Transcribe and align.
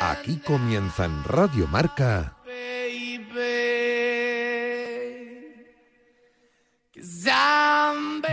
Aquí 0.00 0.38
comienza 0.38 1.04
en 1.04 1.24
Radio 1.24 1.66
Marca. 1.68 2.36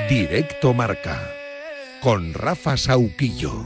Directo 0.10 0.74
Marca. 0.74 1.20
Con 2.02 2.34
Rafa 2.34 2.78
Sauquillo. 2.78 3.66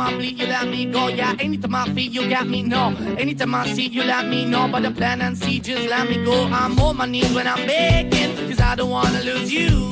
I 0.00 0.14
bleed, 0.16 0.38
you 0.38 0.46
let 0.46 0.68
me 0.68 0.86
go. 0.86 1.08
Yeah, 1.08 1.34
anytime 1.38 1.74
I 1.74 1.84
feel, 1.94 2.12
you 2.12 2.28
got 2.28 2.46
me. 2.46 2.62
No, 2.62 2.94
anytime 3.18 3.54
I 3.54 3.66
see, 3.72 3.88
you 3.88 4.04
let 4.04 4.26
me 4.26 4.44
know. 4.44 4.68
But 4.68 4.82
the 4.82 4.90
plan 4.90 5.20
and 5.22 5.36
see, 5.36 5.60
just 5.60 5.88
let 5.88 6.08
me 6.08 6.24
go. 6.24 6.46
I'm 6.46 6.78
on 6.78 6.96
my 6.96 7.06
knees 7.06 7.32
when 7.34 7.46
I'm 7.46 7.66
begging, 7.66 8.48
cause 8.48 8.60
I 8.60 8.74
don't 8.76 8.90
wanna 8.90 9.20
lose 9.22 9.52
you. 9.52 9.90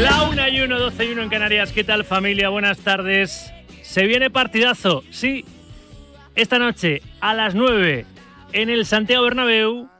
La 0.00 0.22
1 0.22 0.48
y 0.48 0.60
1, 0.62 0.78
12 0.78 1.04
y 1.04 1.12
1 1.12 1.22
en 1.22 1.28
Canarias. 1.28 1.72
¿Qué 1.72 1.84
tal 1.84 2.04
familia? 2.04 2.48
Buenas 2.48 2.78
tardes. 2.78 3.52
Se 3.82 4.06
viene 4.06 4.30
partidazo, 4.30 5.04
sí. 5.10 5.44
Esta 6.34 6.58
noche 6.58 7.02
a 7.20 7.34
las 7.34 7.54
9 7.54 8.06
en 8.52 8.70
el 8.70 8.86
Santiago 8.86 9.24
Bernabéu, 9.24 9.90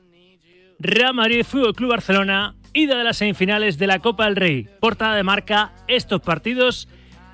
Real 0.83 1.13
Madrid 1.13 1.45
Fútbol 1.45 1.75
Club 1.75 1.91
Barcelona, 1.91 2.55
ida 2.73 2.97
de 2.97 3.05
las 3.05 3.19
semifinales 3.19 3.77
de 3.77 3.87
la 3.87 3.99
Copa 3.99 4.25
del 4.25 4.37
Rey. 4.37 4.67
Portada 4.81 5.15
de 5.15 5.23
marca, 5.23 5.73
estos 5.89 6.23
partidos 6.23 6.89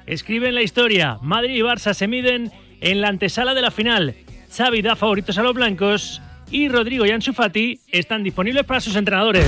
escriben 0.05 0.57
la 0.57 0.63
historia. 0.63 1.19
Madrid 1.23 1.55
y 1.55 1.61
Barça 1.61 1.95
se 1.95 2.09
miden 2.09 2.51
en 2.81 3.01
la 3.01 3.07
antesala 3.07 3.55
de 3.55 3.63
la 3.63 3.71
final. 3.71 4.17
Xavi 4.51 4.83
da 4.83 4.97
favoritos 4.97 5.39
a 5.39 5.45
los 5.45 5.55
blancos 5.55 6.21
y 6.51 6.69
Rodrigo 6.69 7.07
y 7.07 7.13
Ansu 7.13 7.33
están 7.93 8.25
disponibles 8.25 8.65
para 8.65 8.81
sus 8.81 8.97
entrenadores. 8.97 9.47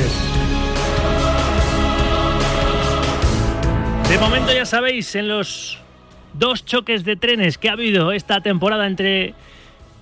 De 4.08 4.18
momento 4.18 4.52
ya 4.54 4.64
sabéis, 4.64 5.12
en 5.16 5.26
los 5.26 5.76
dos 6.34 6.64
choques 6.64 7.02
de 7.02 7.16
trenes 7.16 7.58
que 7.58 7.68
ha 7.68 7.72
habido 7.72 8.12
esta 8.12 8.40
temporada 8.42 8.86
entre 8.86 9.34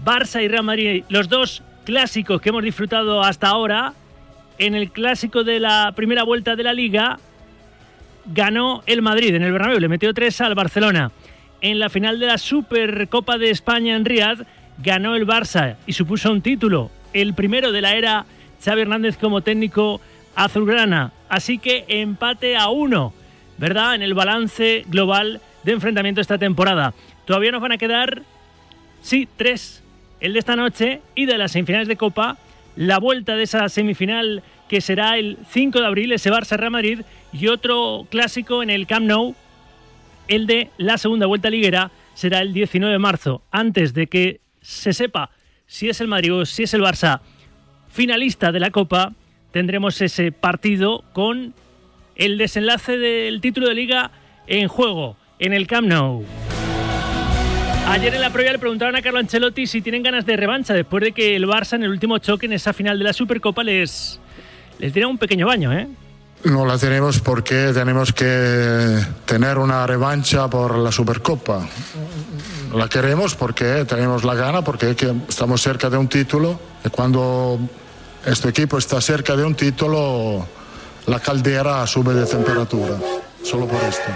Barça 0.04 0.44
y 0.44 0.48
Real 0.48 0.64
Madrid, 0.64 1.04
los 1.08 1.30
dos 1.30 1.62
clásicos 1.86 2.40
que 2.40 2.48
hemos 2.48 2.64
disfrutado 2.64 3.22
hasta 3.22 3.46
ahora, 3.46 3.94
en 4.58 4.74
el 4.74 4.90
clásico 4.90 5.44
de 5.44 5.60
la 5.60 5.92
primera 5.94 6.24
vuelta 6.24 6.56
de 6.56 6.64
la 6.64 6.72
liga, 6.74 7.18
ganó 8.26 8.82
el 8.86 9.02
Madrid 9.02 9.32
en 9.36 9.42
el 9.42 9.52
Bernabéu, 9.52 9.78
le 9.78 9.88
metió 9.88 10.12
tres 10.12 10.40
al 10.40 10.56
Barcelona. 10.56 11.12
En 11.60 11.78
la 11.78 11.88
final 11.88 12.18
de 12.18 12.26
la 12.26 12.38
Supercopa 12.38 13.38
de 13.38 13.50
España 13.50 13.94
en 13.94 14.04
Riyadh, 14.04 14.44
ganó 14.78 15.14
el 15.14 15.28
Barça 15.28 15.76
y 15.86 15.92
supuso 15.92 16.32
un 16.32 16.42
título, 16.42 16.90
el 17.12 17.34
primero 17.34 17.70
de 17.70 17.80
la 17.80 17.94
era 17.94 18.26
Xavi 18.64 18.82
Hernández 18.82 19.16
como 19.16 19.42
técnico 19.42 20.00
azulgrana. 20.34 21.12
Así 21.28 21.58
que 21.58 21.84
empate 21.86 22.56
a 22.56 22.68
uno, 22.68 23.14
¿verdad? 23.58 23.94
En 23.94 24.02
el 24.02 24.14
balance 24.14 24.84
global 24.88 25.40
de 25.62 25.72
enfrentamiento 25.72 26.20
esta 26.20 26.36
temporada. 26.36 26.94
Todavía 27.26 27.52
nos 27.52 27.62
van 27.62 27.72
a 27.72 27.78
quedar, 27.78 28.22
sí, 29.02 29.28
tres. 29.36 29.84
El 30.20 30.32
de 30.32 30.38
esta 30.38 30.56
noche 30.56 31.00
y 31.14 31.26
de 31.26 31.38
las 31.38 31.52
semifinales 31.52 31.88
de 31.88 31.96
Copa, 31.96 32.38
la 32.74 32.98
vuelta 32.98 33.36
de 33.36 33.42
esa 33.42 33.68
semifinal 33.68 34.42
que 34.68 34.80
será 34.80 35.18
el 35.18 35.38
5 35.50 35.80
de 35.80 35.86
abril, 35.86 36.12
ese 36.12 36.30
Barça-Real 36.30 36.70
Madrid, 36.70 37.00
y 37.32 37.48
otro 37.48 38.06
clásico 38.10 38.62
en 38.62 38.70
el 38.70 38.86
Camp 38.86 39.06
Nou, 39.06 39.34
el 40.28 40.46
de 40.46 40.70
la 40.78 40.98
segunda 40.98 41.26
vuelta 41.26 41.50
liguera, 41.50 41.90
será 42.14 42.40
el 42.40 42.52
19 42.52 42.92
de 42.92 42.98
marzo, 42.98 43.42
antes 43.50 43.94
de 43.94 44.06
que 44.06 44.40
se 44.60 44.92
sepa 44.92 45.30
si 45.66 45.88
es 45.88 46.00
el 46.00 46.08
Madrid 46.08 46.34
o 46.34 46.46
si 46.46 46.64
es 46.64 46.74
el 46.74 46.82
Barça 46.82 47.20
finalista 47.88 48.52
de 48.52 48.60
la 48.60 48.70
Copa, 48.70 49.12
tendremos 49.52 50.00
ese 50.00 50.32
partido 50.32 51.04
con 51.12 51.54
el 52.14 52.38
desenlace 52.38 52.98
del 52.98 53.40
título 53.40 53.68
de 53.68 53.74
liga 53.74 54.10
en 54.46 54.68
juego 54.68 55.16
en 55.38 55.52
el 55.52 55.66
Camp 55.66 55.88
Nou. 55.88 56.24
Ayer 57.88 58.14
en 58.14 58.20
la 58.20 58.30
previa 58.30 58.52
le 58.52 58.58
preguntaron 58.58 58.96
a 58.96 59.02
Carlo 59.02 59.20
Ancelotti 59.20 59.66
si 59.66 59.80
tienen 59.80 60.02
ganas 60.02 60.26
de 60.26 60.36
revancha 60.36 60.74
después 60.74 61.02
de 61.04 61.12
que 61.12 61.36
el 61.36 61.46
Barça 61.46 61.74
en 61.74 61.84
el 61.84 61.90
último 61.90 62.18
choque 62.18 62.46
en 62.46 62.52
esa 62.52 62.72
final 62.72 62.98
de 62.98 63.04
la 63.04 63.12
Supercopa 63.12 63.62
les, 63.62 64.18
les 64.78 64.92
diera 64.92 65.08
un 65.08 65.18
pequeño 65.18 65.46
baño, 65.46 65.72
¿eh? 65.72 65.88
No 66.44 66.66
la 66.66 66.78
tenemos 66.78 67.20
porque 67.20 67.70
tenemos 67.72 68.12
que 68.12 68.98
tener 69.24 69.58
una 69.58 69.86
revancha 69.86 70.48
por 70.48 70.76
la 70.76 70.92
Supercopa. 70.92 71.66
La 72.74 72.88
queremos 72.88 73.34
porque 73.34 73.84
tenemos 73.84 74.24
la 74.24 74.34
gana, 74.34 74.62
porque 74.62 74.94
que 74.94 75.12
estamos 75.28 75.62
cerca 75.62 75.88
de 75.88 75.96
un 75.96 76.08
título 76.08 76.60
y 76.84 76.88
cuando 76.90 77.58
este 78.24 78.50
equipo 78.50 78.78
está 78.78 79.00
cerca 79.00 79.36
de 79.36 79.44
un 79.44 79.54
título, 79.54 80.46
la 81.06 81.20
caldera 81.20 81.86
sube 81.86 82.14
de 82.14 82.26
temperatura. 82.26 82.96
Solo 83.42 83.66
por 83.66 83.82
esto. 83.84 84.10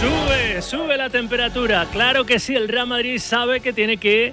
Sube, 0.00 0.47
sube 0.62 0.96
la 0.96 1.10
temperatura. 1.10 1.86
Claro 1.92 2.24
que 2.24 2.38
sí, 2.38 2.54
el 2.54 2.68
Real 2.68 2.86
Madrid 2.86 3.18
sabe 3.18 3.60
que 3.60 3.72
tiene 3.72 3.96
que 3.96 4.32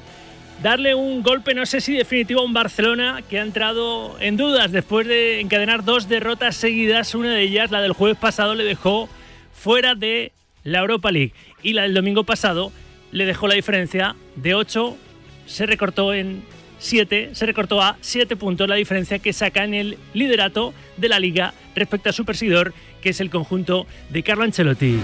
darle 0.64 0.96
un 0.96 1.22
golpe, 1.22 1.54
no 1.54 1.66
sé 1.66 1.82
si 1.82 1.94
definitivo, 1.94 2.42
a 2.42 2.46
un 2.46 2.54
Barcelona 2.54 3.22
que 3.30 3.40
ha 3.40 3.44
entrado 3.44 4.18
en 4.20 4.38
dudas 4.38 4.72
después 4.72 5.08
de 5.08 5.40
encadenar 5.40 5.84
dos 5.84 6.08
derrotas 6.08 6.56
seguidas. 6.56 7.16
Una 7.16 7.34
de 7.34 7.42
ellas, 7.42 7.72
la 7.72 7.82
del 7.82 7.94
jueves 7.94 8.18
pasado, 8.18 8.56
le 8.56 8.64
dejó 8.64 9.10
fuera 9.54 9.96
de 9.96 10.32
la 10.64 10.80
Europa 10.80 11.12
League. 11.12 11.34
Y 11.62 11.74
la 11.74 11.84
del 11.84 11.94
domingo 11.94 12.24
pasado 12.24 12.72
le 13.12 13.26
dejó 13.26 13.48
la 13.48 13.56
diferencia 13.56 14.16
de 14.36 14.56
8, 14.56 14.98
se 15.46 15.66
recortó 15.66 16.14
en 16.14 16.44
7, 16.80 17.32
se 17.34 17.46
recortó 17.46 17.82
a 17.82 17.98
7 18.02 18.36
puntos 18.36 18.68
la 18.68 18.76
diferencia 18.76 19.20
que 19.20 19.34
saca 19.34 19.64
en 19.64 19.74
el 19.74 19.98
liderato 20.14 20.74
de 20.98 21.10
la 21.10 21.20
liga 21.20 21.54
respecto 21.76 22.10
a 22.10 22.14
su 22.14 22.26
perseguidor, 22.26 22.74
que 23.02 23.10
es 23.10 23.22
el 23.22 23.30
conjunto 23.30 23.86
de 24.10 24.24
Carlo 24.24 24.44
Ancelotti. 24.44 25.00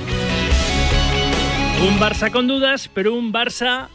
Un 1.82 2.00
Barça 2.00 2.30
con 2.32 2.46
dudas, 2.46 2.92
pero 2.94 3.16
un 3.16 3.34
Barça 3.34 3.90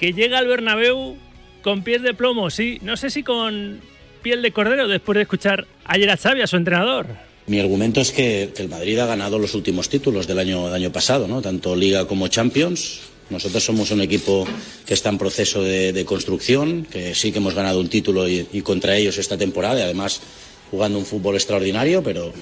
que 0.00 0.12
llega 0.12 0.38
al 0.38 0.48
Bernabéu 0.48 1.16
con 1.62 1.84
pies 1.84 2.02
de 2.02 2.12
plomo, 2.12 2.50
sí, 2.50 2.78
no 2.82 2.96
sé 2.96 3.08
si 3.08 3.22
con 3.22 3.80
piel 4.20 4.42
de 4.42 4.50
cordero 4.50 4.88
después 4.88 5.14
de 5.14 5.22
escuchar 5.22 5.68
ayer 5.84 6.10
a 6.10 6.16
Xavi, 6.16 6.42
a 6.42 6.48
su 6.48 6.56
entrenador. 6.56 7.06
Mi 7.46 7.60
argumento 7.60 8.00
es 8.00 8.10
que, 8.10 8.52
el 8.56 8.68
Madrid 8.68 8.98
ha 8.98 9.06
ganado 9.06 9.38
los 9.38 9.54
últimos 9.54 9.88
títulos 9.88 10.26
del 10.26 10.40
año, 10.40 10.66
año 10.72 10.90
pasado, 10.90 11.28
¿no? 11.28 11.40
tanto 11.40 11.76
Liga 11.76 12.06
como 12.08 12.26
Champions. 12.26 13.00
Nosotros 13.30 13.62
somos 13.62 13.92
un 13.92 14.00
equipo 14.00 14.44
que 14.84 14.94
está 14.94 15.08
en 15.10 15.18
proceso 15.18 15.62
de, 15.62 15.92
de 15.92 16.04
construcción, 16.04 16.84
que 16.90 17.14
sí 17.14 17.30
que 17.30 17.38
hemos 17.38 17.54
ganado 17.54 17.78
un 17.78 17.88
título 17.88 18.28
y, 18.28 18.48
y, 18.52 18.62
contra 18.62 18.96
ellos 18.96 19.18
esta 19.18 19.38
temporada, 19.38 19.78
y 19.78 19.82
además 19.82 20.20
jugando 20.72 20.98
un 20.98 21.06
fútbol 21.06 21.36
extraordinario, 21.36 22.02
pero, 22.02 22.32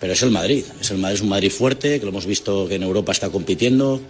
pero 0.00 0.14
es 0.14 0.22
el 0.22 0.30
Madrid. 0.30 0.64
Es 0.80 0.90
el 0.90 0.98
Madrid, 0.98 1.16
es 1.16 1.22
un 1.22 1.28
Madrid 1.28 1.50
fuerte, 1.50 2.00
que 2.00 2.06
lo 2.06 2.10
hemos 2.10 2.26
visto 2.26 2.66
que 2.66 2.76
en 2.76 2.82
Europa 2.82 3.12
está 3.12 3.30
compitiendo, 3.30 4.00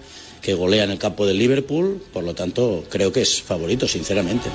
que 0.41 0.55
golea 0.55 0.85
en 0.85 0.93
el 0.93 0.99
campo 0.99 1.27
del 1.27 1.39
Liverpool, 1.39 2.01
por 2.13 2.25
lo 2.25 2.35
tanto 2.35 2.85
creo 2.89 3.13
que 3.13 3.23
es 3.23 3.43
favorito, 3.43 3.87
sinceramente. 3.89 4.49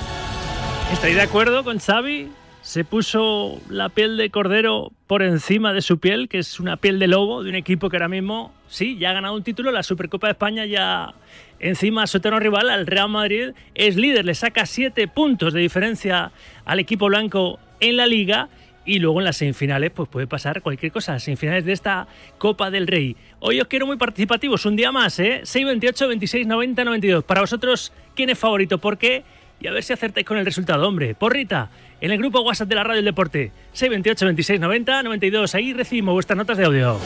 ¿Estáis 0.92 1.16
de 1.16 1.22
acuerdo 1.22 1.64
con 1.64 1.80
Xavi? 1.80 2.30
Se 2.62 2.84
puso 2.84 3.60
la 3.70 3.90
piel 3.90 4.18
de 4.18 4.32
cordero 4.32 4.92
por 5.06 5.22
encima 5.22 5.72
de 5.74 5.82
su 5.82 6.00
piel, 6.00 6.28
que 6.30 6.40
es 6.40 6.60
una 6.60 6.78
piel 6.78 6.98
de 6.98 7.08
lobo 7.08 7.44
de 7.44 7.50
un 7.50 7.56
equipo 7.56 7.90
que 7.90 7.98
ahora 7.98 8.08
mismo, 8.08 8.52
sí, 8.68 8.98
ya 8.98 9.12
ha 9.12 9.14
ganado 9.14 9.36
un 9.36 9.44
título, 9.44 9.72
la 9.72 9.84
Supercopa 9.84 10.28
de 10.28 10.32
España 10.32 10.66
ya 10.66 11.14
encima 11.60 12.08
su 12.08 12.18
eterno 12.18 12.40
rival, 12.40 12.70
al 12.70 12.88
Real 12.88 13.10
Madrid, 13.10 13.52
es 13.76 13.98
líder, 13.98 14.26
le 14.26 14.34
saca 14.34 14.66
siete 14.66 15.08
puntos 15.08 15.54
de 15.54 15.62
diferencia 15.62 16.32
al 16.66 16.80
equipo 16.80 17.06
blanco 17.06 17.60
en 17.80 17.98
la 17.98 18.08
liga 18.08 18.50
y 18.86 19.00
luego 19.00 19.20
en 19.20 19.26
las 19.26 19.38
semifinales 19.38 19.92
pues 19.92 20.08
puede 20.08 20.28
pasar 20.28 20.62
cualquier 20.62 20.92
cosa, 20.92 21.20
semifinales 21.20 21.66
de 21.66 21.74
esta 21.74 22.08
Copa 22.38 22.70
del 22.70 22.88
Rey. 22.88 23.16
Hoy 23.40 23.60
os 23.60 23.68
quiero 23.68 23.88
muy 23.88 23.98
participativos, 23.98 24.66
un 24.66 24.76
día 24.76 24.92
más, 24.92 25.20
¿eh? 25.20 25.42
628 25.44 26.08
26 26.08 26.48
90 26.48 26.84
92. 26.86 27.24
Para 27.24 27.42
vosotros, 27.42 27.92
¿quién 28.16 28.30
es 28.30 28.38
favorito? 28.38 28.78
¿Por 28.78 28.98
qué? 28.98 29.24
Y 29.60 29.68
a 29.68 29.72
ver 29.72 29.84
si 29.84 29.94
acertáis 29.94 30.26
con 30.26 30.38
el 30.38 30.46
resultado, 30.46 30.88
hombre. 30.88 31.16
Porrita, 31.16 31.70
en 32.02 32.12
el 32.12 32.18
grupo 32.18 32.42
WhatsApp 32.42 32.68
de 32.68 32.76
la 32.76 32.84
Radio 32.84 32.98
del 32.98 33.06
Deporte, 33.06 33.52
628 33.74 34.26
26 34.26 34.60
90 34.60 35.04
92. 35.04 35.56
Ahí 35.56 35.74
recibimos 35.74 36.14
vuestras 36.14 36.38
notas 36.38 36.58
de 36.58 36.66
audio. 36.66 37.00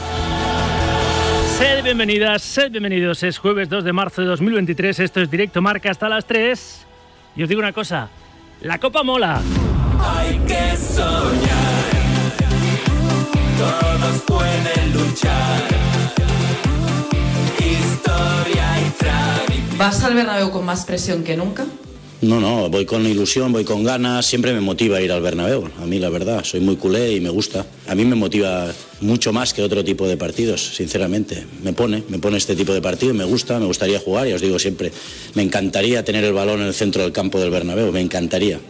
Sed 1.58 1.84
bienvenidas, 1.84 2.42
sed 2.42 2.70
bienvenidos. 2.70 3.22
Es 3.22 3.38
jueves 3.38 3.68
2 3.68 3.84
de 3.84 3.92
marzo 3.92 4.22
de 4.22 4.28
2023. 4.28 4.98
Esto 5.00 5.20
es 5.20 5.30
directo 5.30 5.62
marca 5.62 5.90
hasta 5.90 6.08
las 6.08 6.26
3. 6.26 6.86
Y 7.36 7.42
os 7.42 7.48
digo 7.48 7.60
una 7.60 7.72
cosa: 7.72 8.08
la 8.62 8.78
copa 8.78 9.02
mola. 9.02 9.40
Hay 10.02 10.38
que 10.46 10.76
soñar. 10.76 11.90
Todos 13.58 14.22
pueden 14.26 14.92
luchar. 14.92 15.62
Historia 17.58 18.66
y 18.80 18.90
tradición. 18.98 19.78
¿Vas 19.78 20.02
al 20.04 20.14
Bernabéu 20.14 20.50
con 20.50 20.64
más 20.64 20.84
presión 20.84 21.22
que 21.24 21.36
nunca? 21.36 21.66
No, 22.22 22.38
no, 22.38 22.68
voy 22.68 22.84
con 22.84 23.06
ilusión, 23.06 23.50
voy 23.50 23.64
con 23.64 23.82
ganas, 23.82 24.26
siempre 24.26 24.52
me 24.52 24.60
motiva 24.60 25.00
ir 25.00 25.10
al 25.10 25.22
Bernabéu, 25.22 25.70
a 25.80 25.86
mí 25.86 25.98
la 25.98 26.10
verdad, 26.10 26.44
soy 26.44 26.60
muy 26.60 26.76
culé 26.76 27.12
y 27.12 27.20
me 27.20 27.30
gusta. 27.30 27.64
A 27.88 27.94
mí 27.94 28.04
me 28.04 28.14
motiva 28.14 28.70
mucho 29.00 29.32
más 29.32 29.54
que 29.54 29.62
otro 29.62 29.82
tipo 29.82 30.06
de 30.06 30.18
partidos, 30.18 30.74
sinceramente. 30.76 31.46
Me 31.62 31.72
pone, 31.72 32.02
me 32.10 32.18
pone 32.18 32.36
este 32.36 32.54
tipo 32.54 32.74
de 32.74 32.82
partido, 32.82 33.14
me 33.14 33.24
gusta, 33.24 33.58
me 33.58 33.64
gustaría 33.64 33.98
jugar, 33.98 34.28
y 34.28 34.34
os 34.34 34.42
digo 34.42 34.58
siempre, 34.58 34.92
me 35.32 35.42
encantaría 35.42 36.04
tener 36.04 36.22
el 36.24 36.34
balón 36.34 36.60
en 36.60 36.66
el 36.66 36.74
centro 36.74 37.00
del 37.02 37.12
campo 37.12 37.40
del 37.40 37.48
Bernabéu, 37.48 37.90
me 37.90 38.02
encantaría, 38.02 38.60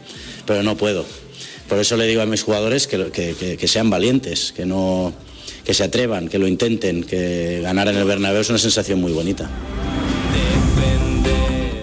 pero 0.51 0.65
no 0.65 0.77
puedo. 0.77 1.07
Por 1.69 1.79
eso 1.79 1.97
le 1.97 2.09
digo 2.09 2.23
a 2.23 2.27
mis 2.27 2.43
jugadores 2.43 2.89
que, 2.89 3.13
que- 3.13 3.69
sean 3.69 3.89
valientes, 3.89 4.51
que 4.51 4.67
no 4.67 5.13
que 5.65 5.75
se 5.75 5.85
atrevan, 5.85 6.27
que 6.29 6.41
lo 6.41 6.49
intenten, 6.49 7.05
que 7.05 7.61
ganar 7.63 7.87
en 7.87 7.97
el 7.97 8.05
Bernabéu 8.05 8.41
es 8.41 8.51
una 8.51 8.59
sensación 8.59 9.01
muy 9.01 9.13
bonita. 9.13 9.49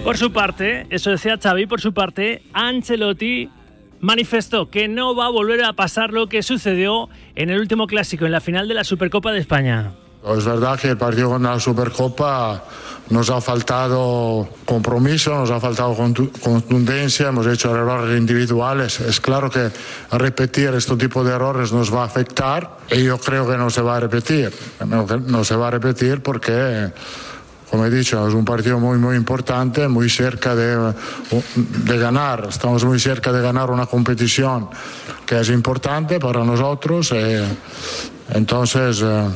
Por 0.04 0.18
su 0.18 0.32
parte, 0.32 0.86
eso 0.90 1.08
decía 1.08 1.38
Xavi, 1.42 1.64
por 1.64 1.80
su 1.80 1.94
parte, 1.94 2.42
Ancelotti 2.52 3.48
manifestó 4.00 4.68
que 4.68 4.86
no 4.86 5.14
va 5.16 5.26
a 5.26 5.30
volver 5.30 5.64
a 5.64 5.72
pasar 5.72 6.12
lo 6.12 6.26
que 6.28 6.42
sucedió 6.42 7.08
en 7.36 7.48
el 7.48 7.58
último 7.58 7.86
clásico, 7.86 8.26
en 8.26 8.32
la 8.32 8.42
final 8.42 8.68
de 8.68 8.74
la 8.74 8.84
Supercopa 8.84 9.32
de 9.32 9.38
España. 9.40 9.92
Es 10.26 10.44
verdad 10.44 10.78
que 10.78 10.88
el 10.88 10.98
partido 10.98 11.30
con 11.30 11.42
la 11.42 11.58
Supercopa 11.60 12.62
nos 13.10 13.30
ha 13.30 13.40
faltado 13.40 14.48
compromiso, 14.66 15.34
nos 15.34 15.50
ha 15.50 15.58
faltado 15.60 15.96
contu- 15.96 16.30
contundencia, 16.40 17.28
hemos 17.28 17.46
hecho 17.46 17.74
errores 17.74 18.18
individuales. 18.18 19.00
Es 19.00 19.20
claro 19.20 19.48
que 19.48 19.70
repetir 20.12 20.68
este 20.74 20.96
tipo 20.96 21.24
de 21.24 21.32
errores 21.34 21.72
nos 21.72 21.94
va 21.94 22.02
a 22.02 22.06
afectar 22.06 22.78
y 22.90 23.04
yo 23.04 23.18
creo 23.18 23.48
que 23.48 23.56
no 23.56 23.70
se 23.70 23.80
va 23.80 23.96
a 23.96 24.00
repetir. 24.00 24.52
No 24.84 25.44
se 25.44 25.56
va 25.56 25.68
a 25.68 25.70
repetir 25.70 26.22
porque, 26.22 26.92
como 27.70 27.86
he 27.86 27.90
dicho, 27.90 28.26
es 28.28 28.34
un 28.34 28.44
partido 28.44 28.78
muy, 28.78 28.98
muy 28.98 29.16
importante, 29.16 29.88
muy 29.88 30.10
cerca 30.10 30.54
de, 30.54 30.92
de 31.84 31.98
ganar. 31.98 32.46
Estamos 32.50 32.84
muy 32.84 32.98
cerca 33.00 33.32
de 33.32 33.40
ganar 33.40 33.70
una 33.70 33.86
competición 33.86 34.68
que 35.24 35.40
es 35.40 35.48
importante 35.48 36.18
para 36.18 36.44
nosotros. 36.44 37.10
eh, 37.14 37.46
entonces, 38.34 39.00
eh, 39.02 39.28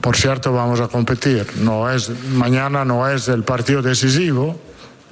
por 0.00 0.16
cierto, 0.16 0.52
vamos 0.52 0.80
a 0.80 0.88
competir. 0.88 1.46
No 1.60 1.90
es, 1.90 2.10
mañana 2.24 2.84
no 2.84 3.08
es 3.08 3.28
el 3.28 3.42
partido 3.42 3.82
decisivo, 3.82 4.58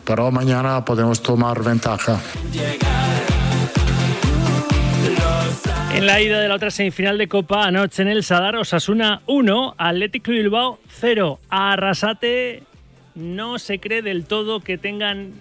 pero 0.04 0.30
mañana 0.30 0.84
podemos 0.84 1.22
tomar 1.22 1.62
ventaja. 1.62 2.20
En 5.94 6.06
la 6.06 6.20
ida 6.20 6.40
de 6.40 6.48
la 6.48 6.56
otra 6.56 6.70
semifinal 6.70 7.18
de 7.18 7.28
Copa 7.28 7.64
anoche 7.64 8.02
en 8.02 8.08
el 8.08 8.24
Sadar, 8.24 8.56
Osasuna 8.56 9.22
1, 9.26 9.76
Atlético 9.78 10.32
Bilbao 10.32 10.78
0. 10.88 11.38
A 11.48 11.72
Arrasate 11.72 12.64
no 13.14 13.58
se 13.58 13.78
cree 13.78 14.02
del 14.02 14.24
todo 14.24 14.60
que 14.60 14.76
tengan 14.76 15.32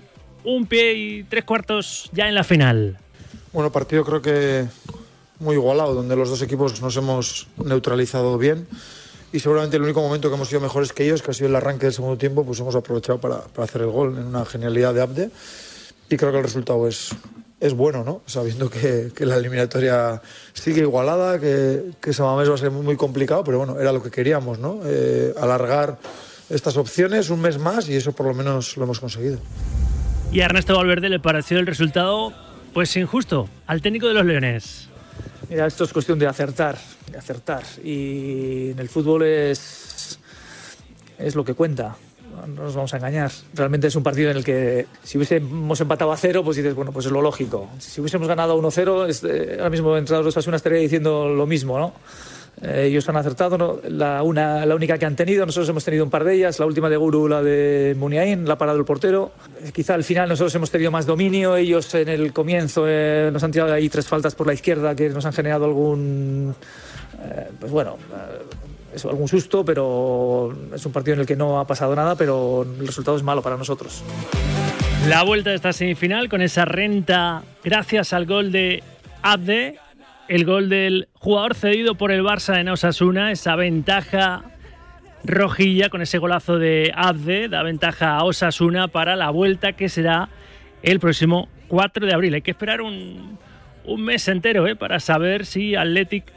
un 0.43 0.67
pie 0.67 0.93
y 0.93 1.23
tres 1.23 1.43
cuartos 1.43 2.09
ya 2.13 2.27
en 2.27 2.35
la 2.35 2.43
final. 2.43 2.97
Bueno, 3.51 3.71
partido 3.71 4.03
creo 4.05 4.21
que 4.21 4.67
muy 5.39 5.55
igualado, 5.55 5.93
donde 5.93 6.15
los 6.15 6.29
dos 6.29 6.41
equipos 6.41 6.81
nos 6.81 6.95
hemos 6.97 7.47
neutralizado 7.57 8.37
bien 8.37 8.67
y 9.33 9.39
seguramente 9.39 9.77
el 9.77 9.83
único 9.83 9.99
momento 9.99 10.29
que 10.29 10.35
hemos 10.35 10.47
sido 10.47 10.61
mejores 10.61 10.93
que 10.93 11.03
ellos, 11.03 11.23
que 11.23 11.31
ha 11.31 11.33
sido 11.33 11.49
el 11.49 11.55
arranque 11.55 11.87
del 11.87 11.93
segundo 11.93 12.17
tiempo, 12.17 12.45
pues 12.45 12.59
hemos 12.59 12.75
aprovechado 12.75 13.19
para, 13.19 13.41
para 13.41 13.65
hacer 13.65 13.81
el 13.81 13.87
gol 13.87 14.15
en 14.15 14.25
una 14.25 14.45
genialidad 14.45 14.93
de 14.93 15.01
Abde 15.01 15.31
y 16.07 16.15
creo 16.15 16.31
que 16.31 16.37
el 16.37 16.43
resultado 16.43 16.87
es, 16.87 17.09
es 17.59 17.73
bueno, 17.73 18.03
¿no? 18.03 18.21
Sabiendo 18.27 18.69
que, 18.69 19.11
que 19.15 19.25
la 19.25 19.37
eliminatoria 19.37 20.21
sigue 20.53 20.81
igualada, 20.81 21.39
que, 21.39 21.93
que 21.99 22.13
Samamés 22.13 22.47
va 22.47 22.53
a 22.53 22.57
ser 22.59 22.69
muy, 22.69 22.83
muy 22.83 22.95
complicado, 22.95 23.43
pero 23.43 23.57
bueno, 23.57 23.79
era 23.79 23.91
lo 23.91 24.03
que 24.03 24.11
queríamos, 24.11 24.59
¿no? 24.59 24.81
Eh, 24.85 25.33
alargar 25.41 25.97
estas 26.51 26.77
opciones 26.77 27.31
un 27.31 27.41
mes 27.41 27.57
más 27.57 27.89
y 27.89 27.95
eso 27.95 28.11
por 28.11 28.27
lo 28.27 28.35
menos 28.35 28.77
lo 28.77 28.83
hemos 28.83 28.99
conseguido. 28.99 29.39
Y 30.31 30.41
a 30.41 30.45
Ernesto 30.45 30.75
Valverde 30.75 31.09
le 31.09 31.19
pareció 31.19 31.57
el 31.57 31.65
resultado 31.65 32.33
pues 32.71 32.95
injusto 32.97 33.49
al 33.65 33.81
técnico 33.81 34.07
de 34.07 34.13
los 34.13 34.25
Leones. 34.25 34.89
Mira, 35.53 35.67
esto 35.67 35.83
es 35.83 35.93
cuestión 35.93 36.17
de 36.17 36.25
acertar, 36.25 36.79
de 37.11 37.15
acertar. 37.15 37.61
Y 37.83 38.71
en 38.71 38.79
el 38.79 38.89
fútbol 38.89 39.21
es, 39.21 40.17
es 41.19 41.35
lo 41.35 41.45
que 41.45 41.53
cuenta. 41.53 41.95
No 42.47 42.63
nos 42.63 42.73
vamos 42.73 42.91
a 42.95 42.97
engañar. 42.97 43.31
Realmente 43.53 43.85
es 43.85 43.95
un 43.95 44.01
partido 44.01 44.31
en 44.31 44.37
el 44.37 44.43
que 44.43 44.87
si 45.03 45.19
hubiésemos 45.19 45.79
empatado 45.79 46.11
a 46.11 46.17
cero, 46.17 46.43
pues 46.43 46.57
dices, 46.57 46.73
bueno, 46.73 46.91
pues 46.91 47.05
es 47.05 47.11
lo 47.11 47.21
lógico. 47.21 47.69
Si 47.77 48.01
hubiésemos 48.01 48.27
ganado 48.27 48.59
1-0, 48.59 49.07
es, 49.07 49.23
eh, 49.25 49.57
ahora 49.59 49.69
mismo 49.69 49.95
entrenador 49.95 50.25
de 50.25 50.29
Osasuna 50.29 50.57
estaría 50.57 50.79
diciendo 50.79 51.29
lo 51.29 51.45
mismo, 51.45 51.77
¿no? 51.77 51.93
Eh, 52.61 52.85
ellos 52.87 53.07
han 53.09 53.17
acertado, 53.17 53.81
la, 53.87 54.23
una, 54.23 54.65
la 54.65 54.75
única 54.75 54.97
que 54.97 55.05
han 55.05 55.15
tenido, 55.15 55.45
nosotros 55.45 55.69
hemos 55.69 55.83
tenido 55.83 56.03
un 56.03 56.09
par 56.09 56.23
de 56.23 56.35
ellas, 56.35 56.59
la 56.59 56.65
última 56.65 56.89
de 56.89 56.97
Guru, 56.97 57.27
la 57.27 57.41
de 57.41 57.95
Muniain, 57.97 58.47
la 58.47 58.57
parada 58.57 58.77
del 58.77 58.85
portero. 58.85 59.31
Eh, 59.61 59.71
quizá 59.73 59.95
al 59.95 60.03
final 60.03 60.29
nosotros 60.29 60.53
hemos 60.55 60.71
tenido 60.71 60.91
más 60.91 61.05
dominio, 61.05 61.55
ellos 61.55 61.93
en 61.95 62.09
el 62.09 62.31
comienzo 62.31 62.85
eh, 62.87 63.29
nos 63.33 63.43
han 63.43 63.51
tirado 63.51 63.73
ahí 63.73 63.89
tres 63.89 64.07
faltas 64.07 64.35
por 64.35 64.47
la 64.47 64.53
izquierda 64.53 64.95
que 64.95 65.09
nos 65.09 65.25
han 65.25 65.33
generado 65.33 65.65
algún, 65.65 66.55
pues 67.59 67.71
bueno, 67.71 67.97
eso, 68.93 69.09
algún 69.09 69.27
susto, 69.27 69.65
pero 69.65 70.55
es 70.73 70.85
un 70.85 70.91
partido 70.91 71.15
en 71.15 71.21
el 71.21 71.25
que 71.25 71.35
no 71.35 71.59
ha 71.59 71.65
pasado 71.65 71.95
nada, 71.95 72.15
pero 72.15 72.63
el 72.79 72.85
resultado 72.85 73.17
es 73.17 73.23
malo 73.23 73.41
para 73.41 73.57
nosotros. 73.57 74.03
La 75.07 75.23
vuelta 75.23 75.49
de 75.49 75.57
esta 75.57 75.73
semifinal 75.73 76.29
con 76.29 76.41
esa 76.41 76.65
renta 76.65 77.43
gracias 77.63 78.13
al 78.13 78.25
gol 78.25 78.51
de 78.51 78.83
Abde, 79.21 79.77
el 80.27 80.45
gol 80.45 80.69
del 80.69 81.07
jugador 81.13 81.55
cedido 81.55 81.95
por 81.95 82.11
el 82.11 82.23
Barça 82.23 82.59
en 82.59 82.69
Osasuna, 82.69 83.31
esa 83.31 83.55
ventaja 83.55 84.43
rojilla 85.23 85.89
con 85.89 86.01
ese 86.01 86.17
golazo 86.17 86.59
de 86.59 86.91
Abde, 86.95 87.49
da 87.49 87.63
ventaja 87.63 88.17
a 88.17 88.23
Osasuna 88.23 88.87
para 88.87 89.15
la 89.15 89.29
vuelta 89.29 89.73
que 89.73 89.89
será 89.89 90.29
el 90.81 90.99
próximo 90.99 91.49
4 91.67 92.05
de 92.05 92.13
abril. 92.13 92.33
Hay 92.33 92.41
que 92.41 92.51
esperar 92.51 92.81
un, 92.81 93.37
mes 93.97 94.27
entero 94.27 94.67
¿eh? 94.67 94.75
para 94.75 94.99
saber 94.99 95.45
si 95.45 95.75
Athletic 95.75 96.31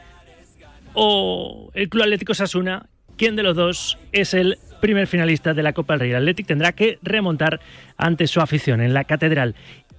o 0.95 1.71
el 1.75 1.89
Club 1.89 2.05
Atlético 2.05 2.33
Osasuna, 2.33 2.87
quién 3.17 3.37
de 3.37 3.43
los 3.43 3.55
dos 3.55 3.99
es 4.13 4.35
el 4.35 4.59
primer 4.81 5.07
finalista 5.07 5.55
de 5.55 5.63
la 5.63 5.73
Copa 5.73 5.95
del 5.95 6.01
Rey. 6.01 6.13
El 6.13 6.35
tendrá 6.47 6.73
que 6.73 6.99
remontar 7.03 7.61
ante 7.97 8.27
su 8.27 8.41
afición 8.41 8.81
en 8.81 8.95
la 8.95 9.05
Catedral. 9.05 9.55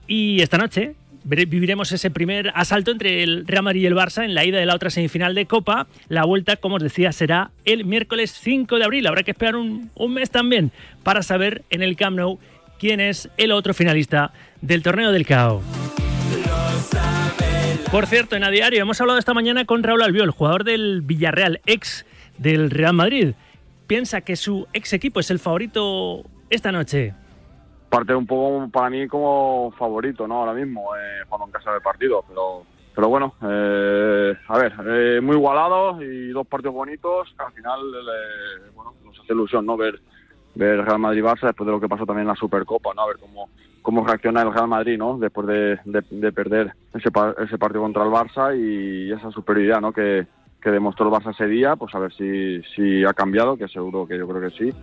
Y 0.08 0.42
esta 0.42 0.58
noche 0.58 0.96
viviremos 1.28 1.92
ese 1.92 2.10
primer 2.10 2.52
asalto 2.56 2.92
entre 2.92 3.22
el 3.22 3.46
Real 3.46 3.64
Madrid 3.64 3.82
y 3.82 3.86
el 3.86 3.96
Barça 3.96 4.24
en 4.24 4.34
la 4.34 4.46
ida 4.46 4.60
de 4.60 4.66
la 4.66 4.76
otra 4.76 4.90
semifinal 4.90 5.36
de 5.36 5.46
Copa. 5.46 5.88
La 6.08 6.24
vuelta, 6.24 6.56
como 6.56 6.78
os 6.78 6.84
decía, 6.84 7.12
será 7.12 7.52
el 7.66 7.84
miércoles 7.84 8.32
5 8.32 8.78
de 8.78 8.86
abril. 8.86 9.08
Habrá 9.08 9.24
que 9.24 9.32
esperar 9.32 9.56
un, 9.56 9.92
mes 10.10 10.32
también 10.32 10.72
para 11.04 11.22
saber 11.24 11.64
en 11.70 11.84
el 11.84 11.98
Camp 11.98 12.18
Nou 12.18 12.40
quién 12.80 13.02
es 13.02 13.30
el 13.38 13.52
otro 13.52 13.74
finalista 13.74 14.32
del 14.62 14.84
torneo 14.84 15.12
del 15.12 15.26
CAO. 15.26 15.62
Por 17.92 18.06
cierto, 18.06 18.36
en 18.36 18.44
A 18.44 18.50
Diario 18.50 18.82
hemos 18.82 19.00
hablado 19.02 19.20
esta 19.20 19.34
mañana 19.34 19.66
con 19.66 19.84
Raúl 19.84 20.02
Albiol, 20.02 20.32
jugador 20.32 20.64
del 20.64 21.02
Villarreal, 21.02 21.62
ex 21.66 22.06
del 22.38 22.70
Real 22.70 22.94
Madrid. 22.94 23.34
Piensa 23.88 24.22
que 24.22 24.36
su 24.36 24.68
ex 24.74 24.94
equipo 24.94 25.20
es 25.20 25.32
el 25.32 25.40
favorito 25.40 26.26
esta 26.50 26.72
noche. 26.72 27.14
Parte 27.90 28.14
un 28.14 28.26
poco 28.26 28.70
para 28.70 28.90
mí 28.90 29.08
como 29.08 29.72
favorito, 29.78 30.28
¿no? 30.28 30.40
Ahora 30.40 30.54
mismo, 30.54 30.96
eh, 30.96 31.24
jugando 31.28 31.48
en 31.48 31.52
casa 31.52 31.72
del 31.72 31.82
partido, 31.82 32.24
pero 32.28 32.64
pero 32.98 33.10
bueno, 33.10 33.36
eh, 33.44 34.34
a 34.48 34.58
ver, 34.58 34.74
eh, 34.88 35.22
muy 35.22 35.36
igualado 35.36 36.02
y 36.02 36.30
dos 36.30 36.48
partidos 36.48 36.74
bonitos, 36.74 37.32
al 37.38 37.54
final, 37.54 37.80
eh, 37.80 38.72
bueno, 38.74 38.96
nos 39.06 39.20
hace 39.20 39.34
ilusión, 39.34 39.68
¿no? 39.68 39.78
Ver 39.78 40.00
ver 40.56 40.84
Real 40.84 40.98
Madrid-Barça 40.98 41.46
después 41.46 41.68
de 41.68 41.74
lo 41.74 41.80
que 41.80 41.88
pasó 41.88 42.08
también 42.08 42.24
en 42.24 42.30
la 42.30 42.36
Supercopa, 42.36 42.96
¿no? 42.96 43.04
A 43.04 43.08
ver 43.08 43.18
cómo 43.20 43.50
cómo 43.84 44.06
reacciona 44.06 44.42
el 44.42 44.52
Real 44.52 44.68
Madrid, 44.68 44.98
¿no? 44.98 45.18
Después 45.20 45.46
de, 45.46 45.80
de, 45.86 46.04
de 46.10 46.32
perder 46.32 46.74
ese, 46.94 47.10
ese 47.38 47.58
partido 47.60 47.84
contra 47.84 48.04
el 48.04 48.10
Barça 48.10 48.58
y 48.58 49.12
esa 49.14 49.30
superioridad, 49.32 49.80
¿no? 49.80 49.94
Que, 49.94 50.26
que 50.60 50.72
demostró 50.72 51.06
el 51.06 51.14
Barça 51.14 51.32
ese 51.32 51.46
día, 51.48 51.76
pues 51.76 51.94
a 51.96 52.00
ver 52.00 52.12
si, 52.14 52.62
si 52.76 53.06
ha 53.06 53.14
cambiado, 53.14 53.56
que 53.56 53.68
seguro 53.68 54.08
que 54.08 54.18
yo 54.18 54.28
creo 54.28 54.42
que 54.42 54.58
sí. 54.58 54.74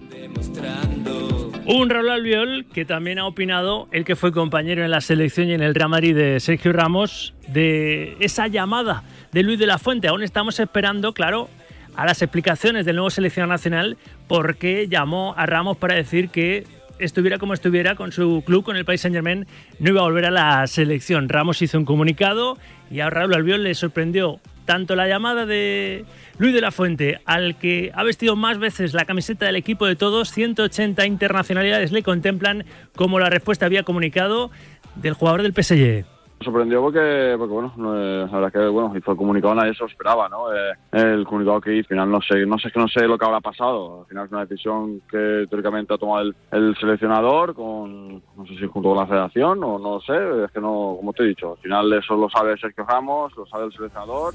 Un 1.66 1.88
Raúl 1.88 2.10
Albiol 2.10 2.66
que 2.74 2.84
también 2.84 3.18
ha 3.18 3.26
opinado, 3.26 3.88
el 3.90 4.04
que 4.04 4.16
fue 4.16 4.32
compañero 4.32 4.84
en 4.84 4.90
la 4.90 5.00
selección 5.00 5.48
y 5.48 5.54
en 5.54 5.62
el 5.62 5.74
Real 5.74 5.88
Madrid 5.88 6.14
de 6.14 6.38
Sergio 6.38 6.74
Ramos, 6.74 7.32
de 7.48 8.18
esa 8.20 8.48
llamada 8.48 9.02
de 9.32 9.42
Luis 9.42 9.58
de 9.58 9.66
la 9.66 9.78
Fuente. 9.78 10.08
Aún 10.08 10.22
estamos 10.22 10.60
esperando, 10.60 11.14
claro, 11.14 11.48
a 11.96 12.04
las 12.04 12.20
explicaciones 12.20 12.84
del 12.84 12.96
nuevo 12.96 13.08
seleccionador 13.08 13.54
nacional 13.54 13.96
por 14.28 14.56
qué 14.56 14.88
llamó 14.88 15.32
a 15.38 15.46
Ramos 15.46 15.78
para 15.78 15.94
decir 15.94 16.28
que 16.28 16.64
estuviera 16.98 17.38
como 17.38 17.54
estuviera 17.54 17.94
con 17.94 18.12
su 18.12 18.42
club, 18.44 18.64
con 18.64 18.76
el 18.76 18.84
País 18.84 19.00
Saint 19.00 19.14
Germain, 19.14 19.46
no 19.78 19.90
iba 19.90 20.00
a 20.00 20.04
volver 20.04 20.26
a 20.26 20.30
la 20.30 20.66
selección. 20.66 21.28
Ramos 21.28 21.62
hizo 21.62 21.78
un 21.78 21.84
comunicado 21.84 22.58
y 22.90 23.00
a 23.00 23.10
Raúl 23.10 23.34
Albiol 23.34 23.62
le 23.62 23.74
sorprendió 23.74 24.40
tanto 24.64 24.96
la 24.96 25.06
llamada 25.06 25.46
de 25.46 26.04
Luis 26.38 26.54
de 26.54 26.60
la 26.60 26.70
Fuente, 26.70 27.20
al 27.26 27.58
que 27.58 27.92
ha 27.94 28.02
vestido 28.02 28.34
más 28.36 28.58
veces 28.58 28.94
la 28.94 29.04
camiseta 29.04 29.46
del 29.46 29.56
equipo 29.56 29.86
de 29.86 29.96
todos, 29.96 30.30
180 30.30 31.06
internacionalidades 31.06 31.92
le 31.92 32.02
contemplan, 32.02 32.64
como 32.96 33.18
la 33.18 33.30
respuesta 33.30 33.66
había 33.66 33.82
comunicado 33.82 34.50
del 34.96 35.14
jugador 35.14 35.42
del 35.42 35.52
PSG. 35.52 36.13
Sorprendió 36.40 36.82
porque, 36.82 37.36
porque 37.38 37.54
bueno, 37.54 37.72
no, 37.76 37.96
eh, 37.96 38.26
la 38.30 38.38
verdad 38.38 38.52
que 38.52 38.68
bueno, 38.68 38.92
hizo 38.96 39.12
el 39.12 39.16
comunicado, 39.16 39.54
nadie 39.54 39.72
se 39.72 39.80
lo 39.80 39.88
esperaba, 39.88 40.28
¿no? 40.28 40.52
Eh, 40.52 40.72
el 40.92 41.24
comunicado 41.24 41.60
que 41.60 41.72
hizo, 41.74 41.86
al 41.86 41.88
final 41.88 42.10
no 42.10 42.20
sé, 42.20 42.44
no 42.44 42.58
sé, 42.58 42.70
no 42.74 42.88
sé 42.88 43.06
lo 43.06 43.16
que 43.16 43.24
habrá 43.24 43.40
pasado. 43.40 44.00
Al 44.02 44.06
final 44.06 44.26
es 44.26 44.32
una 44.32 44.44
decisión 44.44 45.00
que 45.10 45.46
teóricamente 45.48 45.94
ha 45.94 45.98
tomado 45.98 46.22
el, 46.22 46.34
el 46.52 46.76
seleccionador, 46.76 47.54
con, 47.54 48.14
no 48.14 48.46
sé 48.46 48.58
si 48.58 48.66
junto 48.66 48.90
con 48.90 48.98
la 48.98 49.06
federación 49.06 49.62
o 49.64 49.78
no 49.78 50.00
sé, 50.00 50.44
es 50.44 50.50
que 50.50 50.60
no, 50.60 50.96
como 50.98 51.12
te 51.12 51.22
he 51.22 51.28
dicho, 51.28 51.52
al 51.52 51.58
final 51.58 51.92
eso 51.92 52.14
lo 52.14 52.28
sabe 52.28 52.58
Sergio 52.58 52.84
Ramos, 52.84 53.34
lo 53.36 53.46
sabe 53.46 53.66
el 53.66 53.72
seleccionador. 53.72 54.34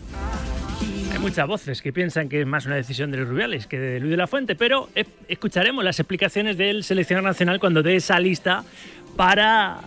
Hay 1.12 1.20
muchas 1.20 1.48
voces 1.48 1.82
que 1.82 1.92
piensan 1.92 2.30
que 2.30 2.42
es 2.42 2.48
más 2.48 2.66
una 2.66 2.76
decisión 2.76 3.12
de 3.12 3.18
los 3.18 3.28
Rubiales 3.28 3.68
que 3.68 3.80
de 3.80 4.00
Luis 4.00 4.12
de 4.12 4.18
la 4.18 4.28
Fuente, 4.28 4.56
pero 4.56 4.90
escucharemos 5.28 5.84
las 5.84 6.00
explicaciones 6.00 6.58
del 6.58 6.84
seleccionador 6.84 7.30
nacional 7.30 7.60
cuando 7.60 7.84
dé 7.84 7.96
esa 7.96 8.20
lista 8.20 8.64
para 9.18 9.80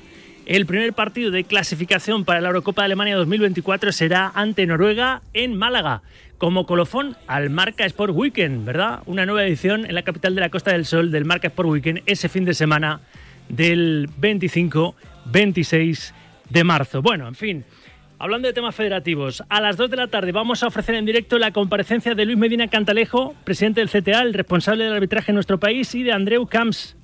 el 0.46 0.66
primer 0.66 0.92
partido 0.92 1.30
de 1.30 1.44
clasificación 1.44 2.24
para 2.24 2.40
la 2.40 2.48
Eurocopa 2.48 2.82
de 2.82 2.86
Alemania 2.86 3.16
2024 3.16 3.92
será 3.92 4.32
ante 4.34 4.66
Noruega 4.66 5.22
en 5.34 5.56
Málaga, 5.56 6.02
como 6.38 6.66
colofón 6.66 7.16
al 7.26 7.50
Marca 7.50 7.84
Sport 7.84 8.12
Weekend, 8.14 8.64
¿verdad? 8.64 9.00
Una 9.06 9.24
nueva 9.24 9.44
edición 9.44 9.86
en 9.86 9.94
la 9.94 10.02
capital 10.02 10.34
de 10.34 10.40
la 10.40 10.50
Costa 10.50 10.72
del 10.72 10.84
Sol 10.84 11.12
del 11.12 11.24
Marca 11.24 11.46
Sport 11.48 11.68
Weekend 11.68 12.02
ese 12.06 12.28
fin 12.28 12.44
de 12.44 12.54
semana 12.54 13.00
del 13.48 14.08
25-26 14.20 16.12
de 16.50 16.64
marzo. 16.64 17.02
Bueno, 17.02 17.28
en 17.28 17.34
fin. 17.34 17.64
Hablando 18.18 18.46
de 18.46 18.54
temas 18.54 18.74
federativos, 18.74 19.42
a 19.48 19.60
las 19.60 19.76
2 19.76 19.90
de 19.90 19.96
la 19.96 20.06
tarde 20.06 20.30
vamos 20.30 20.62
a 20.62 20.68
ofrecer 20.68 20.94
en 20.94 21.04
directo 21.04 21.38
la 21.38 21.50
comparecencia 21.50 22.14
de 22.14 22.24
Luis 22.24 22.38
Medina 22.38 22.68
Cantalejo, 22.68 23.34
presidente 23.42 23.80
del 23.84 23.90
CTA, 23.90 24.22
el 24.22 24.32
responsable 24.32 24.84
del 24.84 24.92
arbitraje 24.92 25.32
en 25.32 25.34
nuestro 25.34 25.58
país, 25.58 25.92
y 25.96 26.04
de 26.04 26.12
Andreu 26.12 26.46
Camps, 26.46 26.96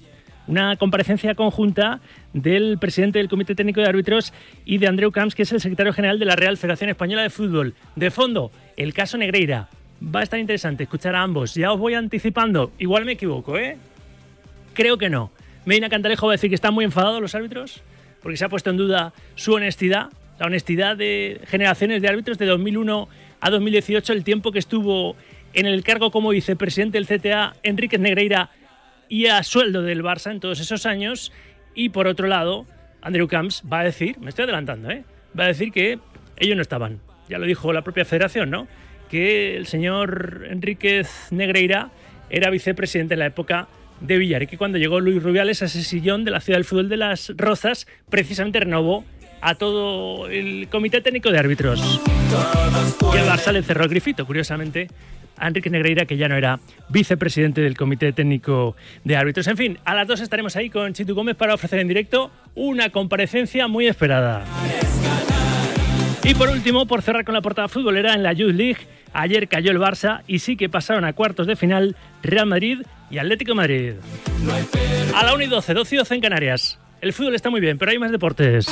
una 0.49 0.75
comparecencia 0.77 1.35
conjunta 1.35 2.01
del 2.33 2.79
presidente 2.79 3.19
del 3.19 3.29
Comité 3.29 3.55
Técnico 3.55 3.81
de 3.81 3.87
Árbitros 3.87 4.33
y 4.65 4.79
de 4.79 4.89
Andreu 4.89 5.13
Camps, 5.13 5.35
que 5.35 5.43
es 5.43 5.53
el 5.53 5.61
secretario 5.61 5.93
general 5.93 6.19
de 6.19 6.25
la 6.25 6.35
Real 6.35 6.57
Federación 6.57 6.91
Española 6.91 7.23
de 7.23 7.31
Fútbol. 7.31 7.75
De 7.95 8.11
fondo, 8.11 8.51
el 8.77 8.95
caso 8.95 9.17
Negreira. 9.17 9.69
Va 10.03 10.21
a 10.21 10.23
estar 10.23 10.39
interesante 10.39 10.85
escuchar 10.85 11.15
a 11.15 11.23
ambos. 11.23 11.55
Ya 11.55 11.73
os 11.73 11.79
voy 11.79 11.95
anticipando. 11.95 12.73
Igual 12.79 13.05
me 13.05 13.13
equivoco, 13.13 13.59
¿eh? 13.59 13.77
Creo 14.73 14.97
que 14.97 15.11
no. 15.11 15.31
Medina 15.65 15.89
Cantalejo 15.89 16.27
va 16.27 16.33
a 16.33 16.37
decir 16.37 16.51
que 16.51 16.55
están 16.55 16.73
muy 16.73 16.85
enfadados 16.85 17.21
los 17.21 17.35
árbitros 17.35 17.83
porque 18.23 18.37
se 18.37 18.45
ha 18.45 18.49
puesto 18.49 18.71
en 18.71 18.77
duda 18.77 19.13
su 19.35 19.53
honestidad, 19.55 20.09
la 20.39 20.47
honestidad 20.47 20.97
de 20.97 21.41
generaciones 21.47 22.03
de 22.03 22.09
árbitros 22.09 22.39
de 22.39 22.47
2001 22.47 23.09
a 23.41 23.51
2018, 23.51 24.13
el 24.13 24.25
tiempo 24.25 24.53
que 24.53 24.59
estuvo 24.59 25.17
en 25.53 25.67
el 25.67 25.83
cargo 25.83 26.11
como 26.11 26.31
vicepresidente 26.31 26.99
del 27.01 27.07
CTA, 27.07 27.55
Enríquez 27.63 28.01
Negreira, 28.01 28.51
y 29.09 29.27
a 29.27 29.43
sueldo 29.43 29.83
del 29.83 30.03
Barça 30.03 30.31
en 30.31 30.41
todos 30.41 30.61
esos 30.61 30.87
años. 30.87 31.33
Y 31.75 31.91
por 31.91 32.07
otro 32.07 32.27
lado, 32.27 32.67
Andrew 33.03 33.29
Camps 33.29 33.63
va 33.71 33.81
a 33.81 33.85
decir, 33.85 34.19
me 34.19 34.31
estoy 34.31 34.45
adelantando, 34.45 34.91
¿eh? 34.91 35.05
va 35.39 35.45
a 35.45 35.49
decir 35.49 35.73
que 35.73 35.99
ellos 36.37 36.57
no 36.57 36.63
estaban. 36.63 37.01
Ya 37.29 37.39
lo 37.39 37.47
dijo 37.47 37.73
la 37.73 37.83
propia 37.83 38.05
federación, 38.05 38.51
¿no? 38.51 38.67
Que 39.11 39.57
el 39.57 39.67
señor 39.67 40.47
Enríquez 40.49 41.29
Negreira 41.31 41.91
era 42.31 42.51
vicepresidente 42.51 43.15
en 43.15 43.21
la 43.21 43.27
época 43.27 43.69
de 44.01 44.17
Villar 44.19 44.43
y 44.43 44.47
que 44.47 44.59
cuando 44.59 44.79
llegó 44.79 45.01
Luis 45.01 45.23
Rubiales 45.23 45.63
a 45.63 45.67
ese 45.67 45.83
sillón 45.83 46.25
de 46.25 46.31
la 46.31 46.41
ciudad 46.41 46.59
del 46.59 46.65
fútbol 46.65 46.89
de 46.89 46.97
las 46.97 47.33
Rozas, 47.37 47.87
precisamente 48.09 48.61
renovó 48.61 49.05
a 49.41 49.55
todo 49.55 50.29
el 50.29 50.69
comité 50.69 51.01
técnico 51.01 51.31
de 51.31 51.39
árbitros. 51.39 51.81
Y 51.81 53.17
el 53.17 53.25
Barça 53.25 53.53
le 53.53 53.63
cerró 53.63 53.85
el 53.85 53.91
grifito, 53.91 54.27
curiosamente, 54.27 54.89
a 55.39 55.49
Enrique 55.49 55.71
Negreira, 55.71 56.07
que 56.07 56.17
ya 56.17 56.29
no 56.29 56.37
era 56.37 56.61
vicepresidente 56.89 57.61
del 57.61 57.77
Comité 57.77 58.13
Técnico 58.13 58.77
de 59.05 59.17
Árbitros. 59.17 59.47
En 59.47 59.57
fin, 59.57 59.79
a 59.85 59.95
las 59.95 60.07
dos 60.07 60.21
estaremos 60.21 60.57
ahí 60.57 60.71
con 60.71 60.93
Chitu 60.93 61.15
Gómez 61.15 61.37
para 61.37 61.55
ofrecer 61.55 61.79
en 61.81 61.89
directo 61.89 62.31
una 62.55 62.91
comparecencia 62.91 63.69
muy 63.69 63.87
esperada. 63.87 64.45
Y 66.25 66.35
por 66.35 66.51
último, 66.51 66.87
por 66.87 67.03
cerrar 67.03 67.25
con 67.25 67.35
la 67.35 67.41
portada 67.41 67.69
futbolera 67.69 68.15
en 68.15 68.23
la 68.23 68.33
Youth 68.33 68.55
League, 68.55 68.87
ayer 69.13 69.49
cayó 69.49 69.71
el 69.71 69.79
Barça 69.79 70.23
y 70.27 70.41
sí 70.41 70.57
que 70.57 70.69
pasaron 70.69 71.05
a 71.05 71.13
cuartos 71.13 71.47
de 71.47 71.57
final 71.57 71.97
Real 72.23 72.47
Madrid 72.47 72.83
y 73.11 73.19
Atlético 73.19 73.55
Madrid. 73.55 73.95
A 75.15 75.25
la 75.25 75.35
1 75.35 75.45
y 75.45 75.47
12, 75.47 75.75
12 75.75 75.95
y 75.95 75.99
12 75.99 76.15
en 76.17 76.21
Canarias. 76.21 76.79
El 77.01 77.13
fútbol 77.13 77.35
está 77.35 77.49
muy 77.49 77.61
bien, 77.61 77.79
pero 77.79 77.93
hay 77.93 77.99
más 77.99 78.11
deportes. 78.11 78.67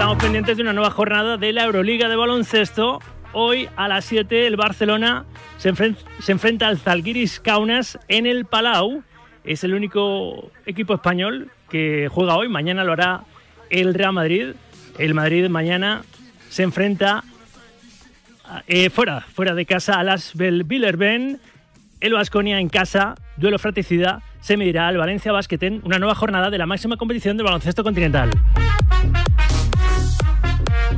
Estamos 0.00 0.16
pendientes 0.22 0.56
de 0.56 0.62
una 0.62 0.72
nueva 0.72 0.90
jornada 0.90 1.36
de 1.36 1.52
la 1.52 1.64
Euroliga 1.64 2.08
de 2.08 2.16
baloncesto. 2.16 3.00
Hoy 3.34 3.68
a 3.76 3.86
las 3.86 4.06
7 4.06 4.46
el 4.46 4.56
Barcelona 4.56 5.26
se, 5.58 5.74
enfren- 5.74 5.94
se 6.20 6.32
enfrenta 6.32 6.68
al 6.68 6.78
Zalgiris 6.78 7.38
Kaunas 7.38 7.98
en 8.08 8.24
el 8.24 8.46
Palau. 8.46 9.02
Es 9.44 9.62
el 9.62 9.74
único 9.74 10.50
equipo 10.64 10.94
español 10.94 11.50
que 11.68 12.08
juega 12.10 12.34
hoy. 12.34 12.48
Mañana 12.48 12.82
lo 12.82 12.92
hará 12.92 13.24
el 13.68 13.92
Real 13.92 14.14
Madrid. 14.14 14.54
El 14.96 15.12
Madrid 15.12 15.50
mañana 15.50 16.00
se 16.48 16.62
enfrenta 16.62 17.22
eh, 18.68 18.88
fuera, 18.88 19.20
fuera 19.20 19.54
de 19.54 19.66
casa 19.66 20.00
a 20.00 20.02
las 20.02 20.32
Villerben. 20.34 21.40
El 22.00 22.14
Vasconia 22.14 22.58
en 22.58 22.70
casa, 22.70 23.16
duelo 23.36 23.58
fratricida, 23.58 24.22
se 24.40 24.56
medirá 24.56 24.88
al 24.88 24.96
Valencia 24.96 25.30
Basket 25.30 25.58
en 25.60 25.82
una 25.84 25.98
nueva 25.98 26.14
jornada 26.14 26.48
de 26.48 26.56
la 26.56 26.64
máxima 26.64 26.96
competición 26.96 27.36
del 27.36 27.44
baloncesto 27.44 27.84
continental. 27.84 28.30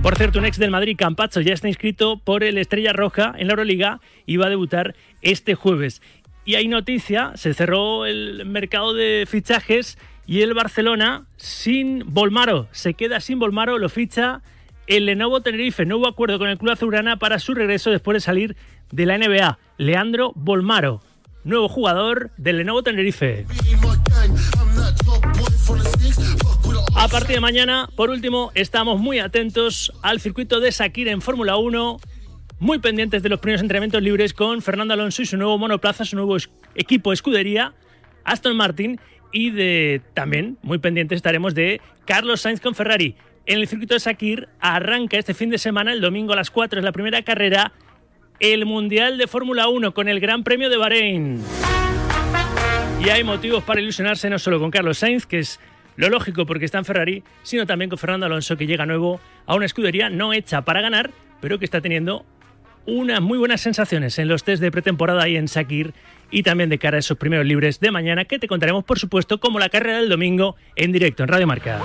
Por 0.03 0.17
cierto, 0.17 0.41
un 0.41 0.47
ex 0.47 0.59
del 0.59 0.73
Madrid, 0.73 0.97
Campazzo, 0.99 1.41
ya 1.41 1.55
está 1.55 1.69
inscrito 1.69 2.19
por 2.19 2.43
el 2.43 2.59
Estrella 2.59 2.93
Roja 2.93 3.35
en 3.39 3.47
la 3.47 3.53
Euroliga 3.53 4.01
y 4.27 4.37
va 4.37 4.47
a 4.47 4.51
debutar 4.51 4.97
este 5.23 5.55
jueves. 5.55 6.03
Y 6.45 6.57
hay 6.57 6.67
noticia, 6.67 7.31
se 7.37 7.55
cerró 7.55 8.05
el 8.05 8.45
mercado 8.45 8.95
de 8.95 9.27
fichajes 9.29 9.99
y 10.27 10.41
el 10.41 10.55
Barcelona 10.55 11.27
sin 11.37 12.03
Volmaro, 12.13 12.67
se 12.73 12.95
queda 12.95 13.21
sin 13.21 13.39
Volmaro, 13.39 13.79
lo 13.79 13.89
ficha 13.89 14.43
el 14.89 15.07
Lenovo 15.07 15.41
Tenerife. 15.41 15.85
Hubo 15.85 16.09
acuerdo 16.09 16.41
con 16.41 16.49
el 16.49 16.59
club 16.59 16.73
azulgrana 16.73 17.19
para 17.19 17.39
su 17.39 17.55
regreso 17.55 17.93
después 17.93 18.17
de 18.17 18.21
salir 18.21 18.57
de 18.91 19.07
la 19.07 19.17
NBA. 19.19 19.61
Leandro 19.79 20.33
Volmaro, 20.35 21.01
nuevo 21.45 21.69
jugador 21.69 22.33
del 22.37 22.59
Lenovo 22.59 22.83
Tenerife. 22.83 23.47
A 27.03 27.09
partir 27.09 27.35
de 27.35 27.41
mañana, 27.41 27.89
por 27.97 28.11
último, 28.11 28.53
estamos 28.55 29.01
muy 29.01 29.19
atentos 29.19 29.93
al 30.03 30.21
circuito 30.21 30.61
de 30.61 30.71
Sakir 30.71 31.09
en 31.09 31.21
Fórmula 31.21 31.57
1, 31.57 31.97
muy 32.61 32.79
pendientes 32.79 33.25
de 33.25 33.29
los 33.29 33.41
primeros 33.41 33.61
entrenamientos 33.61 34.01
libres 34.01 34.33
con 34.33 34.63
Fernando 34.63 34.95
Alonso 34.95 35.21
y 35.21 35.27
su 35.27 35.37
nuevo 35.37 35.59
monoplaza, 35.59 36.05
su 36.05 36.15
nuevo 36.15 36.37
equipo 36.77 37.13
escudería, 37.13 37.75
Aston 38.23 38.57
Martin, 38.57 39.01
y 39.33 39.51
de 39.51 40.01
también 40.15 40.59
muy 40.63 40.79
pendientes 40.79 41.17
estaremos 41.17 41.57
de 41.57 41.81
Carlos 42.05 42.41
Sainz 42.41 42.61
con 42.61 42.77
Ferrari. 42.77 43.17
En 43.47 43.59
el 43.59 43.67
circuito 43.67 43.95
de 43.95 44.01
Sakir 44.01 44.49
arranca 44.61 45.19
este 45.19 45.35
fin 45.35 45.51
de 45.51 45.59
semana, 45.59 45.93
el 45.93 46.01
domingo 46.01 46.35
a 46.35 46.37
las 46.37 46.53
4 46.53 46.79
es 46.79 46.85
la 46.85 46.93
primera 46.93 47.23
carrera, 47.23 47.73
el 48.39 48.65
Mundial 48.65 49.19
de 49.19 49.27
Fórmula 49.27 49.67
1 49.67 49.93
con 49.93 50.07
el 50.07 50.21
Gran 50.21 50.45
Premio 50.45 50.71
de 50.71 50.77
Bahrein. 50.77 51.43
Y 53.05 53.09
hay 53.09 53.25
motivos 53.25 53.65
para 53.65 53.81
ilusionarse 53.81 54.31
no 54.31 54.39
solo 54.39 54.61
con 54.61 54.71
Carlos 54.71 54.99
Sainz, 54.99 55.27
que 55.27 55.41
es 55.41 55.59
lo 55.97 56.09
lógico 56.09 56.47
porque 56.47 56.65
está 56.65 56.79
en 56.79 56.85
Ferrari, 56.85 57.23
sino 57.43 57.67
también 57.67 57.91
con 57.91 57.99
Fernando 57.99 58.27
Alonso, 58.27 58.57
que 58.57 58.67
llega 58.67 58.87
nuevo 58.87 59.21
a 59.47 59.55
una 59.55 59.67
escudería 59.67 60.11
no 60.11 60.33
hecha 60.33 60.63
para 60.63 60.81
ganar, 60.81 61.11
pero 61.41 61.59
que 61.59 61.65
está 61.65 61.81
teniendo 61.81 62.25
unas 62.87 63.21
muy 63.21 63.39
buenas 63.39 63.61
sensaciones 63.61 64.19
en 64.19 64.29
los 64.29 64.45
test 64.45 64.61
de 64.61 64.71
pretemporada 64.71 65.29
y 65.29 65.37
en 65.37 65.49
Sakir 65.49 65.95
y 66.31 66.43
también 66.43 66.71
de 66.71 66.79
cara 66.79 66.97
a 66.97 67.01
esos 67.01 67.19
primeros 67.19 67.47
libres 67.47 67.79
de 67.79 67.91
mañana 67.91 68.25
que 68.25 68.39
te 68.39 68.49
contaremos 68.49 68.85
por 68.85 68.99
supuesto 68.99 69.39
como 69.39 69.59
la 69.59 69.69
carrera 69.69 69.99
del 69.99 70.09
domingo 70.09 70.57
en 70.77 70.91
directo 70.91 71.23
en 71.23 71.29
Radio 71.29 71.47
Marca. 71.47 71.81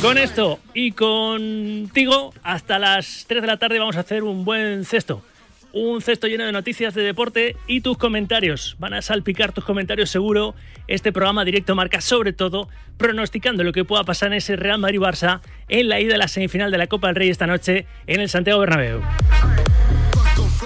Con 0.00 0.18
esto 0.18 0.58
y 0.74 0.92
contigo 0.92 2.32
hasta 2.42 2.78
las 2.78 3.24
3 3.28 3.42
de 3.42 3.46
la 3.46 3.56
tarde 3.58 3.78
vamos 3.78 3.96
a 3.96 4.00
hacer 4.00 4.22
un 4.22 4.44
buen 4.44 4.84
cesto. 4.84 5.22
Un 5.78 6.00
cesto 6.00 6.26
lleno 6.26 6.46
de 6.46 6.52
noticias 6.52 6.94
de 6.94 7.02
deporte 7.02 7.54
y 7.66 7.82
tus 7.82 7.98
comentarios. 7.98 8.76
Van 8.78 8.94
a 8.94 9.02
salpicar 9.02 9.52
tus 9.52 9.62
comentarios 9.62 10.08
seguro 10.08 10.54
este 10.88 11.12
programa 11.12 11.44
directo 11.44 11.74
marca, 11.74 12.00
sobre 12.00 12.32
todo 12.32 12.70
pronosticando 12.96 13.62
lo 13.62 13.72
que 13.72 13.84
pueda 13.84 14.02
pasar 14.02 14.28
en 14.28 14.38
ese 14.38 14.56
Real 14.56 14.78
Madrid-Barça 14.78 15.42
en 15.68 15.90
la 15.90 16.00
ida 16.00 16.14
a 16.14 16.18
la 16.18 16.28
semifinal 16.28 16.70
de 16.70 16.78
la 16.78 16.86
Copa 16.86 17.08
del 17.08 17.16
Rey 17.16 17.28
esta 17.28 17.46
noche 17.46 17.84
en 18.06 18.22
el 18.22 18.30
Santiago 18.30 18.60
Bernabéu. 18.60 19.02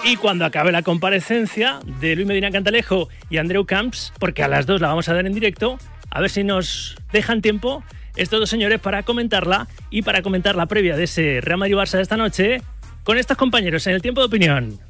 Y 0.05 0.15
cuando 0.15 0.45
acabe 0.45 0.71
la 0.71 0.83
comparecencia 0.83 1.81
de 1.99 2.15
Luis 2.15 2.29
Medina 2.29 2.53
Cantalejo 2.53 3.09
y 3.31 3.39
Andreu 3.39 3.67
Camps, 3.67 4.13
porque 4.21 4.45
a 4.45 4.49
las 4.49 4.65
dos 4.67 4.81
la 4.81 4.87
vamos 4.87 5.09
a 5.09 5.15
dar 5.15 5.27
en 5.27 5.35
directo, 5.35 5.81
a 6.09 6.21
ver 6.21 6.31
si 6.31 6.45
nos 6.45 6.97
dejan 7.13 7.43
tiempo 7.43 7.83
estos 8.15 8.39
dos 8.39 8.49
señores 8.49 8.79
para 8.79 9.03
comentarla 9.03 9.67
y 9.91 10.03
para 10.03 10.23
comentar 10.23 10.55
la 10.55 10.67
previa 10.67 10.97
de 10.97 11.03
ese 11.03 11.41
Real 11.41 11.59
Madrid-Barça 11.59 11.97
de 11.97 12.03
esta 12.03 12.17
noche, 12.17 12.63
con 13.03 13.19
estos 13.19 13.37
compañeros 13.37 13.85
en 13.89 13.95
el 13.95 14.03
tiempo 14.03 14.21
de 14.21 14.29
opinión. 14.29 14.90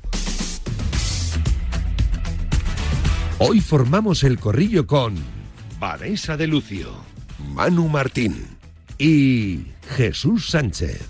Hoy 3.43 3.61
formamos 3.61 4.23
el 4.23 4.39
corrillo 4.39 4.87
con 4.87 5.15
Vanessa 5.79 6.37
de 6.37 6.47
Lucio, 6.47 6.91
Manu 7.55 7.89
Martín 7.89 8.37
y 8.99 9.61
Jesús 9.97 10.51
Sánchez. 10.51 11.09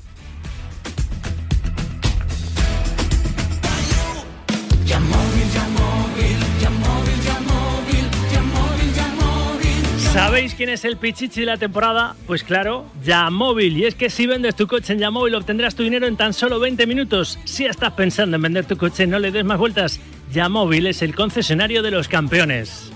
¿Sabéis 10.13 10.55
quién 10.55 10.69
es 10.69 10.85
el 10.85 10.99
pichichi 10.99 11.41
de 11.41 11.47
la 11.47 11.57
temporada? 11.57 12.15
Pues 12.29 12.45
claro, 12.45 12.87
Yamóvil. 13.05 13.77
Y 13.77 13.87
es 13.87 13.97
que 13.97 14.09
si 14.09 14.29
vendes 14.29 14.55
tu 14.55 14.69
coche 14.69 14.93
en 14.93 15.01
Yamóvil 15.01 15.35
obtendrás 15.35 15.75
tu 15.75 15.83
dinero 15.83 16.07
en 16.07 16.17
tan 16.17 16.33
solo 16.33 16.61
20 16.61 16.87
minutos. 16.87 17.41
Si 17.45 17.65
estás 17.65 17.95
pensando 17.95 18.37
en 18.37 18.43
vender 18.43 18.67
tu 18.67 18.77
coche, 18.77 19.09
no 19.09 19.19
le 19.19 19.33
des 19.33 19.45
más 19.45 19.59
vueltas. 19.59 19.99
Yamóvil 20.33 20.87
es 20.87 21.03
el 21.03 21.15
concesionario 21.15 21.83
de 21.83 21.91
los 21.91 22.09
campeones. 22.09 22.91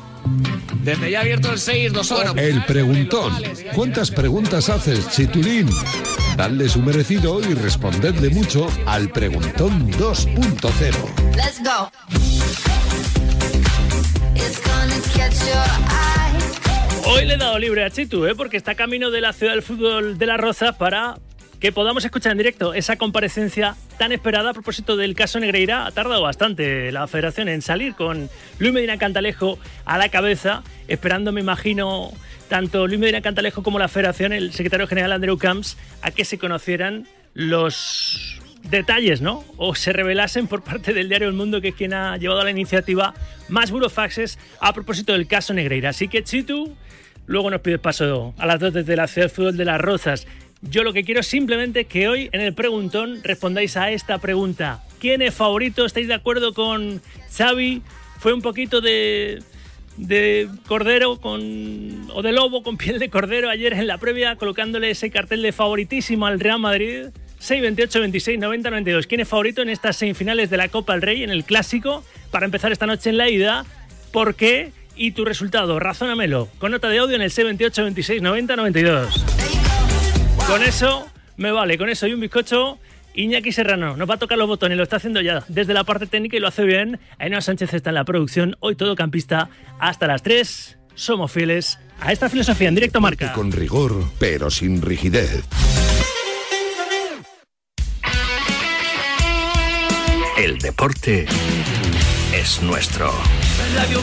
Desde 0.82 1.10
ya 1.10 1.20
abierto 1.20 1.50
el 1.50 1.58
6, 1.58 1.92
2 1.92 2.14
El 2.36 2.64
preguntón. 2.64 3.32
¿Cuántas 3.74 4.10
preguntas 4.10 4.68
haces, 4.68 5.10
Chitulín? 5.10 5.68
Dadle 6.36 6.68
su 6.68 6.80
merecido 6.80 7.40
y 7.40 7.54
respondedle 7.54 8.30
mucho 8.30 8.66
al 8.86 9.08
preguntón 9.08 9.90
2.0. 9.92 11.36
Let's 11.36 11.62
go. 11.62 11.90
It's 14.34 14.60
gonna 14.62 15.00
catch 15.14 15.34
your 15.46 15.64
eye. 15.88 16.24
Hoy 17.06 17.26
le 17.26 17.34
he 17.34 17.36
dado 17.36 17.58
libre 17.58 17.84
a 17.84 17.90
Chitu, 17.90 18.26
¿eh? 18.26 18.34
porque 18.34 18.56
está 18.56 18.74
camino 18.74 19.10
de 19.10 19.20
la 19.20 19.32
ciudad 19.32 19.52
del 19.52 19.62
fútbol 19.62 20.18
de 20.18 20.26
la 20.26 20.36
Roza 20.36 20.72
para 20.76 21.18
que 21.64 21.72
podamos 21.72 22.04
escuchar 22.04 22.32
en 22.32 22.36
directo 22.36 22.74
esa 22.74 22.96
comparecencia 22.96 23.74
tan 23.96 24.12
esperada 24.12 24.50
a 24.50 24.52
propósito 24.52 24.98
del 24.98 25.14
caso 25.14 25.40
Negreira. 25.40 25.86
Ha 25.86 25.92
tardado 25.92 26.20
bastante 26.20 26.92
la 26.92 27.06
federación 27.06 27.48
en 27.48 27.62
salir 27.62 27.94
con 27.94 28.28
Luis 28.58 28.74
Medina 28.74 28.98
Cantalejo 28.98 29.58
a 29.86 29.96
la 29.96 30.10
cabeza, 30.10 30.62
esperando, 30.88 31.32
me 31.32 31.40
imagino, 31.40 32.12
tanto 32.50 32.86
Luis 32.86 33.00
Medina 33.00 33.22
Cantalejo 33.22 33.62
como 33.62 33.78
la 33.78 33.88
federación, 33.88 34.34
el 34.34 34.52
secretario 34.52 34.86
general 34.86 35.12
Andrew 35.12 35.38
Camps, 35.38 35.78
a 36.02 36.10
que 36.10 36.26
se 36.26 36.36
conocieran 36.36 37.06
los 37.32 38.42
detalles, 38.64 39.22
¿no? 39.22 39.42
O 39.56 39.74
se 39.74 39.94
revelasen 39.94 40.48
por 40.48 40.62
parte 40.62 40.92
del 40.92 41.08
diario 41.08 41.28
El 41.28 41.34
Mundo, 41.34 41.62
que 41.62 41.68
es 41.68 41.74
quien 41.74 41.94
ha 41.94 42.18
llevado 42.18 42.44
la 42.44 42.50
iniciativa, 42.50 43.14
más 43.48 43.70
burofaxes 43.70 44.38
a 44.60 44.74
propósito 44.74 45.14
del 45.14 45.26
caso 45.26 45.54
Negreira. 45.54 45.88
Así 45.88 46.08
que, 46.08 46.24
Chitu, 46.24 46.76
luego 47.24 47.48
nos 47.50 47.62
pides 47.62 47.80
paso 47.80 48.34
a 48.36 48.44
las 48.44 48.60
dos 48.60 48.74
desde 48.74 48.96
la 48.96 49.06
ciudad 49.06 49.30
fútbol 49.30 49.56
de 49.56 49.64
las 49.64 49.80
Rozas. 49.80 50.26
Yo 50.70 50.82
lo 50.82 50.92
que 50.92 51.04
quiero 51.04 51.20
es 51.20 51.26
simplemente 51.26 51.84
que 51.84 52.08
hoy 52.08 52.28
en 52.32 52.40
el 52.40 52.54
preguntón 52.54 53.20
respondáis 53.22 53.76
a 53.76 53.90
esta 53.90 54.18
pregunta. 54.18 54.82
¿Quién 54.98 55.22
es 55.22 55.34
favorito? 55.34 55.84
¿Estáis 55.84 56.08
de 56.08 56.14
acuerdo 56.14 56.54
con 56.54 57.02
Xavi? 57.36 57.82
¿Fue 58.18 58.32
un 58.32 58.40
poquito 58.40 58.80
de, 58.80 59.42
de 59.96 60.48
cordero 60.66 61.20
con, 61.20 62.08
o 62.12 62.22
de 62.22 62.32
lobo 62.32 62.62
con 62.62 62.78
piel 62.78 62.98
de 62.98 63.10
cordero 63.10 63.50
ayer 63.50 63.74
en 63.74 63.86
la 63.86 63.98
previa 63.98 64.36
colocándole 64.36 64.90
ese 64.90 65.10
cartel 65.10 65.42
de 65.42 65.52
favoritísimo 65.52 66.26
al 66.26 66.40
Real 66.40 66.58
Madrid? 66.58 67.08
6, 67.38 67.60
28, 67.60 68.00
26, 68.00 68.38
90, 68.38 68.70
92. 68.70 69.06
¿Quién 69.06 69.20
es 69.20 69.28
favorito 69.28 69.60
en 69.60 69.68
estas 69.68 69.96
semifinales 69.96 70.48
de 70.48 70.56
la 70.56 70.68
Copa 70.68 70.94
del 70.94 71.02
Rey, 71.02 71.22
en 71.22 71.30
el 71.30 71.44
Clásico? 71.44 72.02
Para 72.30 72.46
empezar 72.46 72.72
esta 72.72 72.86
noche 72.86 73.10
en 73.10 73.18
la 73.18 73.28
ida. 73.28 73.66
¿Por 74.12 74.34
qué? 74.34 74.72
Y 74.96 75.10
tu 75.10 75.26
resultado, 75.26 75.78
razónamelo. 75.78 76.48
Con 76.58 76.70
nota 76.70 76.88
de 76.88 76.98
audio 76.98 77.16
en 77.16 77.22
el 77.22 77.30
628 77.30 77.82
26 77.82 78.22
90 78.22 78.56
92. 78.56 79.63
Con 80.46 80.62
eso 80.62 81.06
me 81.36 81.50
vale, 81.50 81.78
con 81.78 81.88
eso 81.88 82.06
y 82.06 82.12
un 82.12 82.20
bizcocho. 82.20 82.78
Iñaki 83.14 83.52
Serrano 83.52 83.96
nos 83.96 84.08
va 84.08 84.14
a 84.14 84.16
tocar 84.18 84.36
los 84.38 84.48
botones, 84.48 84.76
lo 84.76 84.82
está 84.82 84.96
haciendo 84.96 85.20
ya 85.20 85.44
desde 85.48 85.72
la 85.72 85.84
parte 85.84 86.06
técnica 86.06 86.36
y 86.36 86.40
lo 86.40 86.48
hace 86.48 86.64
bien. 86.64 87.00
Ainhoa 87.18 87.40
Sánchez 87.40 87.72
está 87.74 87.90
en 87.90 87.94
la 87.94 88.04
producción, 88.04 88.56
hoy 88.60 88.74
todo 88.74 88.94
campista 88.96 89.48
hasta 89.78 90.06
las 90.06 90.22
3. 90.22 90.78
Somos 90.94 91.32
fieles 91.32 91.78
a 92.00 92.12
esta 92.12 92.28
filosofía 92.28 92.68
en 92.68 92.74
directo 92.74 93.00
marca. 93.00 93.32
Con 93.32 93.52
rigor, 93.52 94.04
pero 94.18 94.50
sin 94.50 94.82
rigidez. 94.82 95.44
El 100.36 100.58
deporte 100.58 101.26
es 102.34 102.60
nuestro. 102.62 103.12
Radio 103.76 104.02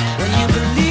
When 0.21 0.31
you 0.39 0.47
believe 0.53 0.90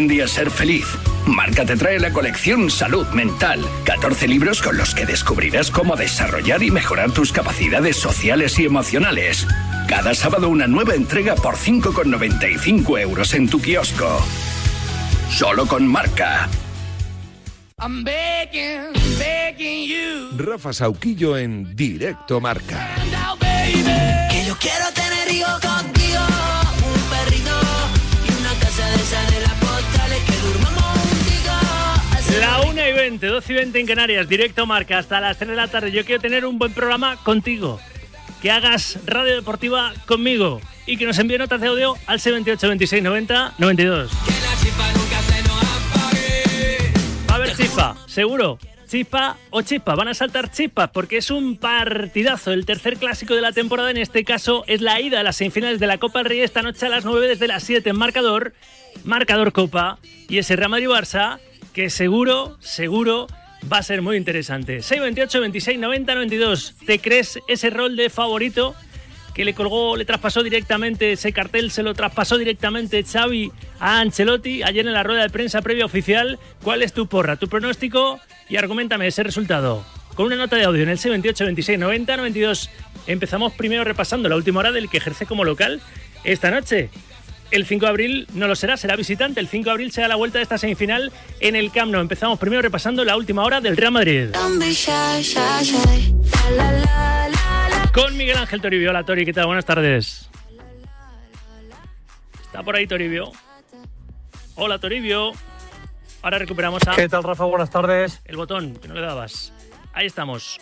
Aprende 0.00 0.22
a 0.22 0.28
ser 0.28 0.50
feliz. 0.50 0.86
Marca 1.26 1.66
te 1.66 1.76
trae 1.76 2.00
la 2.00 2.10
colección 2.10 2.70
Salud 2.70 3.06
Mental. 3.08 3.62
14 3.84 4.28
libros 4.28 4.62
con 4.62 4.78
los 4.78 4.94
que 4.94 5.04
descubrirás 5.04 5.70
cómo 5.70 5.94
desarrollar 5.94 6.62
y 6.62 6.70
mejorar 6.70 7.10
tus 7.10 7.32
capacidades 7.32 7.98
sociales 7.98 8.58
y 8.58 8.64
emocionales. 8.64 9.46
Cada 9.86 10.14
sábado 10.14 10.48
una 10.48 10.66
nueva 10.66 10.94
entrega 10.94 11.34
por 11.34 11.56
5,95 11.56 12.98
euros 12.98 13.34
en 13.34 13.50
tu 13.50 13.60
kiosco. 13.60 14.24
Solo 15.28 15.66
con 15.66 15.86
Marca. 15.86 16.48
I'm 17.78 18.02
begging, 18.02 18.94
begging 19.18 19.86
you. 19.86 20.30
Rafa 20.38 20.72
Sauquillo 20.72 21.36
en 21.36 21.76
Directo 21.76 22.40
Marca. 22.40 22.88
Now, 23.12 23.36
baby. 23.36 23.82
Que 24.30 24.46
yo 24.46 24.56
quiero 24.58 24.90
tener 24.94 25.30
hijos 25.30 25.60
20, 33.10 33.26
12 33.26 33.52
y 33.52 33.56
20 33.56 33.80
en 33.80 33.86
Canarias, 33.86 34.28
directo 34.28 34.66
marca 34.66 34.96
hasta 34.96 35.20
las 35.20 35.36
3 35.36 35.50
de 35.50 35.56
la 35.56 35.66
tarde. 35.66 35.90
Yo 35.90 36.04
quiero 36.04 36.20
tener 36.20 36.46
un 36.46 36.60
buen 36.60 36.72
programa 36.72 37.16
contigo. 37.24 37.80
Que 38.40 38.52
hagas 38.52 39.00
radio 39.04 39.34
deportiva 39.34 39.92
conmigo 40.06 40.60
y 40.86 40.96
que 40.96 41.06
nos 41.06 41.18
envíe 41.18 41.36
notas 41.36 41.60
de 41.60 41.66
audio 41.66 41.96
al 42.06 42.20
78 42.20 42.68
26 42.68 43.02
90 43.02 43.54
92. 43.58 44.12
Va 47.28 47.32
a 47.32 47.34
haber 47.34 47.56
chispa, 47.56 47.96
seguro. 48.06 48.60
Chispa 48.88 49.36
o 49.50 49.62
chispa, 49.62 49.96
van 49.96 50.06
a 50.06 50.14
saltar 50.14 50.52
chispas 50.52 50.90
porque 50.90 51.16
es 51.16 51.32
un 51.32 51.56
partidazo. 51.56 52.52
El 52.52 52.64
tercer 52.64 52.96
clásico 52.96 53.34
de 53.34 53.40
la 53.40 53.50
temporada, 53.50 53.90
en 53.90 53.96
este 53.96 54.22
caso, 54.24 54.62
es 54.68 54.82
la 54.82 55.00
ida 55.00 55.18
a 55.18 55.22
las 55.24 55.34
semifinales 55.34 55.80
de 55.80 55.88
la 55.88 55.98
Copa 55.98 56.20
del 56.20 56.28
Rey 56.28 56.40
esta 56.42 56.62
noche 56.62 56.86
a 56.86 56.88
las 56.88 57.04
9 57.04 57.26
desde 57.26 57.48
las 57.48 57.64
7 57.64 57.90
en 57.90 57.98
marcador. 57.98 58.54
Marcador 59.02 59.52
Copa 59.52 59.98
y 60.28 60.38
ese 60.38 60.54
Real 60.54 60.70
Madrid 60.70 60.88
Barça 60.88 61.40
que 61.72 61.90
seguro, 61.90 62.56
seguro 62.60 63.26
va 63.70 63.78
a 63.78 63.82
ser 63.82 64.02
muy 64.02 64.16
interesante. 64.16 64.82
628 64.82 65.40
26 65.40 65.78
90 65.78 66.14
92. 66.14 66.74
¿Te 66.86 66.98
crees 66.98 67.38
ese 67.48 67.70
rol 67.70 67.96
de 67.96 68.10
favorito 68.10 68.74
que 69.34 69.44
le 69.44 69.54
colgó, 69.54 69.96
le 69.96 70.04
traspasó 70.04 70.42
directamente 70.42 71.12
ese 71.12 71.32
cartel, 71.32 71.70
se 71.70 71.82
lo 71.82 71.94
traspasó 71.94 72.36
directamente 72.36 73.04
Xavi 73.04 73.52
a 73.78 74.00
Ancelotti 74.00 74.62
ayer 74.62 74.86
en 74.86 74.92
la 74.92 75.02
rueda 75.02 75.22
de 75.22 75.30
prensa 75.30 75.62
previa 75.62 75.84
oficial? 75.84 76.38
¿Cuál 76.62 76.82
es 76.82 76.92
tu 76.92 77.06
porra, 77.06 77.36
tu 77.36 77.48
pronóstico? 77.48 78.20
Y 78.48 78.56
argumentame 78.56 79.06
ese 79.06 79.22
resultado. 79.22 79.84
Con 80.14 80.26
una 80.26 80.36
nota 80.36 80.56
de 80.56 80.64
audio 80.64 80.82
en 80.82 80.88
el 80.88 80.98
628 80.98 81.44
26 81.44 81.78
90 81.78 82.16
92. 82.16 82.70
Empezamos 83.06 83.52
primero 83.52 83.84
repasando 83.84 84.28
la 84.28 84.36
última 84.36 84.60
hora 84.60 84.72
del 84.72 84.90
que 84.90 84.98
ejerce 84.98 85.26
como 85.26 85.44
local 85.44 85.80
esta 86.24 86.50
noche. 86.50 86.90
El 87.50 87.66
5 87.66 87.84
de 87.84 87.90
abril 87.90 88.26
no 88.34 88.46
lo 88.46 88.54
será, 88.54 88.76
será 88.76 88.94
visitante. 88.96 89.40
El 89.40 89.48
5 89.48 89.64
de 89.64 89.70
abril 89.70 89.90
será 89.92 90.06
la 90.08 90.14
vuelta 90.16 90.38
de 90.38 90.42
esta 90.44 90.56
semifinal 90.56 91.12
en 91.40 91.56
el 91.56 91.72
Camp 91.72 91.90
Nou. 91.90 92.00
Empezamos 92.00 92.38
primero 92.38 92.62
repasando 92.62 93.04
la 93.04 93.16
última 93.16 93.42
hora 93.44 93.60
del 93.60 93.76
Real 93.76 93.92
Madrid. 93.92 94.28
Con 97.92 98.16
Miguel 98.16 98.36
Ángel 98.38 98.60
Toribio. 98.60 98.90
Hola 98.90 99.02
Tori, 99.04 99.24
¿qué 99.24 99.32
tal? 99.32 99.46
Buenas 99.46 99.64
tardes. 99.64 100.28
Está 102.44 102.62
por 102.62 102.76
ahí 102.76 102.86
Toribio. 102.86 103.32
Hola 104.54 104.78
Toribio. 104.78 105.32
Ahora 106.22 106.38
recuperamos 106.38 106.86
a... 106.86 106.94
¿Qué 106.94 107.08
tal, 107.08 107.22
Rafa? 107.24 107.44
Buenas 107.46 107.70
tardes. 107.70 108.20
El 108.26 108.36
botón, 108.36 108.76
que 108.76 108.86
no 108.88 108.94
le 108.94 109.00
dabas. 109.00 109.52
Ahí 109.92 110.06
estamos. 110.06 110.60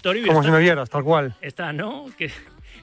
Toribio. 0.00 0.28
Como 0.28 0.40
está- 0.40 0.50
si 0.50 0.52
me 0.56 0.60
vieras, 0.60 0.88
tal 0.88 1.02
cual. 1.04 1.34
Está, 1.42 1.72
¿no? 1.72 2.06
Que 2.16 2.30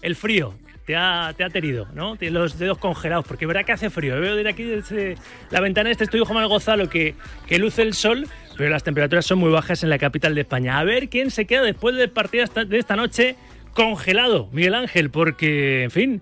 el 0.01 0.15
frío 0.15 0.53
te 0.85 0.95
ha, 0.95 1.33
te 1.37 1.43
ha 1.43 1.49
terido, 1.49 1.87
¿no? 1.93 2.15
Tienes 2.15 2.33
los 2.33 2.57
dedos 2.59 2.77
congelados, 2.77 3.25
porque 3.27 3.45
verá 3.45 3.63
que 3.63 3.71
hace 3.71 3.89
frío. 3.89 4.19
Veo 4.19 4.35
desde 4.35 4.49
aquí, 4.49 4.63
desde 4.63 5.15
la 5.49 5.61
ventana 5.61 5.87
de 5.87 5.91
este 5.93 6.03
estudio 6.05 6.25
Juan 6.25 6.47
Gonzalo, 6.47 6.89
que, 6.89 7.15
que 7.47 7.59
luce 7.59 7.81
el 7.83 7.93
sol, 7.93 8.27
pero 8.57 8.69
las 8.69 8.83
temperaturas 8.83 9.25
son 9.25 9.39
muy 9.39 9.51
bajas 9.51 9.83
en 9.83 9.89
la 9.89 9.97
capital 9.99 10.35
de 10.35 10.41
España. 10.41 10.79
A 10.79 10.83
ver 10.83 11.09
quién 11.09 11.31
se 11.31 11.45
queda 11.45 11.61
después 11.61 11.95
del 11.95 12.09
partido 12.09 12.45
de 12.65 12.77
esta 12.77 12.95
noche 12.95 13.35
congelado, 13.73 14.49
Miguel 14.51 14.75
Ángel, 14.75 15.09
porque, 15.09 15.83
en 15.83 15.91
fin, 15.91 16.21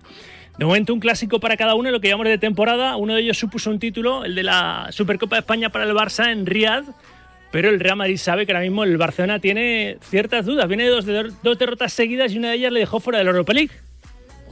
de 0.58 0.64
momento 0.64 0.92
un 0.94 1.00
clásico 1.00 1.40
para 1.40 1.56
cada 1.56 1.74
uno, 1.74 1.90
lo 1.90 2.00
que 2.00 2.08
llamamos 2.08 2.28
de 2.28 2.38
temporada. 2.38 2.96
Uno 2.96 3.14
de 3.14 3.22
ellos 3.22 3.38
supuso 3.38 3.70
un 3.70 3.78
título, 3.78 4.24
el 4.24 4.34
de 4.34 4.42
la 4.42 4.88
Supercopa 4.90 5.36
de 5.36 5.40
España 5.40 5.70
para 5.70 5.84
el 5.84 5.92
Barça 5.94 6.30
en 6.30 6.44
Riad. 6.46 6.84
Pero 7.50 7.68
el 7.70 7.80
Real 7.80 7.96
Madrid 7.96 8.16
sabe 8.18 8.46
que 8.46 8.52
ahora 8.52 8.62
mismo 8.62 8.84
el 8.84 8.96
Barcelona 8.96 9.40
tiene 9.40 9.98
ciertas 10.02 10.46
dudas. 10.46 10.68
Viene 10.68 10.84
de 10.84 10.90
dos, 10.90 11.04
de- 11.04 11.32
dos 11.42 11.58
derrotas 11.58 11.92
seguidas 11.92 12.32
y 12.32 12.38
una 12.38 12.50
de 12.50 12.54
ellas 12.56 12.72
le 12.72 12.78
dejó 12.80 13.00
fuera 13.00 13.18
de 13.18 13.24
la 13.24 13.30
Europa 13.30 13.52
League. 13.52 13.72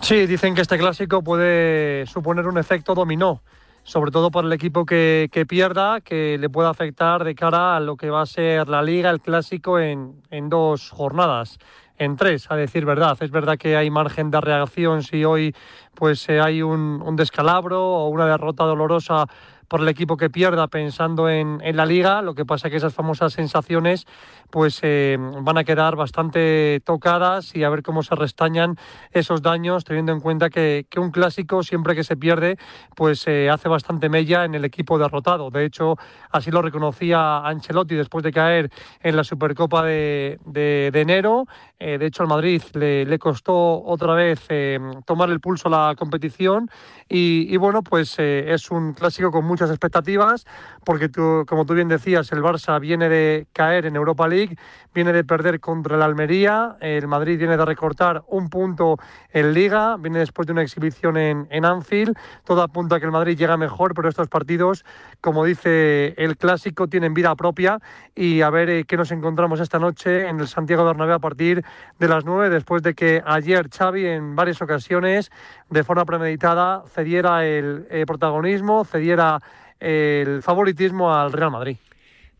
Sí, 0.00 0.26
dicen 0.26 0.54
que 0.54 0.62
este 0.62 0.78
clásico 0.78 1.22
puede 1.22 2.06
suponer 2.06 2.46
un 2.46 2.56
efecto 2.56 2.94
dominó, 2.94 3.42
sobre 3.82 4.10
todo 4.10 4.30
para 4.30 4.46
el 4.46 4.52
equipo 4.52 4.86
que, 4.86 5.28
pierda, 5.48 6.00
que 6.00 6.38
le 6.38 6.48
pueda 6.48 6.70
afectar 6.70 7.24
de 7.24 7.34
cara 7.34 7.76
a 7.76 7.80
lo 7.80 7.96
que 7.96 8.08
va 8.08 8.22
a 8.22 8.26
ser 8.26 8.68
la 8.68 8.82
liga, 8.82 9.10
el 9.10 9.20
clásico 9.20 9.78
en, 9.78 10.22
dos 10.48 10.90
jornadas. 10.90 11.58
En 11.98 12.16
tres, 12.16 12.48
a 12.50 12.54
decir 12.54 12.84
verdad. 12.84 13.18
Es 13.20 13.32
verdad 13.32 13.58
que 13.58 13.76
hay 13.76 13.90
margen 13.90 14.30
de 14.30 14.40
reacción 14.40 15.02
si 15.02 15.24
hoy 15.24 15.54
pues 15.94 16.28
eh, 16.28 16.40
hay 16.40 16.62
un 16.62 17.16
descalabro 17.16 17.84
o 17.84 18.08
una 18.08 18.26
derrota 18.26 18.64
dolorosa 18.64 19.26
por 19.68 19.80
el 19.80 19.88
equipo 19.88 20.16
que 20.16 20.30
pierda 20.30 20.66
pensando 20.68 21.28
en, 21.28 21.60
en 21.62 21.76
la 21.76 21.86
liga. 21.86 22.22
Lo 22.22 22.34
que 22.34 22.44
pasa 22.44 22.68
es 22.68 22.72
que 22.72 22.76
esas 22.78 22.94
famosas 22.94 23.32
sensaciones 23.34 24.06
pues 24.50 24.80
eh, 24.82 25.18
van 25.42 25.58
a 25.58 25.64
quedar 25.64 25.94
bastante 25.94 26.80
tocadas 26.84 27.54
y 27.54 27.64
a 27.64 27.68
ver 27.70 27.82
cómo 27.82 28.02
se 28.02 28.14
restañan 28.14 28.76
esos 29.12 29.42
daños, 29.42 29.84
teniendo 29.84 30.12
en 30.12 30.20
cuenta 30.20 30.48
que, 30.48 30.86
que 30.88 31.00
un 31.00 31.10
clásico 31.10 31.62
siempre 31.62 31.94
que 31.94 32.02
se 32.02 32.16
pierde 32.16 32.56
pues 32.96 33.26
eh, 33.28 33.50
hace 33.50 33.68
bastante 33.68 34.08
mella 34.08 34.44
en 34.44 34.54
el 34.54 34.64
equipo 34.64 34.98
derrotado. 34.98 35.50
De 35.50 35.64
hecho, 35.66 35.96
así 36.30 36.50
lo 36.50 36.62
reconocía 36.62 37.38
Ancelotti 37.46 37.94
después 37.94 38.24
de 38.24 38.32
caer 38.32 38.70
en 39.02 39.16
la 39.16 39.24
Supercopa 39.24 39.82
de, 39.84 40.38
de- 40.46 40.90
de 40.92 41.00
enero. 41.00 41.44
Eh, 41.78 41.98
de 41.98 42.06
hecho, 42.06 42.22
al 42.22 42.28
Madrid 42.28 42.62
le, 42.72 43.04
le 43.04 43.18
costó 43.18 43.82
otra 43.84 44.14
vez 44.14 44.40
eh, 44.48 44.78
tomar 45.04 45.30
el 45.30 45.40
pulso 45.40 45.68
a 45.68 45.88
la 45.90 45.94
competición 45.94 46.70
y, 47.08 47.52
y 47.52 47.56
bueno, 47.58 47.82
pues 47.82 48.18
eh, 48.18 48.52
es 48.52 48.70
un 48.70 48.94
clásico 48.94 49.30
con 49.30 49.44
muchas 49.58 49.70
expectativas 49.70 50.46
porque 50.84 51.08
tú, 51.08 51.44
como 51.48 51.66
tú 51.66 51.74
bien 51.74 51.88
decías, 51.88 52.30
el 52.30 52.42
Barça 52.42 52.78
viene 52.80 53.08
de 53.08 53.48
caer 53.52 53.86
en 53.86 53.96
Europa 53.96 54.28
League, 54.28 54.56
viene 54.94 55.12
de 55.12 55.24
perder 55.24 55.58
contra 55.58 55.96
el 55.96 56.02
Almería, 56.02 56.76
el 56.80 57.08
Madrid 57.08 57.38
viene 57.38 57.56
de 57.56 57.64
recortar 57.64 58.22
un 58.28 58.48
punto 58.48 58.96
en 59.32 59.52
Liga, 59.52 59.96
viene 59.98 60.20
después 60.20 60.46
de 60.46 60.52
una 60.52 60.62
exhibición 60.62 61.16
en, 61.16 61.48
en 61.50 61.64
Anfield, 61.64 62.16
todo 62.44 62.62
apunta 62.62 62.96
a 62.96 63.00
que 63.00 63.06
el 63.06 63.12
Madrid 63.12 63.36
llega 63.36 63.56
mejor, 63.56 63.94
pero 63.94 64.08
estos 64.08 64.28
partidos, 64.28 64.84
como 65.20 65.44
dice 65.44 66.14
el 66.16 66.36
clásico, 66.36 66.86
tienen 66.86 67.14
vida 67.14 67.34
propia. 67.34 67.80
Y 68.14 68.42
a 68.42 68.50
ver 68.50 68.70
eh, 68.70 68.84
qué 68.84 68.96
nos 68.96 69.10
encontramos 69.10 69.60
esta 69.60 69.78
noche 69.78 70.28
en 70.28 70.40
el 70.40 70.48
Santiago 70.48 70.84
Bernabéu 70.84 71.16
a 71.16 71.18
partir 71.18 71.64
de 71.98 72.08
las 72.08 72.24
9, 72.24 72.48
después 72.50 72.82
de 72.82 72.94
que 72.94 73.22
ayer 73.26 73.68
Xavi 73.68 74.06
en 74.06 74.36
varias 74.36 74.62
ocasiones, 74.62 75.30
de 75.68 75.84
forma 75.84 76.04
premeditada, 76.04 76.84
cediera 76.92 77.44
el 77.44 77.86
eh, 77.90 78.04
protagonismo, 78.06 78.84
cediera 78.84 79.40
el 79.80 80.42
favoritismo 80.42 81.14
al 81.14 81.32
Real 81.32 81.50
Madrid. 81.50 81.76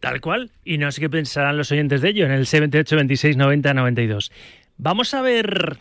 Tal 0.00 0.20
cual. 0.20 0.50
Y 0.64 0.78
no 0.78 0.92
sé 0.92 1.00
qué 1.00 1.10
pensarán 1.10 1.56
los 1.56 1.72
oyentes 1.72 2.00
de 2.00 2.10
ello 2.10 2.24
en 2.24 2.32
el 2.32 2.46
78 2.46 2.96
26 2.96 3.36
90 3.36 3.74
92. 3.74 4.32
Vamos 4.76 5.12
a 5.14 5.22
ver 5.22 5.78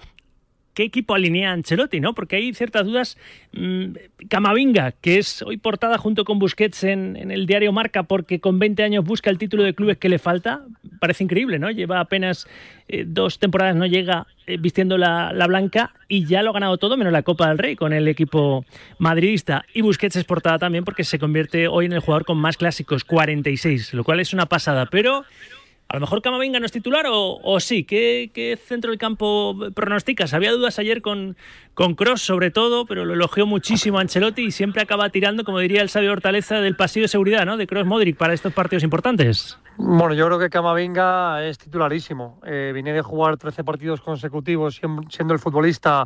qué 0.78 0.84
equipo 0.84 1.16
alinea 1.16 1.54
Ancelotti, 1.54 2.00
¿no? 2.00 2.14
Porque 2.14 2.36
hay 2.36 2.54
ciertas 2.54 2.86
dudas. 2.86 3.18
Mm, 3.52 3.94
Camavinga, 4.30 4.92
que 4.92 5.18
es 5.18 5.42
hoy 5.42 5.58
portada 5.58 5.98
junto 5.98 6.24
con 6.24 6.38
Busquets 6.38 6.84
en, 6.84 7.32
el 7.32 7.48
diario 7.48 7.72
Marca, 7.72 8.04
porque 8.04 8.40
con 8.40 8.60
20 8.60 8.84
años 8.84 9.04
busca 9.04 9.32
el 9.32 9.40
título 9.40 9.64
de 9.64 9.74
clubes 9.74 9.98
que 9.98 10.08
le 10.08 10.20
falta. 10.20 10.62
Parece 11.00 11.24
increíble, 11.24 11.58
¿no? 11.58 11.72
Lleva 11.72 12.00
apenas 12.00 12.48
eh, 12.88 13.06
dos 13.08 13.40
temporadas, 13.40 13.76
no 13.76 13.88
llega 13.88 14.28
eh, 14.46 14.58
vistiendo 14.58 15.00
la 15.00 15.48
blanca 15.48 15.94
y 16.08 16.26
ya 16.26 16.44
lo 16.44 16.52
ha 16.52 16.54
ganado 16.54 16.78
todo, 16.78 16.96
menos 16.96 17.12
la 17.12 17.24
Copa 17.24 17.50
del 17.50 17.58
Rey 17.58 17.76
con 17.76 17.92
el 17.92 18.08
equipo 18.08 18.64
madridista. 19.00 19.66
Y 19.74 19.82
Busquets 19.82 20.16
es 20.16 20.26
portada 20.26 20.60
también 20.60 20.86
porque 20.86 21.04
se 21.04 21.18
convierte 21.18 21.68
hoy 21.68 21.88
en 21.88 21.94
el 21.94 22.02
jugador 22.02 22.24
con 22.24 22.38
más 22.38 22.56
clásicos, 22.56 23.04
46, 23.04 23.96
lo 23.96 24.04
cual 24.04 24.20
es 24.20 24.32
una 24.32 24.46
pasada. 24.46 24.86
Pero 24.86 25.26
a 25.90 25.96
lo 25.96 26.02
mejor 26.02 26.22
Camavinga 26.22 26.60
no 26.60 26.66
es 26.66 26.72
titular 26.72 27.06
o, 27.10 27.60
sí. 27.60 27.84
¿Qué, 27.86 28.60
centro 28.66 28.92
del 28.92 29.00
campo 29.00 29.56
pronosticas? 29.74 30.34
Había 30.34 30.52
dudas 30.52 30.80
ayer 30.80 31.02
con, 31.02 31.38
con 31.74 31.96
Cross 31.96 32.22
sobre 32.22 32.52
todo, 32.52 32.86
pero 32.86 33.06
lo 33.06 33.14
elogió 33.14 33.46
muchísimo 33.46 34.00
Ancelotti 34.00 34.44
y 34.44 34.52
siempre 34.52 34.82
acaba 34.82 35.10
tirando, 35.10 35.44
como 35.44 35.60
diría 35.60 35.82
el 35.82 35.90
sabio 35.90 36.12
Hortaleza, 36.12 36.60
del 36.60 36.76
pasillo 36.76 37.06
de 37.06 37.10
seguridad, 37.10 37.46
¿no? 37.46 37.56
De 37.56 37.68
Cross 37.68 37.86
Modric 37.86 38.18
para 38.18 38.34
estos 38.34 38.54
partidos 38.54 38.84
importantes. 38.84 39.58
Bueno, 39.78 40.14
yo 40.14 40.26
creo 40.26 40.40
que 40.40 40.50
Camavinga 40.50 41.46
es 41.46 41.58
titularísimo. 41.58 42.42
Eh, 42.46 42.72
viene 42.74 42.92
de 42.92 43.02
jugar 43.02 43.38
13 43.38 43.64
partidos 43.64 44.02
consecutivos 44.02 44.82
siendo 45.10 45.34
el 45.34 45.40
futbolista, 45.40 46.06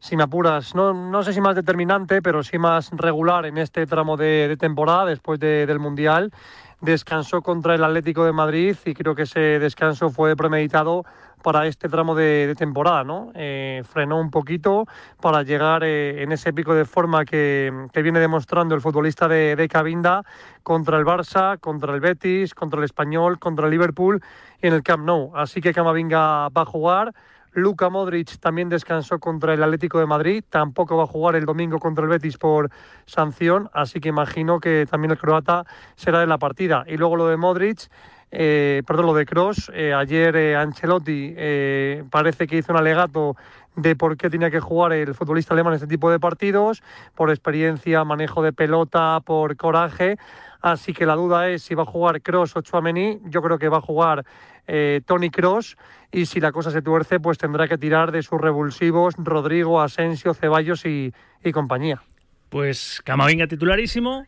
si 0.00 0.16
me 0.16 0.22
apuras, 0.22 0.74
no, 0.76 0.94
no 0.94 1.22
sé 1.24 1.32
si 1.32 1.40
más 1.40 1.56
determinante, 1.56 2.22
pero 2.22 2.42
sí 2.44 2.56
más 2.58 2.90
regular 2.92 3.46
en 3.46 3.58
este 3.58 3.84
tramo 3.86 4.16
de, 4.16 4.56
temporada 4.58 5.06
después 5.06 5.40
de- 5.40 5.66
del 5.66 5.80
Mundial. 5.80 6.32
Descansó 6.80 7.42
contra 7.42 7.74
el 7.74 7.82
Atlético 7.82 8.24
de 8.24 8.32
Madrid 8.32 8.76
y 8.84 8.94
creo 8.94 9.14
que 9.16 9.22
ese 9.22 9.58
descanso 9.58 10.10
fue 10.10 10.36
premeditado 10.36 11.04
para 11.42 11.66
este 11.66 11.88
tramo 11.88 12.14
de, 12.14 12.46
de 12.46 12.54
temporada, 12.54 13.04
¿no? 13.04 13.32
Eh, 13.34 13.82
frenó 13.84 14.20
un 14.20 14.30
poquito 14.30 14.86
para 15.20 15.42
llegar 15.42 15.82
eh, 15.84 16.22
en 16.22 16.32
ese 16.32 16.52
pico 16.52 16.74
de 16.74 16.84
forma 16.84 17.24
que, 17.24 17.72
viene 17.94 18.20
demostrando 18.20 18.74
el 18.74 18.80
futbolista 18.80 19.26
de, 19.28 19.56
de 19.56 19.68
Cabinda 19.68 20.22
contra 20.62 20.98
el 20.98 21.04
Barça, 21.04 21.58
contra 21.58 21.94
el 21.94 22.00
Betis, 22.00 22.54
contra 22.54 22.78
el 22.78 22.84
Español, 22.84 23.38
contra 23.38 23.66
el 23.66 23.72
Liverpool 23.72 24.22
y 24.62 24.68
en 24.68 24.74
el 24.74 24.82
Camp 24.82 25.04
Nou. 25.04 25.32
Así 25.34 25.60
que 25.60 25.72
Camavinga 25.72 26.48
va 26.48 26.62
a 26.62 26.64
jugar. 26.64 27.14
Luka 27.58 27.90
Modric 27.90 28.38
también 28.38 28.68
descansó 28.68 29.18
contra 29.18 29.54
el 29.54 29.62
Atlético 29.62 29.98
de 29.98 30.06
Madrid, 30.06 30.44
tampoco 30.48 30.96
va 30.96 31.04
a 31.04 31.06
jugar 31.06 31.36
el 31.36 31.44
domingo 31.44 31.78
contra 31.78 32.04
el 32.04 32.10
Betis 32.10 32.38
por 32.38 32.70
sanción, 33.06 33.68
así 33.72 34.00
que 34.00 34.08
imagino 34.08 34.60
que 34.60 34.86
también 34.90 35.10
el 35.10 35.18
croata 35.18 35.64
será 35.96 36.20
de 36.20 36.26
la 36.26 36.38
partida. 36.38 36.84
Y 36.86 36.96
luego 36.96 37.16
lo 37.16 37.28
de 37.28 37.36
Modric, 37.36 37.90
eh, 38.30 38.82
perdón, 38.86 39.06
lo 39.06 39.14
de 39.14 39.26
Cross, 39.26 39.70
ayer 39.70 40.36
eh, 40.36 40.56
Ancelotti 40.56 41.34
eh, 41.36 42.04
parece 42.10 42.46
que 42.46 42.58
hizo 42.58 42.72
un 42.72 42.78
alegato 42.78 43.36
de 43.74 43.94
por 43.96 44.16
qué 44.16 44.28
tenía 44.28 44.50
que 44.50 44.60
jugar 44.60 44.92
el 44.92 45.14
futbolista 45.14 45.54
alemán 45.54 45.72
en 45.72 45.76
este 45.76 45.86
tipo 45.86 46.10
de 46.10 46.18
partidos, 46.18 46.82
por 47.14 47.30
experiencia, 47.30 48.04
manejo 48.04 48.42
de 48.42 48.52
pelota, 48.52 49.20
por 49.24 49.56
coraje. 49.56 50.18
Así 50.60 50.92
que 50.92 51.06
la 51.06 51.14
duda 51.14 51.48
es 51.48 51.62
si 51.62 51.74
va 51.76 51.84
a 51.84 51.86
jugar 51.86 52.20
Cross 52.20 52.56
o 52.56 52.62
Chouameni. 52.62 53.20
Yo 53.26 53.40
creo 53.42 53.58
que 53.58 53.68
va 53.68 53.78
a 53.78 53.80
jugar 53.80 54.24
eh, 54.68 55.00
Tony 55.06 55.30
Cross 55.30 55.76
y 56.12 56.26
si 56.26 56.40
la 56.40 56.52
cosa 56.52 56.70
se 56.70 56.82
tuerce, 56.82 57.18
pues 57.20 57.38
tendrá 57.38 57.66
que 57.66 57.78
tirar 57.78 58.12
de 58.12 58.22
sus 58.22 58.40
revulsivos 58.40 59.14
Rodrigo, 59.16 59.80
Asensio, 59.80 60.34
Ceballos 60.34 60.84
y, 60.84 61.12
compañía. 61.52 62.02
Pues 62.50 63.00
Camavinga 63.04 63.46
titularísimo 63.46 64.26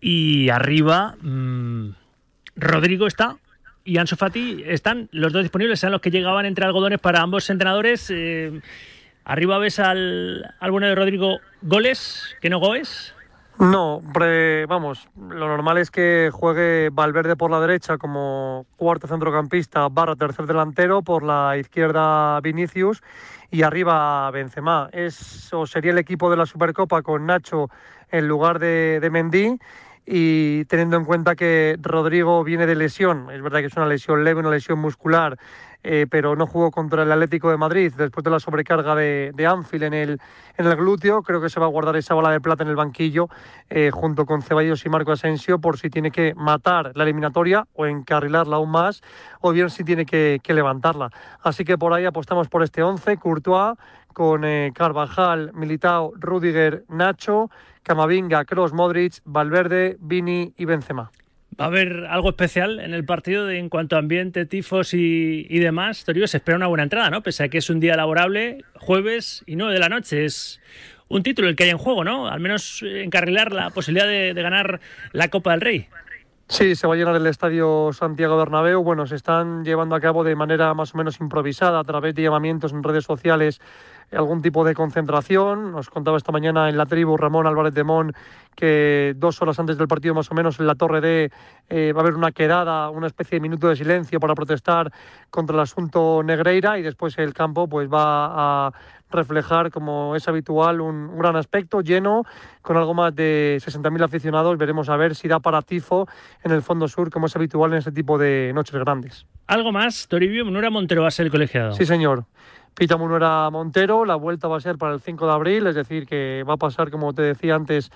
y 0.00 0.50
arriba 0.50 1.16
mmm, 1.20 1.90
Rodrigo 2.56 3.06
está 3.06 3.36
y 3.84 3.96
Ansu 3.96 4.16
Fati 4.16 4.62
están 4.66 5.08
los 5.12 5.32
dos 5.32 5.42
disponibles, 5.42 5.80
sean 5.80 5.92
los 5.92 6.02
que 6.02 6.10
llegaban 6.10 6.44
entre 6.44 6.66
algodones 6.66 7.00
para 7.00 7.20
ambos 7.20 7.48
entrenadores. 7.48 8.10
Eh, 8.10 8.60
arriba 9.24 9.58
ves 9.58 9.78
al, 9.78 10.54
al 10.60 10.70
bueno 10.70 10.86
de 10.86 10.94
Rodrigo 10.94 11.40
goles, 11.62 12.36
que 12.40 12.50
no 12.50 12.58
goes. 12.58 13.14
No, 13.58 13.96
hombre, 13.96 14.66
vamos, 14.66 15.08
lo 15.16 15.46
normal 15.46 15.78
es 15.78 15.90
que 15.90 16.30
juegue 16.32 16.88
Valverde 16.90 17.36
por 17.36 17.50
la 17.50 17.60
derecha 17.60 17.98
como 17.98 18.66
cuarto 18.76 19.06
centrocampista 19.06 19.88
barra 19.88 20.16
tercer 20.16 20.46
delantero, 20.46 21.02
por 21.02 21.22
la 21.22 21.56
izquierda 21.58 22.40
Vinicius 22.40 23.02
y 23.50 23.62
arriba 23.62 24.30
Benzema. 24.30 24.88
Eso 24.92 25.66
sería 25.66 25.92
el 25.92 25.98
equipo 25.98 26.30
de 26.30 26.38
la 26.38 26.46
Supercopa 26.46 27.02
con 27.02 27.26
Nacho 27.26 27.68
en 28.10 28.26
lugar 28.26 28.58
de, 28.58 28.98
de 29.00 29.10
Mendy 29.10 29.58
y 30.04 30.64
teniendo 30.64 30.96
en 30.96 31.04
cuenta 31.04 31.36
que 31.36 31.76
Rodrigo 31.80 32.42
viene 32.42 32.66
de 32.66 32.74
lesión, 32.74 33.30
es 33.30 33.42
verdad 33.42 33.60
que 33.60 33.66
es 33.66 33.76
una 33.76 33.86
lesión 33.86 34.24
leve, 34.24 34.40
una 34.40 34.50
lesión 34.50 34.78
muscular, 34.78 35.38
eh, 35.84 36.06
pero 36.08 36.36
no 36.36 36.46
jugó 36.46 36.70
contra 36.70 37.02
el 37.02 37.10
Atlético 37.10 37.50
de 37.50 37.56
Madrid 37.56 37.92
después 37.96 38.22
de 38.22 38.30
la 38.30 38.38
sobrecarga 38.38 38.94
de, 38.94 39.32
de 39.34 39.46
Anfield 39.46 39.84
en 39.84 39.94
el, 39.94 40.20
en 40.56 40.66
el 40.66 40.76
glúteo. 40.76 41.22
Creo 41.22 41.40
que 41.40 41.48
se 41.48 41.58
va 41.58 41.66
a 41.66 41.68
guardar 41.68 41.96
esa 41.96 42.14
bola 42.14 42.30
de 42.30 42.40
plata 42.40 42.62
en 42.62 42.70
el 42.70 42.76
banquillo 42.76 43.28
eh, 43.68 43.90
junto 43.92 44.24
con 44.24 44.42
Ceballos 44.42 44.84
y 44.84 44.88
Marco 44.88 45.12
Asensio 45.12 45.60
por 45.60 45.78
si 45.78 45.90
tiene 45.90 46.10
que 46.10 46.34
matar 46.34 46.92
la 46.94 47.02
eliminatoria 47.02 47.66
o 47.74 47.86
encarrilarla 47.86 48.56
aún 48.56 48.70
más 48.70 49.02
o 49.40 49.50
bien 49.50 49.70
si 49.70 49.82
tiene 49.82 50.06
que, 50.06 50.40
que 50.42 50.54
levantarla. 50.54 51.10
Así 51.42 51.64
que 51.64 51.76
por 51.76 51.92
ahí 51.92 52.04
apostamos 52.04 52.48
por 52.48 52.62
este 52.62 52.82
11, 52.82 53.16
Courtois 53.16 53.76
con 54.12 54.44
eh, 54.44 54.72
Carvajal, 54.74 55.52
Militao, 55.54 56.12
Rudiger, 56.16 56.84
Nacho, 56.88 57.50
Camavinga, 57.82 58.44
Kroos, 58.44 58.72
Modric, 58.72 59.14
Valverde, 59.24 59.96
Vini 60.00 60.52
y 60.56 60.64
Benzema. 60.64 61.10
Va 61.60 61.66
a 61.66 61.68
haber 61.68 62.06
algo 62.06 62.30
especial 62.30 62.80
en 62.80 62.94
el 62.94 63.04
partido 63.04 63.44
de, 63.46 63.58
en 63.58 63.68
cuanto 63.68 63.96
a 63.96 63.98
ambiente, 63.98 64.46
tifos 64.46 64.94
y, 64.94 65.46
y 65.50 65.58
demás. 65.58 66.04
Torio, 66.04 66.26
se 66.26 66.38
espera 66.38 66.56
una 66.56 66.66
buena 66.66 66.84
entrada, 66.84 67.10
¿no? 67.10 67.22
Pese 67.22 67.44
a 67.44 67.48
que 67.48 67.58
es 67.58 67.68
un 67.68 67.78
día 67.78 67.94
laborable, 67.94 68.64
jueves 68.80 69.44
y 69.46 69.56
nueve 69.56 69.74
de 69.74 69.80
la 69.80 69.90
noche. 69.90 70.24
Es 70.24 70.60
un 71.08 71.22
título 71.22 71.48
el 71.48 71.56
que 71.56 71.64
hay 71.64 71.70
en 71.70 71.78
juego, 71.78 72.04
¿no? 72.04 72.28
Al 72.28 72.40
menos 72.40 72.82
encarrilar 72.82 73.52
la 73.52 73.68
posibilidad 73.68 74.06
de, 74.06 74.32
de 74.32 74.42
ganar 74.42 74.80
la 75.12 75.28
Copa 75.28 75.50
del 75.50 75.60
Rey. 75.60 75.88
Sí, 76.48 76.74
se 76.74 76.86
va 76.86 76.94
a 76.94 76.96
llenar 76.96 77.16
el 77.16 77.26
estadio 77.26 77.92
Santiago 77.92 78.36
Bernabéu. 78.36 78.82
Bueno, 78.82 79.06
se 79.06 79.16
están 79.16 79.64
llevando 79.64 79.94
a 79.94 80.00
cabo 80.00 80.24
de 80.24 80.34
manera 80.34 80.74
más 80.74 80.94
o 80.94 80.98
menos 80.98 81.20
improvisada 81.20 81.78
a 81.78 81.84
través 81.84 82.14
de 82.14 82.22
llamamientos 82.22 82.72
en 82.72 82.82
redes 82.82 83.04
sociales 83.04 83.60
algún 84.12 84.42
tipo 84.42 84.64
de 84.64 84.74
concentración. 84.74 85.72
Nos 85.72 85.90
contaba 85.90 86.16
esta 86.16 86.32
mañana 86.32 86.68
en 86.68 86.76
la 86.76 86.86
tribu 86.86 87.16
Ramón 87.16 87.46
Álvarez 87.46 87.74
de 87.74 87.84
Mon 87.84 88.12
que 88.54 89.14
dos 89.16 89.40
horas 89.40 89.58
antes 89.58 89.78
del 89.78 89.88
partido 89.88 90.14
más 90.14 90.30
o 90.30 90.34
menos 90.34 90.60
en 90.60 90.66
la 90.66 90.74
Torre 90.74 91.00
D 91.00 91.30
eh, 91.68 91.92
va 91.92 92.00
a 92.00 92.02
haber 92.02 92.14
una 92.14 92.32
quedada, 92.32 92.90
una 92.90 93.06
especie 93.06 93.36
de 93.36 93.40
minuto 93.40 93.68
de 93.68 93.76
silencio 93.76 94.20
para 94.20 94.34
protestar 94.34 94.92
contra 95.30 95.54
el 95.54 95.60
asunto 95.60 96.22
Negreira 96.22 96.78
y 96.78 96.82
después 96.82 97.16
el 97.18 97.32
campo 97.32 97.66
pues 97.66 97.88
va 97.88 98.66
a 98.66 98.72
reflejar, 99.12 99.70
como 99.70 100.16
es 100.16 100.26
habitual, 100.26 100.80
un, 100.80 101.10
un 101.10 101.18
gran 101.18 101.36
aspecto 101.36 101.80
lleno, 101.82 102.24
con 102.62 102.76
algo 102.76 102.94
más 102.94 103.14
de 103.14 103.58
60.000 103.60 104.02
aficionados. 104.02 104.56
Veremos 104.56 104.88
a 104.88 104.96
ver 104.96 105.14
si 105.14 105.28
da 105.28 105.38
para 105.38 105.62
tifo 105.62 106.08
en 106.42 106.52
el 106.52 106.62
fondo 106.62 106.88
sur, 106.88 107.10
como 107.10 107.26
es 107.26 107.36
habitual 107.36 107.72
en 107.72 107.78
este 107.78 107.92
tipo 107.92 108.18
de 108.18 108.52
noches 108.54 108.74
grandes. 108.74 109.26
¿Algo 109.46 109.70
más? 109.70 110.08
Toribio 110.08 110.44
Munura 110.44 110.70
Montero 110.70 111.02
va 111.02 111.08
a 111.08 111.10
ser 111.10 111.26
el 111.26 111.32
colegiado. 111.32 111.72
Sí, 111.72 111.84
señor. 111.84 112.24
Pita 112.74 112.96
Munera 112.96 113.50
Montero, 113.50 114.04
la 114.04 114.16
vuelta 114.16 114.48
va 114.48 114.56
a 114.56 114.60
ser 114.60 114.78
para 114.78 114.94
el 114.94 115.00
5 115.00 115.26
de 115.26 115.32
abril, 115.32 115.66
es 115.66 115.74
decir, 115.74 116.06
que 116.06 116.44
va 116.48 116.54
a 116.54 116.56
pasar, 116.56 116.90
como 116.90 117.12
te 117.12 117.22
decía 117.22 117.54
antes, 117.54 117.90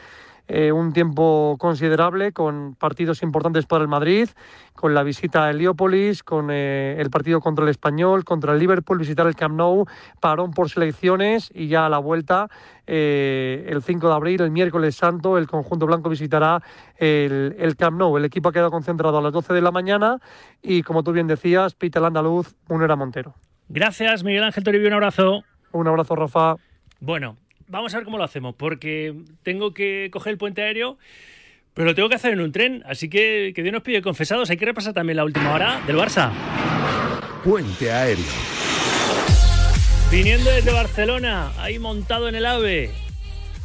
eh, 0.49 0.71
un 0.71 0.93
tiempo 0.93 1.57
considerable 1.59 2.33
con 2.33 2.77
partidos 2.79 3.23
importantes 3.23 3.67
para 3.67 3.83
el 3.83 3.89
Madrid, 3.89 4.29
con 4.75 4.95
la 4.95 5.03
visita 5.03 5.45
a 5.45 5.51
Heliópolis, 5.51 6.23
con 6.23 6.51
eh, 6.53 6.97
el 7.01 7.11
partido 7.11 7.41
contra 7.41 7.65
el 7.65 7.71
Español, 7.71 8.25
contra 8.25 8.53
el 8.53 8.61
Liverpool, 8.61 8.99
visitar 8.99 9.27
el 9.27 9.35
Camp 9.35 9.57
Nou, 9.57 9.87
parón 10.21 10.53
por 10.53 10.71
selecciones 10.71 11.51
y 11.53 11.67
ya 11.67 11.87
a 11.87 11.89
la 11.89 11.99
vuelta 11.99 12.49
eh, 12.87 13.67
el 13.69 13.83
5 13.83 14.07
de 14.07 14.15
abril, 14.15 14.41
el 14.43 14.53
miércoles 14.53 14.95
santo, 14.95 15.37
el 15.37 15.49
conjunto 15.49 15.87
blanco 15.87 16.09
visitará 16.11 16.63
el, 16.97 17.57
el, 17.59 17.75
Camp 17.75 17.99
Nou. 17.99 18.17
El 18.17 18.25
equipo 18.25 18.51
ha 18.51 18.53
quedado 18.53 18.71
concentrado 18.71 19.19
a 19.19 19.23
las 19.23 19.33
12 19.33 19.53
de 19.53 19.63
la 19.63 19.73
mañana 19.73 20.21
y, 20.63 20.83
como 20.83 21.03
tú 21.03 21.11
bien 21.11 21.27
decías, 21.27 21.75
Pita 21.75 21.99
el 21.99 22.05
andaluz, 22.05 22.55
Munera 22.69 22.95
Montero. 22.95 23.35
Gracias, 23.69 24.23
Miguel 24.23 24.45
Ángel 24.45 24.65
Toribio, 24.65 24.89
un 24.89 24.95
abrazo. 24.95 25.45
Un 25.73 25.89
abrazo, 25.89 26.15
Rafa. 26.15 26.57
Bueno, 27.01 27.37
vamos 27.69 27.93
a 27.95 27.99
ver 27.99 28.05
cómo 28.05 28.19
lo 28.19 28.25
hacemos, 28.25 28.55
porque 28.55 29.15
tengo 29.43 29.75
que 29.75 30.09
coger 30.13 30.33
el 30.33 30.39
puente 30.39 30.63
aéreo, 30.63 30.99
pero 31.75 31.87
lo 31.87 31.95
tengo 31.95 32.09
que 32.09 32.15
hacer 32.15 32.33
en 32.33 32.41
un 32.41 32.53
tren, 32.53 32.83
así 32.87 33.09
que 33.09 33.53
que 33.55 33.63
Dios 33.63 33.73
nos 33.73 33.83
pide 33.83 34.03
confesados. 34.03 34.51
Hay 34.51 34.57
que 34.57 34.65
repasar 34.67 34.95
también 34.95 35.17
la 35.17 35.25
última 35.25 35.53
hora 35.53 35.81
del 35.87 35.97
Barça. 35.97 36.31
Puente 37.45 37.93
aéreo. 37.93 38.25
Viniendo 40.11 40.51
desde 40.51 40.73
Barcelona, 40.73 41.51
ahí 41.59 41.79
montado 41.79 42.29
en 42.29 42.37
el 42.37 42.47
AVE, 42.47 42.91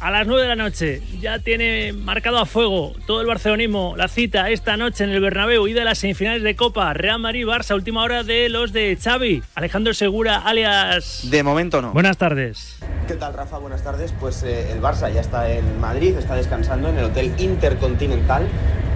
a 0.02 0.10
las 0.10 0.26
9 0.26 0.42
de 0.42 0.48
la 0.48 0.56
noche. 0.56 1.00
Ya 1.20 1.38
tiene 1.38 1.92
marcado 1.92 2.38
a 2.38 2.44
fuego 2.44 2.92
todo 3.06 3.20
el 3.20 3.26
barcelonismo 3.28 3.94
la 3.96 4.08
cita 4.08 4.50
esta 4.50 4.76
noche 4.76 5.04
en 5.04 5.10
el 5.10 5.20
Bernabéu 5.20 5.68
y 5.68 5.72
de 5.72 5.84
las 5.84 5.98
semifinales 5.98 6.42
de 6.42 6.56
Copa. 6.56 6.92
Real 6.92 7.20
Madrid-Barça, 7.20 7.76
última 7.76 8.02
hora 8.02 8.24
de 8.24 8.48
los 8.48 8.72
de 8.72 8.98
Xavi. 9.00 9.44
Alejandro 9.54 9.94
Segura, 9.94 10.38
alias... 10.38 11.30
De 11.30 11.44
momento 11.44 11.80
no. 11.80 11.92
Buenas 11.92 12.18
tardes. 12.18 12.78
¿Qué 13.06 13.14
tal, 13.14 13.32
Rafa? 13.32 13.58
Buenas 13.58 13.84
tardes. 13.84 14.12
Pues 14.18 14.42
eh, 14.42 14.72
el 14.72 14.80
Barça 14.80 15.12
ya 15.12 15.20
está 15.20 15.48
en 15.48 15.80
Madrid, 15.80 16.16
está 16.18 16.34
descansando 16.34 16.88
en 16.88 16.98
el 16.98 17.04
Hotel 17.04 17.32
Intercontinental, 17.38 18.48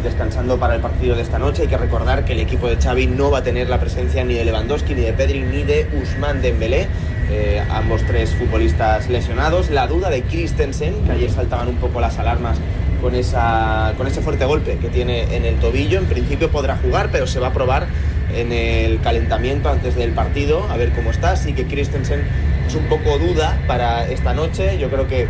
descansando 0.03 0.59
para 0.59 0.75
el 0.75 0.81
partido 0.81 1.14
de 1.14 1.23
esta 1.23 1.38
noche. 1.38 1.62
Hay 1.62 1.69
que 1.69 1.79
recordar 1.79 2.25
que 2.25 2.33
el 2.33 2.40
equipo 2.40 2.69
de 2.69 2.79
Xavi 2.79 3.07
no 3.07 3.31
va 3.31 3.38
a 3.38 3.42
tener 3.45 3.69
la 3.69 3.79
presencia 3.79 4.25
ni 4.25 4.35
de 4.35 4.45
Lewandowski, 4.45 4.97
ni 4.97 5.03
de 5.03 5.12
Pedri, 5.12 5.40
ni 5.40 5.62
de 5.62 5.88
Usman 6.03 6.42
Dembélé. 6.42 6.88
Eh, 7.28 7.60
ambos 7.70 8.02
tres 8.06 8.34
futbolistas 8.34 9.08
lesionados. 9.08 9.70
La 9.70 9.86
duda 9.88 10.10
de 10.10 10.22
Christensen, 10.22 10.94
que 11.04 11.12
ayer 11.12 11.30
saltaban 11.30 11.68
un 11.68 11.76
poco 11.76 12.00
las 12.00 12.18
alarmas 12.18 12.58
con, 13.02 13.16
esa, 13.16 13.94
con 13.96 14.06
ese 14.06 14.20
fuerte 14.20 14.44
golpe 14.44 14.78
que 14.78 14.88
tiene 14.88 15.34
en 15.34 15.44
el 15.44 15.56
tobillo. 15.56 15.98
En 15.98 16.06
principio 16.06 16.50
podrá 16.50 16.76
jugar, 16.76 17.08
pero 17.10 17.26
se 17.26 17.40
va 17.40 17.48
a 17.48 17.52
probar 17.52 17.86
en 18.34 18.52
el 18.52 19.00
calentamiento 19.00 19.68
antes 19.68 19.96
del 19.96 20.12
partido, 20.12 20.68
a 20.70 20.76
ver 20.76 20.92
cómo 20.92 21.10
está. 21.10 21.32
Así 21.32 21.52
que 21.52 21.66
Christensen 21.66 22.22
es 22.66 22.74
un 22.76 22.84
poco 22.84 23.18
duda 23.18 23.58
para 23.66 24.06
esta 24.08 24.32
noche. 24.32 24.78
Yo 24.78 24.88
creo 24.88 25.08
que 25.08 25.26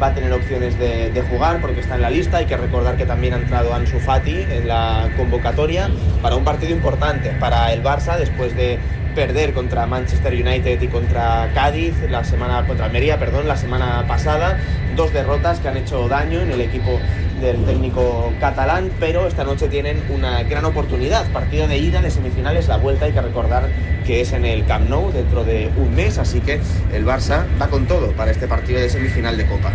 va 0.00 0.08
a 0.08 0.14
tener 0.14 0.32
opciones 0.32 0.78
de, 0.78 1.10
de, 1.10 1.22
jugar 1.22 1.60
porque 1.60 1.80
está 1.80 1.96
en 1.96 2.02
la 2.02 2.10
lista. 2.10 2.38
Hay 2.38 2.46
que 2.46 2.56
recordar 2.56 2.96
que 2.96 3.04
también 3.04 3.34
ha 3.34 3.36
entrado 3.36 3.74
Ansu 3.74 3.98
Fati 3.98 4.46
en 4.50 4.68
la 4.68 5.10
convocatoria 5.16 5.90
para 6.22 6.36
un 6.36 6.44
partido 6.44 6.72
importante 6.72 7.30
para 7.40 7.72
el 7.72 7.82
Barça 7.82 8.16
después 8.16 8.56
de 8.56 8.78
perder 9.14 9.52
contra 9.52 9.86
Manchester 9.86 10.32
United 10.32 10.80
y 10.80 10.88
contra 10.88 11.50
Cádiz 11.54 11.94
la 12.10 12.24
semana 12.24 12.66
contra 12.66 12.86
Almería, 12.86 13.18
perdón, 13.18 13.48
la 13.48 13.56
semana 13.56 14.04
pasada, 14.06 14.58
dos 14.96 15.12
derrotas 15.12 15.60
que 15.60 15.68
han 15.68 15.76
hecho 15.76 16.08
daño 16.08 16.40
en 16.40 16.50
el 16.50 16.60
equipo 16.60 16.98
del 17.40 17.64
técnico 17.64 18.32
catalán, 18.40 18.90
pero 18.98 19.26
esta 19.26 19.44
noche 19.44 19.68
tienen 19.68 20.02
una 20.10 20.42
gran 20.42 20.64
oportunidad, 20.64 21.26
partido 21.32 21.68
de 21.68 21.78
ida 21.78 22.00
de 22.00 22.10
semifinales, 22.10 22.68
la 22.68 22.76
vuelta 22.76 23.06
hay 23.06 23.12
que 23.12 23.20
recordar 23.20 23.68
que 24.06 24.20
es 24.20 24.32
en 24.32 24.44
el 24.44 24.64
Camp 24.64 24.88
Nou 24.88 25.12
dentro 25.12 25.44
de 25.44 25.70
un 25.76 25.94
mes, 25.94 26.18
así 26.18 26.40
que 26.40 26.60
el 26.92 27.04
Barça 27.04 27.46
va 27.60 27.68
con 27.68 27.86
todo 27.86 28.12
para 28.12 28.30
este 28.30 28.48
partido 28.48 28.80
de 28.80 28.88
semifinal 28.88 29.36
de 29.36 29.46
Copa. 29.46 29.72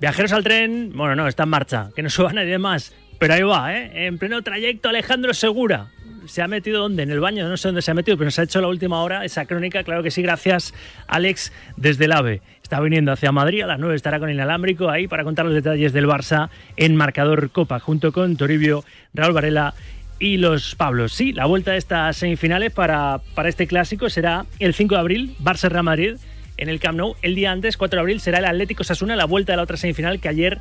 Viajeros 0.00 0.32
al 0.32 0.44
tren, 0.44 0.92
bueno, 0.94 1.16
no, 1.16 1.26
está 1.26 1.44
en 1.44 1.48
marcha, 1.48 1.88
que 1.96 2.02
no 2.02 2.10
suba 2.10 2.32
nadie 2.34 2.58
más, 2.58 2.92
pero 3.18 3.34
ahí 3.34 3.42
va, 3.42 3.74
¿eh? 3.74 4.06
En 4.06 4.18
pleno 4.18 4.42
trayecto 4.42 4.88
Alejandro 4.88 5.32
Segura, 5.34 5.88
se 6.26 6.42
ha 6.42 6.48
metido 6.48 6.80
dónde, 6.80 7.02
en 7.02 7.10
el 7.10 7.20
baño, 7.20 7.48
no 7.48 7.56
sé 7.56 7.68
dónde 7.68 7.82
se 7.82 7.90
ha 7.90 7.94
metido, 7.94 8.16
pero 8.16 8.30
se 8.30 8.40
ha 8.40 8.44
hecho 8.44 8.60
la 8.60 8.68
última 8.68 9.02
hora 9.02 9.24
esa 9.24 9.46
crónica, 9.46 9.82
claro 9.84 10.02
que 10.02 10.10
sí, 10.10 10.22
gracias 10.22 10.74
Alex 11.06 11.52
desde 11.76 12.06
el 12.06 12.12
AVE. 12.12 12.42
Está 12.62 12.80
viniendo 12.80 13.12
hacia 13.12 13.32
Madrid, 13.32 13.62
a 13.62 13.66
las 13.66 13.78
9 13.78 13.94
estará 13.94 14.18
con 14.18 14.30
inalámbrico 14.30 14.88
ahí 14.88 15.06
para 15.06 15.24
contar 15.24 15.44
los 15.44 15.54
detalles 15.54 15.92
del 15.92 16.06
Barça 16.06 16.48
en 16.76 16.96
marcador 16.96 17.50
Copa, 17.50 17.78
junto 17.78 18.12
con 18.12 18.36
Toribio, 18.36 18.84
Raúl 19.12 19.34
Varela 19.34 19.74
y 20.18 20.38
los 20.38 20.74
Pablos. 20.74 21.12
Sí, 21.12 21.32
la 21.32 21.46
vuelta 21.46 21.72
de 21.72 21.78
estas 21.78 22.16
semifinales 22.16 22.72
para, 22.72 23.20
para 23.34 23.48
este 23.48 23.66
clásico 23.66 24.08
será 24.08 24.46
el 24.58 24.74
5 24.74 24.94
de 24.94 25.00
abril, 25.00 25.36
Barça-Real 25.42 25.82
Madrid 25.82 26.16
en 26.56 26.68
el 26.68 26.80
Camp 26.80 26.96
Nou. 26.96 27.16
El 27.22 27.34
día 27.34 27.52
antes, 27.52 27.76
4 27.76 27.96
de 27.96 28.00
abril, 28.00 28.20
será 28.20 28.38
el 28.38 28.44
Atlético 28.44 28.84
Sasuna, 28.84 29.16
la 29.16 29.24
vuelta 29.24 29.52
de 29.52 29.56
la 29.56 29.62
otra 29.62 29.76
semifinal 29.76 30.20
que 30.20 30.28
ayer, 30.28 30.58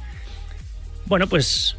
bueno, 1.06 1.28
pues 1.28 1.78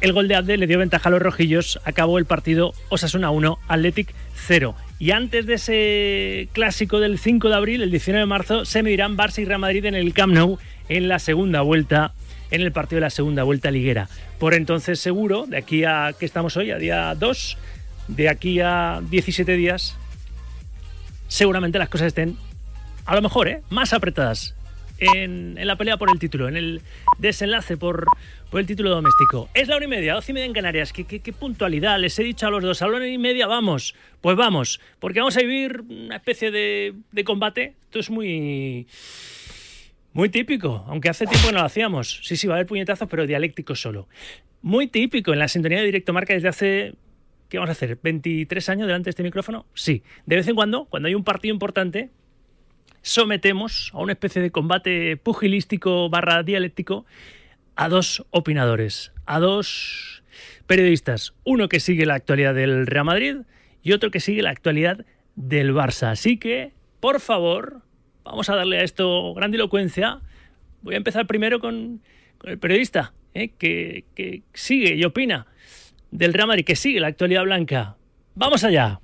el 0.00 0.12
gol 0.12 0.28
de 0.28 0.34
Abde 0.34 0.56
le 0.56 0.66
dio 0.66 0.78
ventaja 0.78 1.08
a 1.08 1.12
los 1.12 1.22
rojillos. 1.22 1.80
Acabó 1.84 2.18
el 2.18 2.26
partido 2.26 2.74
Osasuna 2.88 3.30
1, 3.30 3.58
Athletic 3.68 4.14
0. 4.34 4.74
Y 4.98 5.10
antes 5.10 5.46
de 5.46 5.54
ese 5.54 6.48
clásico 6.52 7.00
del 7.00 7.18
5 7.18 7.48
de 7.48 7.54
abril, 7.54 7.82
el 7.82 7.90
19 7.90 8.20
de 8.20 8.26
marzo, 8.26 8.64
se 8.64 8.82
medirán 8.82 9.16
Barça 9.16 9.40
y 9.40 9.44
Real 9.44 9.60
Madrid 9.60 9.84
en 9.84 9.94
el 9.94 10.14
Camp 10.14 10.32
Nou 10.32 10.58
en 10.88 11.08
la 11.08 11.18
segunda 11.18 11.62
vuelta 11.62 12.12
en 12.50 12.60
el 12.60 12.72
partido 12.72 12.98
de 12.98 13.06
la 13.06 13.10
segunda 13.10 13.42
vuelta 13.42 13.70
liguera. 13.70 14.08
Por 14.38 14.54
entonces, 14.54 15.00
seguro, 15.00 15.46
de 15.46 15.56
aquí 15.56 15.84
a 15.84 16.14
que 16.18 16.26
estamos 16.26 16.56
hoy, 16.56 16.70
a 16.70 16.78
día 16.78 17.14
2, 17.14 17.58
de 18.08 18.28
aquí 18.28 18.60
a 18.60 19.00
17 19.10 19.56
días, 19.56 19.96
seguramente 21.26 21.78
las 21.78 21.88
cosas 21.88 22.08
estén, 22.08 22.36
a 23.04 23.14
lo 23.14 23.22
mejor, 23.22 23.48
¿eh? 23.48 23.62
más 23.68 23.92
apretadas 23.92 24.54
en, 24.98 25.56
la 25.66 25.76
pelea 25.76 25.96
por 25.96 26.10
el 26.10 26.18
título, 26.18 26.48
en 26.48 26.56
el 26.56 26.82
desenlace 27.18 27.76
por, 27.76 28.06
el 28.52 28.66
título 28.66 28.90
doméstico. 28.90 29.48
Es 29.54 29.68
la 29.68 29.76
una 29.76 29.84
y 29.84 29.88
media, 29.88 30.14
doce 30.14 30.32
y 30.32 30.34
media 30.34 30.46
en 30.46 30.52
Canarias. 30.52 30.92
¿Qué, 30.92 31.32
puntualidad? 31.32 31.98
Les 31.98 32.18
he 32.18 32.22
dicho 32.22 32.46
a 32.46 32.50
los 32.50 32.62
dos, 32.62 32.82
a 32.82 32.88
la 32.88 32.96
una 32.96 33.08
y 33.08 33.18
media 33.18 33.46
vamos. 33.46 33.94
Pues 34.20 34.36
vamos, 34.36 34.80
porque 34.98 35.20
vamos 35.20 35.36
a 35.36 35.40
vivir 35.40 35.82
una 35.88 36.16
especie 36.16 36.50
de, 36.50 36.94
de 37.12 37.24
combate. 37.24 37.74
Esto 37.84 37.98
es 37.98 38.10
muy... 38.10 38.86
Muy 40.12 40.30
típico, 40.30 40.82
aunque 40.88 41.10
hace 41.10 41.26
tiempo 41.26 41.52
no 41.52 41.58
lo 41.58 41.64
hacíamos. 41.64 42.20
Sí, 42.22 42.38
sí, 42.38 42.46
va 42.46 42.54
a 42.54 42.56
haber 42.56 42.66
puñetazos, 42.66 43.06
pero 43.06 43.26
dialécticos 43.26 43.82
solo. 43.82 44.08
Muy 44.62 44.86
típico 44.86 45.34
en 45.34 45.38
la 45.38 45.46
sintonía 45.46 45.80
de 45.80 45.84
Directo 45.84 46.14
Marca 46.14 46.32
desde 46.32 46.48
hace 46.48 46.94
¿Qué 47.48 47.58
vamos 47.58 47.68
a 47.68 47.72
hacer? 47.72 48.00
¿23 48.00 48.68
años 48.70 48.86
delante 48.86 49.06
de 49.06 49.10
este 49.10 49.22
micrófono? 49.22 49.66
Sí. 49.74 50.02
De 50.26 50.36
vez 50.36 50.48
en 50.48 50.54
cuando, 50.54 50.86
cuando 50.86 51.08
hay 51.08 51.14
un 51.14 51.22
partido 51.22 51.54
importante, 51.54 52.10
sometemos 53.06 53.92
a 53.94 53.98
una 53.98 54.12
especie 54.12 54.42
de 54.42 54.50
combate 54.50 55.16
pugilístico 55.16 56.10
barra 56.10 56.42
dialéctico 56.42 57.06
a 57.76 57.88
dos 57.88 58.26
opinadores, 58.30 59.12
a 59.26 59.38
dos 59.38 60.24
periodistas. 60.66 61.32
Uno 61.44 61.68
que 61.68 61.78
sigue 61.78 62.04
la 62.04 62.14
actualidad 62.14 62.52
del 62.54 62.84
Real 62.86 63.04
Madrid 63.04 63.36
y 63.82 63.92
otro 63.92 64.10
que 64.10 64.18
sigue 64.18 64.42
la 64.42 64.50
actualidad 64.50 65.06
del 65.36 65.72
Barça. 65.72 66.10
Así 66.10 66.36
que, 66.36 66.72
por 66.98 67.20
favor, 67.20 67.82
vamos 68.24 68.50
a 68.50 68.56
darle 68.56 68.78
a 68.78 68.82
esto 68.82 69.32
grandilocuencia. 69.34 70.20
Voy 70.82 70.94
a 70.94 70.98
empezar 70.98 71.28
primero 71.28 71.60
con, 71.60 72.02
con 72.38 72.50
el 72.50 72.58
periodista 72.58 73.14
¿eh? 73.34 73.50
que, 73.56 74.04
que 74.16 74.42
sigue 74.52 74.96
y 74.96 75.04
opina 75.04 75.46
del 76.10 76.34
Real 76.34 76.48
Madrid, 76.48 76.64
que 76.64 76.74
sigue 76.74 76.98
la 76.98 77.06
actualidad 77.06 77.44
blanca. 77.44 77.96
Vamos 78.34 78.64
allá. 78.64 78.98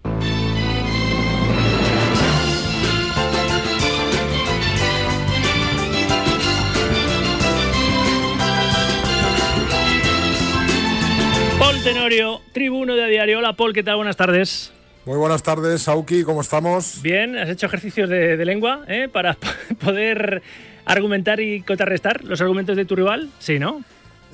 Tribuno 12.52 12.94
de 12.94 13.08
Diario. 13.08 13.38
Hola 13.38 13.54
Paul, 13.54 13.72
¿qué 13.72 13.82
tal? 13.82 13.96
Buenas 13.96 14.16
tardes. 14.16 14.70
Muy 15.06 15.16
buenas 15.16 15.42
tardes, 15.42 15.82
Sauki, 15.82 16.24
¿cómo 16.24 16.42
estamos? 16.42 17.00
Bien, 17.02 17.36
¿has 17.38 17.48
hecho 17.48 17.66
ejercicios 17.66 18.08
de, 18.10 18.36
de 18.36 18.44
lengua 18.44 18.84
eh, 18.86 19.08
para 19.10 19.34
poder 19.82 20.42
argumentar 20.84 21.40
y 21.40 21.62
contrarrestar 21.62 22.22
los 22.24 22.40
argumentos 22.42 22.76
de 22.76 22.84
tu 22.84 22.96
rival? 22.96 23.30
Sí, 23.38 23.58
¿no? 23.58 23.82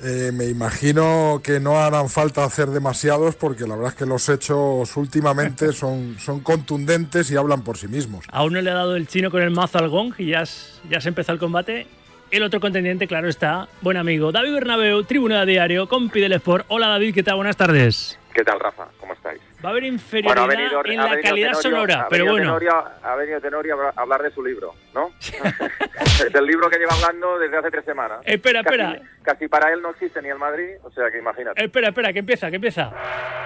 Eh, 0.03 0.31
me 0.33 0.45
imagino 0.47 1.39
que 1.43 1.59
no 1.61 1.79
harán 1.79 2.09
falta 2.09 2.43
hacer 2.43 2.67
demasiados 2.67 3.35
porque 3.35 3.65
la 3.65 3.75
verdad 3.75 3.91
es 3.93 3.97
que 3.97 4.05
los 4.05 4.27
hechos 4.27 4.95
últimamente 4.97 5.71
son, 5.73 6.17
son 6.19 6.41
contundentes 6.41 7.31
y 7.31 7.37
hablan 7.37 7.63
por 7.63 7.77
sí 7.77 7.87
mismos. 7.87 8.25
Aún 8.29 8.53
no 8.53 8.61
le 8.61 8.69
ha 8.71 8.75
dado 8.75 8.97
el 8.97 9.07
chino 9.07 9.31
con 9.31 9.41
el 9.41 9.51
mazo 9.51 9.77
al 9.79 9.87
gong 9.89 10.13
y 10.17 10.27
ya, 10.31 10.41
has- 10.41 10.81
ya 10.89 10.99
se 10.99 11.07
empezó 11.09 11.31
el 11.31 11.39
combate. 11.39 11.87
El 12.31 12.43
otro 12.43 12.59
contendiente, 12.59 13.07
claro 13.07 13.27
está, 13.27 13.67
buen 13.81 13.97
amigo. 13.97 14.31
David 14.31 14.53
Bernabeu, 14.53 15.03
tribuna 15.03 15.39
de 15.45 15.51
diario, 15.53 15.87
compi 15.87 16.21
del 16.21 16.33
Sport. 16.33 16.65
Hola 16.67 16.87
David, 16.87 17.13
¿qué 17.15 17.23
tal? 17.23 17.35
Buenas 17.37 17.57
tardes. 17.57 18.19
¿Qué 18.33 18.43
tal, 18.43 18.59
Rafa? 18.59 18.87
¿Cómo 18.99 19.13
estáis? 19.13 19.41
Va 19.65 19.69
a 19.69 19.71
haber 19.71 19.85
inferioridad 19.85 20.45
en 20.85 20.97
la 20.97 21.19
calidad 21.21 21.51
Tenorio- 21.53 21.61
sonora, 21.61 22.07
pero 22.07 22.25
bueno. 22.27 22.59
Tenorio- 22.59 22.83
ha 23.03 23.15
venido 23.15 23.41
Tenorio 23.41 23.75
a 23.95 23.99
hablar 24.01 24.21
de 24.21 24.29
su 24.29 24.43
libro, 24.45 24.75
¿no? 24.93 25.09
Del 26.31 26.45
libro 26.45 26.69
que 26.69 26.77
lleva 26.77 26.93
hablando 26.93 27.39
desde 27.39 27.57
hace 27.57 27.71
tres 27.71 27.85
semanas. 27.85 28.19
Espera, 28.23 28.61
Casi- 28.63 28.75
espera. 28.75 29.01
Casi 29.23 29.47
para 29.47 29.73
él 29.73 29.81
no 29.81 29.89
existe 29.89 30.21
ni 30.21 30.29
el 30.29 30.37
Madrid, 30.37 30.75
o 30.83 30.91
sea 30.91 31.09
que 31.11 31.17
imagínate. 31.17 31.63
Espera, 31.63 31.87
espera, 31.89 32.13
que 32.13 32.19
empieza, 32.19 32.49
que 32.51 32.57
empieza. 32.57 32.91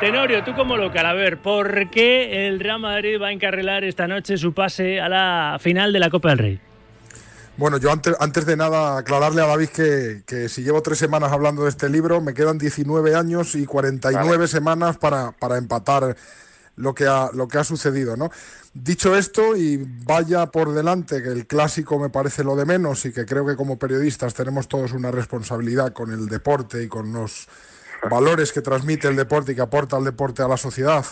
Tenorio, 0.02 0.44
tú 0.44 0.54
como 0.56 0.76
local, 0.76 1.06
a 1.06 1.14
ver, 1.14 1.38
¿por 1.38 1.90
qué 1.90 2.48
el 2.48 2.60
Real 2.60 2.80
Madrid 2.80 3.18
va 3.20 3.28
a 3.28 3.32
encarrilar 3.32 3.86
esta 3.86 4.08
noche 4.10 4.36
su 4.38 4.54
pase 4.54 5.00
a 5.00 5.08
la 5.08 5.58
final 5.62 5.94
de 5.94 6.00
la 6.00 6.10
Copa 6.10 6.30
del 6.30 6.38
Rey? 6.38 6.60
Bueno, 7.56 7.78
yo 7.78 7.92
antes, 7.92 8.16
antes 8.20 8.48
de 8.48 8.58
nada 8.58 8.98
aclararle 8.98 9.42
a 9.42 9.46
David 9.46 9.70
que, 9.70 10.24
que 10.26 10.50
si 10.50 10.64
llevo 10.64 10.82
tres 10.82 10.98
semanas 10.98 11.32
hablando 11.32 11.64
de 11.64 11.70
este 11.70 11.88
libro, 11.88 12.20
me 12.20 12.34
quedan 12.34 12.58
19 12.58 13.16
años 13.16 13.54
y 13.54 13.66
49 13.66 14.48
semanas 14.48 14.98
para, 14.98 15.34
para 15.34 15.60
empatar 15.60 16.16
lo 16.76 16.96
que, 16.96 17.06
ha, 17.06 17.30
lo 17.34 17.48
que 17.48 17.60
ha 17.60 17.64
sucedido, 17.64 18.18
¿no? 18.18 18.32
Dicho 18.74 19.16
esto, 19.16 19.56
y 19.56 19.78
vaya 20.04 20.48
por 20.48 20.74
delante 20.74 21.22
que 21.22 21.30
el 21.30 21.46
clásico 21.46 22.00
me 22.00 22.10
parece 22.10 22.44
lo 22.44 22.56
de 22.56 22.66
menos 22.66 23.06
y 23.06 23.14
que 23.14 23.26
creo 23.26 23.46
que 23.46 23.56
como 23.56 23.78
periodistas 23.78 24.34
tenemos 24.34 24.68
todos 24.68 24.92
una 24.94 25.12
responsabilidad 25.12 25.94
con 25.94 26.12
el 26.12 26.28
deporte 26.28 26.82
y 26.82 26.88
con 26.88 27.14
los 27.14 27.48
valores 28.10 28.52
que 28.52 28.62
transmite 28.62 29.08
el 29.08 29.16
deporte 29.16 29.52
y 29.52 29.56
que 29.56 29.62
aporta 29.62 29.98
el 29.98 30.06
deporte 30.06 30.42
a 30.42 30.48
la 30.48 30.58
sociedad, 30.58 31.06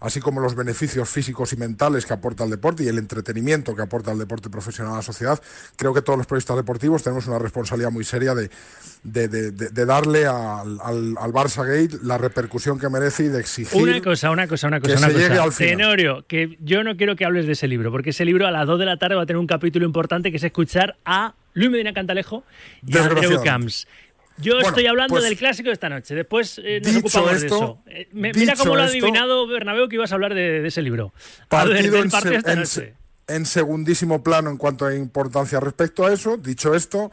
así 0.00 0.20
como 0.20 0.40
los 0.40 0.54
beneficios 0.54 1.08
físicos 1.08 1.52
y 1.52 1.56
mentales 1.56 2.06
que 2.06 2.12
aporta 2.12 2.44
el 2.44 2.50
deporte 2.50 2.82
y 2.84 2.88
el 2.88 2.98
entretenimiento 2.98 3.74
que 3.76 3.82
aporta 3.82 4.12
el 4.12 4.18
deporte 4.18 4.50
profesional 4.50 4.94
a 4.94 4.96
la 4.96 5.02
sociedad, 5.02 5.40
creo 5.76 5.94
que 5.94 6.02
todos 6.02 6.16
los 6.18 6.26
periodistas 6.26 6.56
deportivos 6.56 7.02
tenemos 7.02 7.26
una 7.26 7.38
responsabilidad 7.38 7.90
muy 7.90 8.04
seria 8.04 8.34
de, 8.34 8.50
de, 9.02 9.28
de- 9.28 9.50
de- 9.50 9.68
de 9.68 9.84
darle 9.86 10.26
al, 10.26 10.78
al, 10.82 11.14
al 11.18 11.32
Barça 11.32 11.64
Gate 11.66 11.98
la 12.02 12.18
repercusión 12.18 12.78
que 12.78 12.88
merece 12.88 13.24
y 13.24 13.28
de 13.28 13.40
exigir 13.40 13.80
Una 13.82 14.00
cosa, 14.00 14.30
una 14.30 14.48
cosa, 14.48 14.68
una 14.68 14.80
cosa. 14.80 14.92
que 14.92 14.98
una 14.98 15.06
se 15.08 15.12
cosa. 15.14 15.28
llegue 15.28 15.40
al 15.40 15.52
final. 15.52 15.76
Tenorio, 15.76 16.24
que 16.26 16.56
yo 16.60 16.82
no 16.82 16.96
quiero 16.96 17.16
que 17.16 17.24
hables 17.24 17.46
de 17.46 17.52
ese 17.52 17.68
libro, 17.68 17.90
porque 17.92 18.10
ese 18.10 18.24
libro 18.24 18.46
a 18.46 18.50
las 18.50 18.66
2 18.66 18.78
de 18.78 18.86
la 18.86 18.96
tarde 18.96 19.14
va 19.16 19.22
a 19.22 19.26
tener 19.26 19.38
un 19.38 19.46
capítulo 19.46 19.84
importante 19.84 20.30
que 20.30 20.38
es 20.38 20.44
escuchar 20.44 20.96
a 21.04 21.34
Luis 21.52 21.70
Medina 21.70 21.92
Cantalejo 21.92 22.44
y 22.86 22.96
a 22.96 23.04
Andreu. 23.04 23.42
Camps. 23.42 23.86
Yo 24.38 24.54
Bueno, 24.54 24.68
estoy 24.68 24.86
hablando 24.86 25.14
pues, 25.14 25.24
del 25.24 25.36
clásico 25.36 25.68
de 25.68 25.74
esta 25.74 25.88
noche. 25.90 26.14
Después 26.14 26.60
eh, 26.64 26.80
nos 26.82 26.96
ocupamos 26.96 27.30
de 27.32 27.36
esto, 27.46 27.56
eso. 27.56 27.82
Eh, 27.86 28.08
me- 28.12 28.32
mira 28.32 28.54
cómo 28.56 28.74
lo 28.74 28.80
ha 28.82 28.86
esto- 28.86 28.92
adivinado 28.92 29.46
Bernabéu 29.46 29.88
que 29.88 29.96
ibas 29.96 30.12
a 30.12 30.14
hablar 30.14 30.34
de, 30.34 30.60
de 30.62 30.68
ese 30.68 30.80
libro. 30.82 31.12
Ver, 31.12 31.46
partido 31.48 31.74
del 31.74 32.08
de 32.10 32.36
esta 32.36 32.54
noche. 32.54 32.94
en 33.28 33.44
segundísimo 33.46 34.22
plano 34.22 34.50
en 34.50 34.56
cuanto 34.56 34.86
a 34.86 34.94
importancia 34.94 35.60
respecto 35.60 36.06
a 36.06 36.12
eso. 36.12 36.36
Dicho 36.38 36.74
esto, 36.74 37.10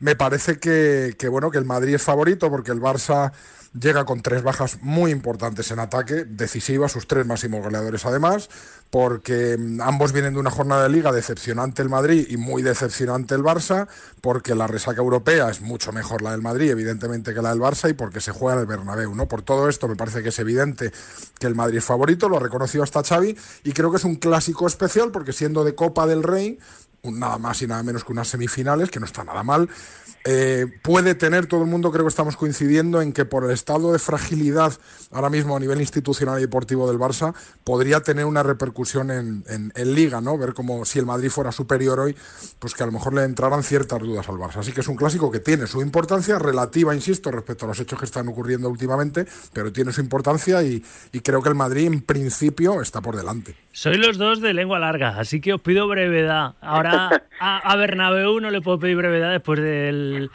me 0.00 0.16
parece 0.16 0.58
que, 0.58 1.14
que, 1.16 1.28
bueno 1.28 1.50
que 1.50 1.58
el 1.58 1.64
Madrid 1.64 1.94
es 1.94 2.02
favorito 2.02 2.50
porque 2.50 2.72
el 2.72 2.80
Barça 2.80 3.32
llega 3.78 4.04
con 4.04 4.22
tres 4.22 4.42
bajas 4.42 4.78
muy 4.82 5.10
importantes 5.10 5.70
en 5.70 5.80
ataque, 5.80 6.24
decisivas, 6.24 6.92
sus 6.92 7.06
tres 7.06 7.26
máximos 7.26 7.62
goleadores 7.62 8.06
además, 8.06 8.48
porque 8.90 9.56
mm, 9.58 9.80
ambos 9.80 10.12
vienen 10.12 10.34
de 10.34 10.40
una 10.40 10.50
jornada 10.50 10.84
de 10.84 10.90
liga 10.90 11.12
decepcionante 11.12 11.82
el 11.82 11.88
Madrid 11.88 12.26
y 12.30 12.36
muy 12.36 12.62
decepcionante 12.62 13.34
el 13.34 13.42
Barça, 13.42 13.88
porque 14.20 14.54
la 14.54 14.66
resaca 14.66 15.00
europea 15.00 15.50
es 15.50 15.60
mucho 15.60 15.92
mejor 15.92 16.22
la 16.22 16.30
del 16.30 16.42
Madrid, 16.42 16.70
evidentemente, 16.70 17.34
que 17.34 17.42
la 17.42 17.50
del 17.50 17.60
Barça, 17.60 17.90
y 17.90 17.94
porque 17.94 18.20
se 18.20 18.32
juega 18.32 18.54
en 18.54 18.60
el 18.60 18.66
Bernabéu, 18.66 19.14
¿no? 19.14 19.26
Por 19.26 19.42
todo 19.42 19.68
esto 19.68 19.88
me 19.88 19.96
parece 19.96 20.22
que 20.22 20.28
es 20.28 20.38
evidente 20.38 20.92
que 21.38 21.46
el 21.46 21.54
Madrid 21.54 21.78
es 21.78 21.84
favorito, 21.84 22.28
lo 22.28 22.36
ha 22.36 22.40
reconocido 22.40 22.84
hasta 22.84 23.02
Xavi, 23.02 23.36
y 23.64 23.72
creo 23.72 23.90
que 23.90 23.96
es 23.96 24.04
un 24.04 24.16
clásico 24.16 24.66
especial, 24.66 25.10
porque 25.10 25.32
siendo 25.32 25.64
de 25.64 25.74
Copa 25.74 26.06
del 26.06 26.22
Rey, 26.22 26.58
nada 27.04 27.38
más 27.38 27.60
y 27.62 27.66
nada 27.66 27.82
menos 27.82 28.04
que 28.04 28.12
unas 28.12 28.28
semifinales, 28.28 28.90
que 28.90 29.00
no 29.00 29.06
está 29.06 29.24
nada 29.24 29.42
mal, 29.42 29.68
eh, 30.26 30.66
puede 30.80 31.14
tener 31.14 31.44
todo 31.46 31.60
el 31.64 31.66
mundo, 31.68 31.92
creo 31.92 32.04
que 32.04 32.08
estamos 32.08 32.34
coincidiendo 32.38 33.02
en 33.02 33.12
que 33.12 33.26
por 33.26 33.44
el 33.44 33.50
estado 33.50 33.92
de 33.92 33.98
fragilidad 33.98 34.72
ahora 35.12 35.28
mismo 35.28 35.54
a 35.54 35.60
nivel 35.60 35.80
institucional 35.82 36.38
y 36.38 36.40
deportivo 36.40 36.88
del 36.88 36.98
Barça, 36.98 37.34
podría 37.62 38.00
tener 38.00 38.24
una 38.24 38.42
repercusión 38.42 39.10
en, 39.10 39.44
en- 39.48 39.94
Liga, 39.94 40.22
¿no? 40.22 40.38
Ver 40.38 40.54
como 40.54 40.86
si 40.86 40.98
el 40.98 41.04
Madrid 41.04 41.28
fuera 41.28 41.52
superior 41.52 42.00
hoy, 42.00 42.16
pues 42.58 42.72
que 42.72 42.82
a 42.82 42.86
lo 42.86 42.92
mejor 42.92 43.12
le 43.12 43.22
entraran 43.22 43.62
ciertas 43.62 44.00
dudas 44.00 44.26
al 44.30 44.36
Barça. 44.36 44.56
Así 44.60 44.72
que 44.72 44.80
es 44.80 44.88
un 44.88 44.96
clásico 44.96 45.30
que 45.30 45.40
tiene 45.40 45.66
su 45.66 45.82
importancia 45.82 46.38
relativa, 46.38 46.94
insisto, 46.94 47.30
respecto 47.30 47.66
a 47.66 47.68
los 47.68 47.78
hechos 47.80 47.98
que 47.98 48.06
están 48.06 48.26
ocurriendo 48.28 48.70
últimamente, 48.70 49.26
pero 49.52 49.70
tiene 49.72 49.92
su 49.92 50.00
importancia 50.00 50.62
y, 50.62 50.82
y 51.12 51.20
creo 51.20 51.42
que 51.42 51.50
el 51.50 51.54
Madrid 51.54 51.86
en 51.86 52.00
principio 52.00 52.80
está 52.80 53.02
por 53.02 53.14
delante. 53.14 53.54
Sois 53.72 53.98
los 53.98 54.16
dos 54.16 54.40
de 54.40 54.54
lengua 54.54 54.78
larga, 54.78 55.18
así 55.18 55.40
que 55.42 55.52
os 55.52 55.60
pido 55.60 55.86
brevedad. 55.86 56.54
Ahora 56.62 56.93
a, 56.94 57.72
a 57.72 57.76
no 57.76 58.50
le 58.50 58.60
puedo 58.60 58.78
pedir 58.78 58.96
brevedad 58.96 59.32
después 59.32 59.60
del 59.60 60.30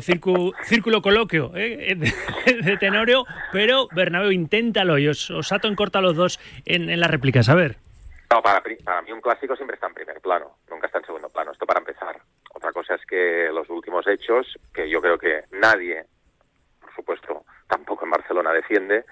círculo 0.00 1.02
coloquio 1.02 1.52
¿eh? 1.54 1.94
de, 1.96 2.62
de 2.62 2.76
Tenorio, 2.76 3.24
pero 3.52 3.88
Bernabéu, 3.92 4.32
inténtalo 4.32 4.98
y 4.98 5.08
os, 5.08 5.30
os 5.30 5.52
ato 5.52 5.68
en 5.68 5.74
corta 5.74 6.00
los 6.00 6.16
dos 6.16 6.40
en, 6.64 6.88
en 6.90 7.00
las 7.00 7.10
réplicas. 7.10 7.48
A 7.48 7.54
ver. 7.54 7.76
Para, 8.28 8.62
para 8.84 9.02
mí 9.02 9.12
un 9.12 9.20
clásico 9.20 9.54
siempre 9.56 9.74
está 9.74 9.88
en 9.88 9.94
primer 9.94 10.20
plano, 10.20 10.56
nunca 10.70 10.86
está 10.86 10.98
en 10.98 11.04
segundo 11.04 11.28
plano. 11.28 11.52
Esto 11.52 11.66
para 11.66 11.80
empezar. 11.80 12.16
Otra 12.54 12.72
cosa 12.72 12.94
es 12.94 13.04
que 13.04 13.50
los 13.52 13.68
últimos 13.68 14.06
hechos, 14.06 14.58
que 14.72 14.88
yo 14.88 15.00
creo 15.02 15.18
que 15.18 15.42
nadie, 15.52 16.04
por 16.80 16.94
supuesto, 16.94 17.44
tampoco 17.68 18.04
en 18.04 18.10
Barcelona 18.10 18.52
defiende, 18.52 19.04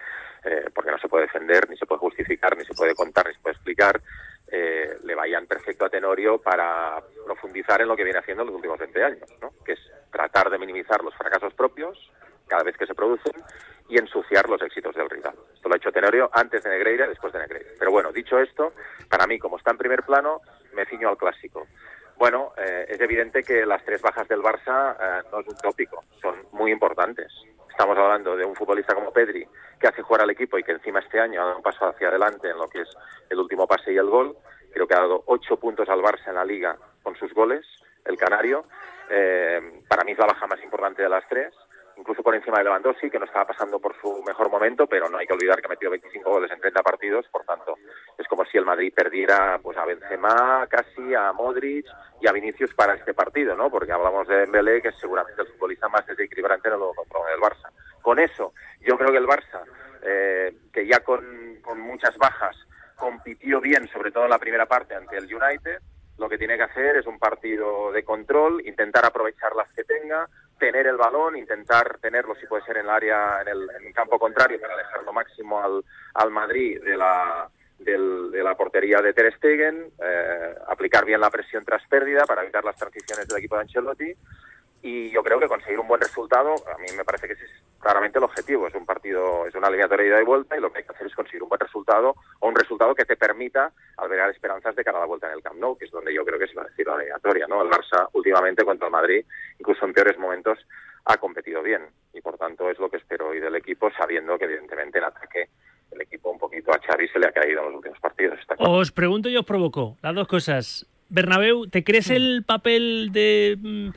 eh, 0.44 0.64
porque 0.74 0.90
no 0.90 0.98
se 0.98 1.08
puede 1.08 1.24
defender, 1.24 1.68
ni 1.68 1.76
se 1.76 1.84
puede 1.84 1.98
justificar, 1.98 2.56
ni 2.56 2.64
se 2.64 2.72
puede 2.74 2.94
contar, 2.94 3.26
ni 3.26 3.34
se 3.34 3.40
puede 3.40 3.54
explicar, 3.56 4.00
eh, 4.52 4.96
le 5.04 5.14
vayan 5.14 5.46
perfecto 5.46 5.84
a 5.84 5.90
Tenorio 5.90 6.38
para 6.38 7.02
profundizar 7.24 7.80
en 7.80 7.88
lo 7.88 7.96
que 7.96 8.04
viene 8.04 8.18
haciendo 8.18 8.42
en 8.42 8.48
los 8.48 8.56
últimos 8.56 8.78
20 8.78 9.04
años, 9.04 9.30
¿no? 9.40 9.52
que 9.64 9.72
es 9.72 9.80
tratar 10.10 10.50
de 10.50 10.58
minimizar 10.58 11.02
los 11.02 11.14
fracasos 11.14 11.54
propios 11.54 12.10
cada 12.48 12.64
vez 12.64 12.76
que 12.76 12.86
se 12.86 12.94
producen 12.94 13.32
y 13.88 13.98
ensuciar 13.98 14.48
los 14.48 14.60
éxitos 14.62 14.94
del 14.94 15.08
rival. 15.08 15.34
Esto 15.54 15.68
lo 15.68 15.74
ha 15.74 15.78
hecho 15.78 15.92
Tenorio 15.92 16.30
antes 16.32 16.62
de 16.64 16.70
Negreira, 16.70 17.06
después 17.08 17.32
de 17.32 17.38
Negreira. 17.38 17.70
Pero 17.78 17.90
bueno, 17.90 18.12
dicho 18.12 18.38
esto, 18.38 18.72
para 19.08 19.26
mí, 19.26 19.38
como 19.38 19.56
está 19.56 19.70
en 19.70 19.78
primer 19.78 20.02
plano, 20.02 20.40
me 20.74 20.84
ciño 20.86 21.08
al 21.08 21.16
clásico. 21.16 21.66
Bueno, 22.20 22.52
eh, 22.58 22.84
es 22.86 23.00
evidente 23.00 23.42
que 23.42 23.64
las 23.64 23.82
tres 23.82 24.02
bajas 24.02 24.28
del 24.28 24.42
Barça 24.42 24.94
eh, 25.00 25.22
no 25.32 25.40
es 25.40 25.48
un 25.48 25.56
tópico, 25.56 26.04
son 26.20 26.34
muy 26.52 26.70
importantes. 26.70 27.32
Estamos 27.70 27.96
hablando 27.96 28.36
de 28.36 28.44
un 28.44 28.54
futbolista 28.54 28.94
como 28.94 29.10
Pedri, 29.10 29.48
que 29.80 29.88
hace 29.88 30.02
jugar 30.02 30.20
al 30.20 30.28
equipo 30.28 30.58
y 30.58 30.62
que 30.62 30.72
encima 30.72 30.98
este 31.00 31.18
año 31.18 31.40
ha 31.40 31.44
dado 31.46 31.56
un 31.56 31.62
paso 31.62 31.86
hacia 31.86 32.08
adelante 32.08 32.50
en 32.50 32.58
lo 32.58 32.68
que 32.68 32.82
es 32.82 32.90
el 33.30 33.38
último 33.38 33.66
pase 33.66 33.94
y 33.94 33.96
el 33.96 34.10
gol. 34.10 34.36
Creo 34.70 34.86
que 34.86 34.92
ha 34.92 35.00
dado 35.00 35.22
ocho 35.28 35.56
puntos 35.56 35.88
al 35.88 36.02
Barça 36.02 36.28
en 36.28 36.34
la 36.34 36.44
liga 36.44 36.76
con 37.02 37.16
sus 37.16 37.32
goles, 37.32 37.64
el 38.04 38.18
canario. 38.18 38.66
Eh, 39.08 39.80
para 39.88 40.04
mí 40.04 40.12
es 40.12 40.18
la 40.18 40.26
baja 40.26 40.46
más 40.46 40.62
importante 40.62 41.02
de 41.02 41.08
las 41.08 41.26
tres, 41.26 41.54
incluso 41.96 42.22
por 42.22 42.34
encima 42.34 42.58
de 42.58 42.64
Lewandowski, 42.64 43.10
que 43.10 43.18
no 43.18 43.24
estaba 43.24 43.46
pasando 43.46 43.78
por 43.78 43.94
su 44.00 44.22
mejor 44.26 44.50
momento, 44.50 44.86
pero 44.86 45.08
no 45.08 45.18
hay 45.18 45.26
que 45.26 45.34
olvidar 45.34 45.60
que 45.60 45.66
ha 45.66 45.70
metido 45.70 45.90
25 45.90 46.30
goles 46.30 46.50
en 46.50 46.60
30 46.60 46.82
partidos, 46.82 47.26
por 47.30 47.44
tanto, 47.44 47.76
es 48.18 48.26
como 48.28 48.44
si 48.44 48.58
el 48.58 48.64
Madrid 48.64 48.92
perdiera 48.94 49.58
pues 49.62 49.76
a 49.76 49.84
Benzema, 49.84 50.66
casi 50.68 51.14
a 51.14 51.32
Modric 51.32 51.86
y 52.20 52.28
a 52.28 52.32
Vinicius 52.32 52.74
para 52.74 52.94
este 52.94 53.14
partido, 53.14 53.56
¿no? 53.56 53.70
Porque 53.70 53.92
hablamos 53.92 54.26
de 54.28 54.36
Dembélé, 54.36 54.82
que 54.82 54.88
es 54.88 54.98
seguramente 54.98 55.42
el 55.42 55.48
futbolista 55.48 55.88
más 55.88 56.06
desequilibrante 56.06 56.68
en 56.68 56.74
el 56.74 56.80
del 56.80 57.40
Barça. 57.40 57.70
Con 58.02 58.18
eso, 58.18 58.52
yo 58.80 58.96
creo 58.96 59.10
que 59.12 59.18
el 59.18 59.26
Barça, 59.26 59.62
eh, 60.02 60.54
que 60.72 60.86
ya 60.86 61.00
con, 61.00 61.58
con 61.62 61.80
muchas 61.80 62.16
bajas, 62.16 62.56
compitió 62.96 63.60
bien, 63.60 63.88
sobre 63.88 64.12
todo 64.12 64.24
en 64.24 64.30
la 64.30 64.38
primera 64.38 64.66
parte 64.66 64.94
ante 64.94 65.16
el 65.16 65.24
United, 65.24 65.80
lo 66.20 66.28
que 66.28 66.36
tiene 66.36 66.58
que 66.58 66.64
hacer 66.64 66.98
es 66.98 67.06
un 67.06 67.18
partido 67.18 67.90
de 67.92 68.04
control, 68.04 68.60
intentar 68.66 69.06
aprovechar 69.06 69.56
las 69.56 69.72
que 69.72 69.84
tenga, 69.84 70.28
tener 70.60 70.86
el 70.86 70.96
balón, 70.96 71.36
intentar 71.36 71.98
tenerlo 71.98 72.36
si 72.36 72.46
puede 72.46 72.62
ser 72.64 72.76
en 72.76 72.84
el 72.84 72.90
área, 72.90 73.40
en 73.42 73.48
el, 73.48 73.68
en 73.84 73.92
campo 73.92 74.16
contrario 74.20 74.60
para 74.60 74.76
dejar 74.76 75.02
lo 75.02 75.12
máximo 75.12 75.60
al, 75.60 75.84
al 76.14 76.30
Madrid 76.30 76.80
de 76.84 76.96
la, 76.96 77.48
del- 77.78 78.30
de 78.30 78.42
la 78.44 78.54
portería 78.56 79.00
de 79.02 79.12
Ter 79.12 79.34
Stegen, 79.34 79.90
eh, 80.00 80.54
aplicar 80.68 81.04
bien 81.04 81.20
la 81.20 81.30
presión 81.30 81.64
tras 81.64 81.84
pérdida 81.88 82.24
para 82.26 82.42
evitar 82.42 82.62
las 82.64 82.76
transiciones 82.76 83.26
del 83.26 83.38
equipo 83.38 83.56
de 83.56 83.62
Ancelotti. 83.62 84.14
Y 84.82 85.10
yo 85.10 85.22
creo 85.22 85.40
que 85.40 85.48
conseguir 85.48 85.78
un 85.80 85.88
buen 85.88 86.00
resultado, 86.00 86.54
a 86.72 86.78
mí 86.78 86.86
me 86.96 87.04
parece 87.04 87.26
que 87.26 87.32
es 87.34 87.40
claramente 87.80 88.18
el 88.18 88.24
objetivo. 88.24 88.66
Es 88.66 88.74
un 88.74 88.86
partido, 88.86 89.46
es 89.46 89.54
una 89.54 89.68
eliminatoria 89.68 90.04
de 90.04 90.10
ida 90.10 90.22
y 90.22 90.24
vuelta 90.24 90.56
y 90.56 90.60
lo 90.60 90.70
que 90.70 90.78
hay 90.78 90.84
que 90.84 90.92
hacer 90.92 91.06
es 91.06 91.14
conseguir 91.14 91.42
un 91.42 91.48
buen 91.48 91.60
resultado 91.60 92.14
o 92.38 92.48
un 92.48 92.54
resultado 92.54 92.94
que 92.94 93.04
te 93.04 93.16
permita 93.16 93.72
albergar 93.96 94.30
esperanzas 94.30 94.76
de 94.76 94.84
cara 94.84 94.98
a 94.98 95.00
la 95.00 95.06
vuelta 95.06 95.28
en 95.28 95.34
el 95.34 95.42
Camp 95.42 95.58
Nou, 95.58 95.76
que 95.76 95.86
es 95.86 95.90
donde 95.90 96.14
yo 96.14 96.24
creo 96.24 96.38
que 96.38 96.46
se 96.46 96.54
va 96.54 96.62
a 96.62 96.66
decir 96.68 96.86
la 96.86 96.94
eliminatoria. 96.96 97.46
¿no? 97.46 97.62
El 97.62 97.70
Barça 97.70 98.08
últimamente 98.12 98.64
contra 98.64 98.86
el 98.86 98.92
Madrid, 98.92 99.24
incluso 99.58 99.84
en 99.84 99.92
peores 99.92 100.18
momentos, 100.18 100.58
ha 101.06 101.16
competido 101.16 101.62
bien 101.62 101.82
y 102.12 102.20
por 102.20 102.36
tanto 102.36 102.70
es 102.70 102.78
lo 102.78 102.90
que 102.90 102.98
espero 102.98 103.28
hoy 103.28 103.40
del 103.40 103.56
equipo, 103.56 103.90
sabiendo 103.96 104.38
que 104.38 104.44
evidentemente 104.44 104.98
en 104.98 105.04
ataque 105.04 105.48
el 105.90 106.00
equipo 106.02 106.30
un 106.30 106.38
poquito 106.38 106.72
a 106.72 106.78
Xavi 106.78 107.08
se 107.08 107.18
le 107.18 107.28
ha 107.28 107.32
caído 107.32 107.60
en 107.60 107.66
los 107.66 107.74
últimos 107.76 107.98
partidos. 107.98 108.38
Está 108.38 108.56
claro. 108.56 108.72
Os 108.72 108.92
pregunto 108.92 109.28
y 109.28 109.36
os 109.36 109.44
provoco 109.44 109.96
las 110.02 110.14
dos 110.14 110.28
cosas. 110.28 110.86
Bernabéu, 111.08 111.66
¿te 111.66 111.82
crees 111.82 112.10
el 112.10 112.44
papel 112.46 113.10
de 113.12 113.56
mm, 113.58 113.88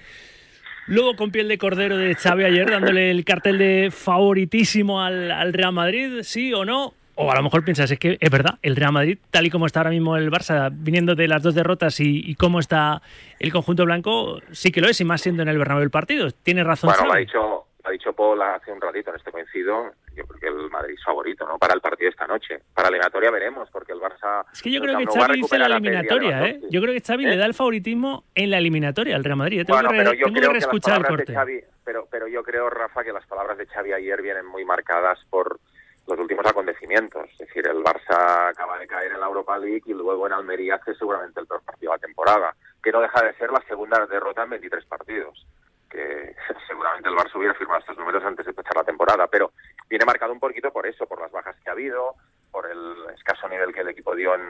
lobo 0.88 1.16
con 1.16 1.32
piel 1.32 1.48
de 1.48 1.58
cordero 1.58 1.98
de 1.98 2.16
Xavi 2.16 2.44
ayer 2.44 2.70
dándole 2.70 3.12
el 3.12 3.24
cartel 3.26 3.58
de 3.58 3.90
favoritísimo 3.92 5.02
al, 5.02 5.32
al 5.32 5.54
Real 5.54 5.74
Madrid? 5.74 6.20
¿Sí 6.22 6.54
o 6.54 6.66
no? 6.66 6.94
O 7.16 7.32
a 7.32 7.36
lo 7.36 7.44
mejor 7.44 7.64
piensas, 7.64 7.92
es 7.92 8.00
que 8.00 8.18
es 8.20 8.30
verdad, 8.32 8.58
el 8.64 8.76
Real 8.76 8.92
Madrid, 8.92 9.20
tal 9.30 9.46
y 9.46 9.52
como 9.52 9.68
está 9.68 9.82
ahora 9.82 9.92
mismo 9.92 10.18
el 10.18 10.32
Barça, 10.32 10.72
viniendo 10.74 11.14
de 11.14 11.28
las 11.28 11.44
dos 11.44 11.54
derrotas 11.54 12.00
y, 12.00 12.24
y 12.26 12.34
cómo 12.34 12.60
está 12.60 13.04
el 13.40 13.52
conjunto 13.52 13.86
blanco, 13.86 14.42
sí 14.52 14.72
que 14.72 14.82
lo 14.82 14.90
es, 14.90 15.00
y 15.00 15.06
más 15.06 15.22
siendo 15.22 15.44
en 15.44 15.50
el 15.50 15.60
Bernabéu 15.60 15.84
el 15.84 15.92
partido. 15.92 16.32
Tiene 16.32 16.64
razón 16.64 16.90
Bueno, 16.90 17.06
lo 17.06 17.14
ha 17.14 17.18
dicho, 17.18 17.63
ha 17.84 17.92
dicho 17.92 18.14
Paul 18.14 18.42
hace 18.42 18.72
un 18.72 18.80
ratito, 18.80 19.10
en 19.10 19.18
este 19.18 19.32
coincido. 19.32 19.92
Yo 20.16 20.26
creo 20.26 20.40
que 20.40 20.48
el 20.48 20.70
Madrid 20.70 20.96
es 20.98 21.04
favorito, 21.04 21.46
¿no? 21.46 21.58
Para 21.58 21.74
el 21.74 21.82
partido 21.82 22.10
esta 22.10 22.26
noche. 22.28 22.62
Para 22.74 22.90
la 22.90 22.96
eliminatoria 22.96 23.32
veremos, 23.32 23.70
porque 23.72 23.92
el 23.92 24.00
Barça. 24.00 24.46
Es 24.54 24.62
que 24.62 24.72
yo 24.72 24.82
creo 24.82 24.98
que 24.98 25.06
Xavi 25.06 25.42
dice 25.42 25.58
la 25.58 25.66
eliminatoria, 25.66 26.48
¿eh? 26.48 26.62
Yo 26.70 26.82
creo 26.82 26.94
que 26.94 27.02
Xavi 27.02 27.26
le 27.26 27.36
da 27.36 27.46
el 27.46 27.54
favoritismo 27.54 28.24
en 28.36 28.52
la 28.52 28.58
eliminatoria 28.58 29.16
al 29.16 29.24
Real 29.24 29.38
Madrid. 29.38 29.62
¿eh? 29.62 29.66
Tengo 29.66 29.78
Bueno, 29.78 29.90
que, 29.90 29.98
pero 29.98 30.14
yo 30.14 30.26
tengo 30.26 30.40
creo 30.40 30.50
que 30.50 30.54
las 30.56 30.64
reescuchar 30.64 30.98
el 30.98 31.04
de 31.04 31.10
corte. 31.10 31.34
Xavi, 31.34 31.64
pero, 31.84 32.08
pero 32.10 32.28
yo 32.28 32.44
creo, 32.44 32.70
Rafa, 32.70 33.04
que 33.04 33.12
las 33.12 33.26
palabras 33.28 33.58
de 33.58 33.66
Xavi 33.66 33.92
ayer 33.92 34.22
vienen 34.22 34.46
muy 34.46 34.64
marcadas 34.64 35.20
por 35.30 35.60
los 36.08 36.20
últimos 36.20 36.46
acontecimientos. 36.46 37.30
Es 37.32 37.48
decir, 37.48 37.68
el 37.68 37.84
Barça 37.84 38.50
acaba 38.50 38.78
de 38.78 38.88
caer 38.88 39.12
en 39.12 39.20
la 39.20 39.28
Europa 39.28 39.58
League 39.58 39.84
y 39.86 39.94
luego 39.94 40.26
en 40.28 40.34
Almería 40.34 40.76
hace 40.76 40.96
seguramente 40.96 41.40
el 41.40 41.48
peor 41.48 41.64
partido 41.64 41.92
de 41.92 41.98
la 41.98 42.02
temporada, 42.02 42.56
que 42.82 42.92
no 42.92 43.02
deja 43.02 43.24
de 43.24 43.34
ser 43.36 43.52
la 43.52 43.62
segunda 43.68 44.06
derrota 44.06 44.44
en 44.44 44.52
23 44.52 44.86
partidos. 44.86 45.46
Que 45.94 46.36
seguramente 46.68 47.08
el 47.08 47.16
Barça 47.16 47.38
hubiera 47.38 47.54
firmado 47.54 47.80
estos 47.80 47.98
números 47.98 48.24
antes 48.26 48.46
de 48.46 48.52
empezar 48.52 48.76
la 48.76 48.84
temporada, 48.84 49.28
pero 49.28 49.54
viene 49.88 50.06
marcado 50.06 50.34
un 50.34 50.40
poquito 50.40 50.74
por 50.74 50.86
eso, 50.86 51.06
por 51.08 51.22
las 51.22 51.32
bajas 51.32 51.56
que 51.64 51.70
ha 51.70 51.74
habido, 51.74 52.16
por 52.52 52.70
el 52.70 53.10
escaso 53.16 53.48
nivel 53.48 53.74
que 53.74 53.82
el 53.82 53.90
equipo 53.90 54.16
dio 54.16 54.36
en, 54.36 54.44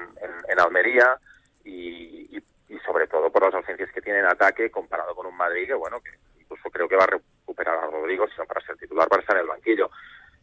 Almería 0.59 1.17
y 1.65 2.41
sobre 2.85 3.07
todo 3.07 3.31
por 3.31 3.43
las 3.43 3.53
ausencias 3.53 3.91
que 3.91 4.01
tiene 4.01 4.19
en 4.19 4.25
ataque 4.25 4.69
comparado 4.69 5.15
con 5.15 5.25
un 5.25 5.35
Madrid 5.35 5.67
que, 5.67 5.73
bueno, 5.73 6.01
que 6.01 6.11
incluso 6.39 6.69
creo 6.69 6.87
que 6.87 6.95
va 6.95 7.03
a 7.03 7.07
recuperar 7.07 7.77
a 7.77 7.87
Rodrigo, 7.87 8.27
sino 8.29 8.45
para 8.45 8.65
ser 8.65 8.77
titular 8.77 9.07
para 9.07 9.21
estar 9.21 9.35
en 9.35 9.43
el 9.43 9.47
banquillo. 9.47 9.89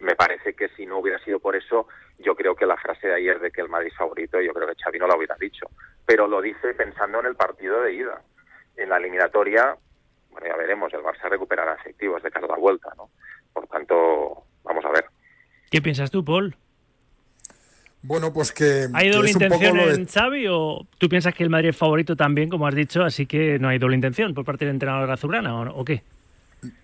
Me 0.00 0.16
parece 0.16 0.54
que 0.54 0.68
si 0.70 0.86
no 0.86 0.98
hubiera 0.98 1.18
sido 1.22 1.38
por 1.40 1.56
eso, 1.56 1.88
yo 2.18 2.34
creo 2.34 2.54
que 2.54 2.66
la 2.66 2.76
frase 2.76 3.08
de 3.08 3.14
ayer 3.14 3.38
de 3.38 3.50
que 3.50 3.60
el 3.60 3.68
Madrid 3.68 3.90
es 3.92 3.98
favorito, 3.98 4.40
yo 4.40 4.54
creo 4.54 4.66
que 4.66 4.82
Xavi 4.82 4.98
no 4.98 5.06
la 5.06 5.16
hubiera 5.16 5.36
dicho. 5.38 5.66
Pero 6.06 6.26
lo 6.26 6.40
dice 6.40 6.72
pensando 6.74 7.20
en 7.20 7.26
el 7.26 7.36
partido 7.36 7.82
de 7.82 7.92
ida. 7.92 8.22
En 8.76 8.88
la 8.88 8.96
eliminatoria, 8.96 9.76
bueno, 10.30 10.46
ya 10.46 10.56
veremos, 10.56 10.92
el 10.94 11.00
Barça 11.00 11.28
recuperará 11.28 11.74
efectivos 11.74 12.22
de 12.22 12.30
cara 12.30 12.46
a 12.46 12.50
la 12.50 12.56
vuelta, 12.58 12.90
¿no? 12.96 13.10
Por 13.52 13.66
tanto, 13.66 14.44
vamos 14.64 14.84
a 14.84 14.90
ver. 14.90 15.04
¿Qué 15.70 15.80
piensas 15.82 16.10
tú, 16.10 16.24
Paul? 16.24 16.54
Bueno, 18.02 18.32
pues 18.32 18.52
que. 18.52 18.88
¿Hay 18.94 19.10
que 19.10 19.16
doble 19.16 19.32
poco 19.34 19.44
intención 19.44 19.76
de- 19.76 19.94
en 19.94 20.06
Xavi 20.06 20.46
o 20.48 20.86
tú 20.98 21.08
piensas 21.08 21.34
que 21.34 21.42
el 21.42 21.50
Madrid 21.50 21.68
es 21.70 21.76
favorito 21.76 22.16
también, 22.16 22.48
como 22.48 22.66
has 22.66 22.74
dicho, 22.74 23.02
así 23.02 23.26
que 23.26 23.58
no 23.58 23.68
hay 23.68 23.78
doble 23.78 23.94
intención 23.96 24.32
por 24.32 24.44
parte 24.44 24.64
del 24.64 24.74
entrenador 24.74 25.10
azulgrana 25.10 25.54
o, 25.54 25.80
o 25.80 25.84
qué? 25.84 26.02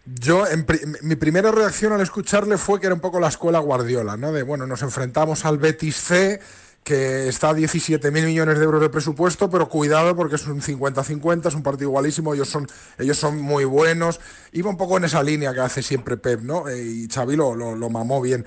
Yo, 0.07 0.47
en 0.47 0.64
pri- 0.64 0.80
mi 1.03 1.16
primera 1.16 1.51
reacción 1.53 1.92
al 1.92 2.01
escucharle 2.01 2.57
fue 2.59 2.80
que 2.80 2.86
era 2.86 2.94
un 2.94 3.01
poco 3.01 3.18
la 3.20 3.28
escuela 3.28 3.59
Guardiola, 3.59 4.16
¿no? 4.16 4.32
De, 4.32 4.42
bueno, 4.42 4.66
nos 4.66 4.82
enfrentamos 4.82 5.44
al 5.44 5.59
Betis 5.59 5.97
C, 5.97 6.40
que 6.87 7.26
está 7.26 7.51
a 7.51 7.53
17.000 7.53 8.12
millones 8.12 8.59
de 8.61 8.64
euros 8.64 8.80
de 8.80 8.89
presupuesto, 8.89 9.51
pero 9.51 9.68
cuidado 9.68 10.14
porque 10.14 10.37
es 10.37 10.47
un 10.47 10.62
50-50, 10.62 11.49
es 11.49 11.55
un 11.57 11.64
partido 11.64 11.91
igualísimo, 11.91 12.32
ellos 12.32 12.49
son, 12.49 12.68
ellos 12.97 13.18
son 13.18 13.39
muy 13.41 13.64
buenos. 13.64 14.20
Iba 14.53 14.70
un 14.70 14.76
poco 14.76 14.97
en 14.97 15.03
esa 15.03 15.20
línea 15.20 15.53
que 15.53 15.59
hace 15.59 15.82
siempre 15.82 16.16
Pep, 16.16 16.43
¿no? 16.43 16.68
Eh, 16.68 16.80
Y 16.84 17.09
Xavi 17.09 17.34
lo, 17.34 17.57
lo, 17.57 17.74
lo 17.74 17.91
mamó 17.91 18.22
bien. 18.22 18.47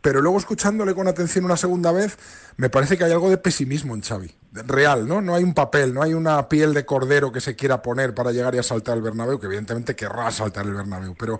Pero 0.00 0.20
luego 0.20 0.36
escuchándole 0.36 0.96
con 0.96 1.06
atención 1.06 1.44
una 1.44 1.56
segunda 1.56 1.92
vez, 1.92 2.18
me 2.56 2.70
parece 2.70 2.98
que 2.98 3.04
hay 3.04 3.12
algo 3.12 3.30
de 3.30 3.38
pesimismo 3.38 3.94
en 3.94 4.02
Xavi. 4.02 4.34
Real, 4.52 5.06
¿no? 5.06 5.20
No 5.20 5.36
hay 5.36 5.44
un 5.44 5.54
papel, 5.54 5.94
no 5.94 6.02
hay 6.02 6.12
una 6.12 6.48
piel 6.48 6.74
de 6.74 6.84
cordero 6.84 7.30
que 7.30 7.40
se 7.40 7.54
quiera 7.54 7.82
poner 7.82 8.14
para 8.14 8.32
llegar 8.32 8.52
y 8.56 8.58
asaltar 8.58 8.96
el 8.96 9.02
Bernabéu, 9.02 9.38
que 9.38 9.46
evidentemente 9.46 9.94
querrá 9.94 10.26
asaltar 10.26 10.66
el 10.66 10.74
Bernabéu, 10.74 11.14
pero 11.16 11.38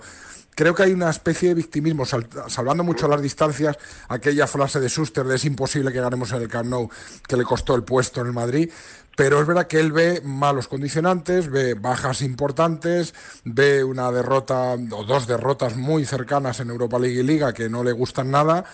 creo 0.56 0.74
que 0.74 0.82
hay 0.82 0.92
una 0.92 1.10
especie 1.10 1.50
de 1.50 1.54
victimismo, 1.54 2.04
sal- 2.04 2.26
salvando 2.48 2.82
mucho 2.82 3.06
las 3.06 3.22
distancias, 3.22 3.76
aquella 4.08 4.48
frase 4.48 4.80
de 4.80 4.88
Schuster 4.88 5.24
de 5.24 5.36
es 5.36 5.44
imposible 5.44 5.92
que 5.92 6.00
ganemos 6.00 6.32
en 6.32 6.42
el 6.42 6.48
Camp 6.48 6.66
Nou, 6.68 6.88
que 7.28 7.36
le 7.36 7.44
costó 7.44 7.76
el 7.76 7.84
puesto 7.84 8.22
en 8.22 8.28
el 8.28 8.32
Madrid, 8.32 8.70
pero 9.16 9.40
es 9.40 9.46
verdad 9.46 9.66
que 9.66 9.78
él 9.80 9.92
ve 9.92 10.22
malos 10.24 10.66
condicionantes, 10.68 11.50
ve 11.50 11.74
bajas 11.74 12.20
importantes, 12.22 13.14
ve 13.44 13.84
una 13.84 14.10
derrota 14.10 14.72
o 14.74 15.04
dos 15.04 15.26
derrotas 15.26 15.76
muy 15.76 16.04
cercanas 16.04 16.60
en 16.60 16.70
Europa 16.70 16.98
League 16.98 17.20
y 17.20 17.22
Liga 17.22 17.52
que 17.52 17.68
no 17.68 17.84
le 17.84 17.92
gustan 17.92 18.30
nada 18.30 18.64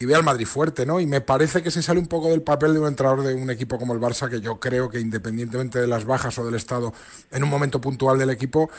y 0.00 0.06
ve 0.06 0.14
al 0.14 0.22
Madrid 0.22 0.46
fuerte, 0.46 0.86
¿no? 0.86 1.00
Y 1.00 1.06
me 1.06 1.20
parece 1.20 1.62
que 1.62 1.70
se 1.70 1.82
sale 1.82 1.98
un 1.98 2.06
poco 2.06 2.28
del 2.28 2.42
papel 2.42 2.72
de 2.72 2.80
un 2.80 2.86
entrenador 2.86 3.24
de 3.24 3.34
un 3.34 3.50
equipo 3.50 3.78
como 3.78 3.94
el 3.94 4.00
Barça, 4.00 4.30
que 4.30 4.40
yo 4.40 4.60
creo 4.60 4.88
que 4.88 5.00
independientemente 5.00 5.80
de 5.80 5.88
las 5.88 6.04
bajas 6.04 6.38
o 6.38 6.44
del 6.44 6.54
estado 6.54 6.92
en 7.32 7.42
un 7.42 7.50
momento 7.50 7.80
puntual 7.80 8.18
del 8.18 8.30
equipo, 8.30 8.70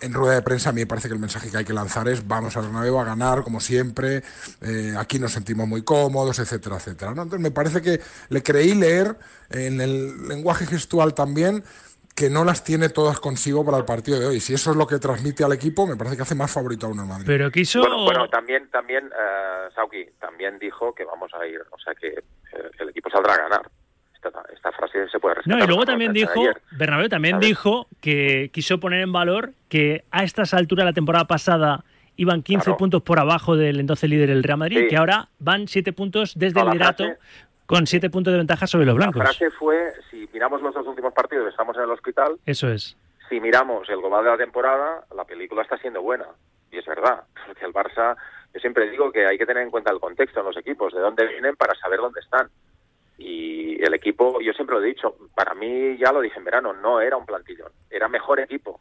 en 0.00 0.12
rueda 0.12 0.34
de 0.34 0.42
prensa 0.42 0.70
a 0.70 0.72
mí 0.72 0.80
me 0.80 0.86
parece 0.86 1.08
que 1.08 1.14
el 1.14 1.20
mensaje 1.20 1.50
que 1.50 1.58
hay 1.58 1.64
que 1.64 1.72
lanzar 1.72 2.08
es 2.08 2.26
vamos 2.26 2.56
al 2.56 2.64
Bernabéu 2.64 2.98
a 2.98 3.04
ganar 3.04 3.44
como 3.44 3.60
siempre, 3.60 4.24
eh, 4.62 4.94
aquí 4.98 5.18
nos 5.18 5.32
sentimos 5.32 5.68
muy 5.68 5.82
cómodos, 5.82 6.38
etcétera, 6.40 6.76
etcétera. 6.76 7.12
Entonces 7.12 7.40
me 7.40 7.52
parece 7.52 7.80
que 7.80 8.00
le 8.30 8.42
creí 8.42 8.74
leer 8.74 9.16
en 9.50 9.80
el 9.80 10.26
lenguaje 10.26 10.66
gestual 10.66 11.14
también 11.14 11.62
que 12.14 12.30
no 12.30 12.44
las 12.44 12.62
tiene 12.62 12.88
todas 12.90 13.18
consigo 13.18 13.64
para 13.64 13.76
el 13.78 13.84
partido 13.84 14.20
de 14.20 14.26
hoy. 14.26 14.40
Si 14.40 14.54
eso 14.54 14.70
es 14.70 14.76
lo 14.76 14.86
que 14.86 14.98
transmite 14.98 15.42
al 15.44 15.52
equipo, 15.52 15.86
me 15.86 15.96
parece 15.96 16.16
que 16.16 16.22
hace 16.22 16.34
más 16.36 16.52
favorito 16.52 16.86
aún 16.86 17.00
al 17.00 17.06
Madrid. 17.06 17.24
Pero 17.26 17.50
quiso... 17.50 17.80
Bueno, 17.80 18.04
bueno, 18.04 18.28
también, 18.28 18.70
también, 18.70 19.06
eh, 19.06 19.68
Sauki, 19.74 20.04
también 20.20 20.58
dijo 20.60 20.94
que 20.94 21.04
vamos 21.04 21.32
a 21.34 21.44
ir, 21.46 21.60
o 21.70 21.78
sea, 21.78 21.92
que 21.94 22.08
eh, 22.08 22.70
el 22.78 22.88
equipo 22.90 23.10
saldrá 23.10 23.34
a 23.34 23.38
ganar. 23.38 23.70
Esta, 24.14 24.28
esta 24.54 24.70
frase 24.72 25.08
se 25.10 25.18
puede 25.18 25.34
respetar. 25.34 25.58
No, 25.58 25.64
y 25.64 25.66
luego 25.66 25.84
también 25.84 26.12
dijo. 26.12 26.40
Bernabéu 26.70 27.08
también 27.08 27.34
¿sabes? 27.34 27.48
dijo 27.48 27.88
que 28.00 28.48
quiso 28.52 28.78
poner 28.78 29.00
en 29.00 29.12
valor 29.12 29.52
que 29.68 30.04
a 30.12 30.22
estas 30.24 30.54
alturas 30.54 30.84
de 30.84 30.90
la 30.90 30.94
temporada 30.94 31.26
pasada 31.26 31.84
iban 32.16 32.42
15 32.44 32.64
Claro. 32.64 32.76
puntos 32.78 33.02
por 33.02 33.18
abajo 33.18 33.56
del 33.56 33.80
entonces 33.80 34.08
líder 34.08 34.30
el 34.30 34.44
Real 34.44 34.58
Madrid, 34.58 34.78
Sí. 34.82 34.86
que 34.88 34.96
ahora 34.96 35.28
van 35.40 35.66
7 35.66 35.92
puntos 35.92 36.34
desde 36.38 36.60
el 36.60 36.68
liderato 36.70 37.04
frase- 37.04 37.18
con 37.66 37.86
7 37.86 38.10
puntos 38.10 38.32
de 38.32 38.38
ventaja 38.38 38.66
sobre 38.66 38.84
los 38.86 38.94
La 38.94 39.06
blancos. 39.06 39.22
frase 39.22 39.50
fue, 39.50 39.92
si 40.10 40.28
miramos 40.32 40.60
los 40.62 40.74
dos 40.74 40.86
últimos 40.86 41.12
partidos, 41.14 41.48
estamos 41.48 41.76
en 41.76 41.82
el 41.84 41.90
hospital, 41.90 42.36
Eso 42.46 42.68
es. 42.68 42.96
si 43.28 43.40
miramos 43.40 43.88
el 43.88 43.98
global 43.98 44.24
de 44.24 44.30
la 44.30 44.36
temporada, 44.36 45.04
la 45.14 45.24
película 45.24 45.62
está 45.62 45.76
siendo 45.78 46.02
buena. 46.02 46.26
Y 46.70 46.78
es 46.78 46.86
verdad, 46.86 47.22
porque 47.46 47.64
el 47.64 47.72
Barça, 47.72 48.16
yo 48.52 48.60
siempre 48.60 48.90
digo 48.90 49.10
que 49.12 49.26
hay 49.26 49.38
que 49.38 49.46
tener 49.46 49.62
en 49.62 49.70
cuenta 49.70 49.90
el 49.92 50.00
contexto 50.00 50.40
en 50.40 50.46
los 50.46 50.56
equipos, 50.56 50.92
de 50.92 51.00
dónde 51.00 51.26
vienen 51.26 51.56
para 51.56 51.74
saber 51.76 52.00
dónde 52.00 52.20
están. 52.20 52.48
Y 53.16 53.80
el 53.82 53.94
equipo, 53.94 54.40
yo 54.40 54.52
siempre 54.52 54.76
lo 54.76 54.82
he 54.82 54.86
dicho, 54.86 55.16
para 55.36 55.54
mí 55.54 55.96
ya 55.98 56.12
lo 56.12 56.20
dije 56.20 56.38
en 56.38 56.44
verano, 56.44 56.72
no 56.72 57.00
era 57.00 57.16
un 57.16 57.24
plantillón, 57.24 57.70
era 57.88 58.08
mejor 58.08 58.40
equipo 58.40 58.80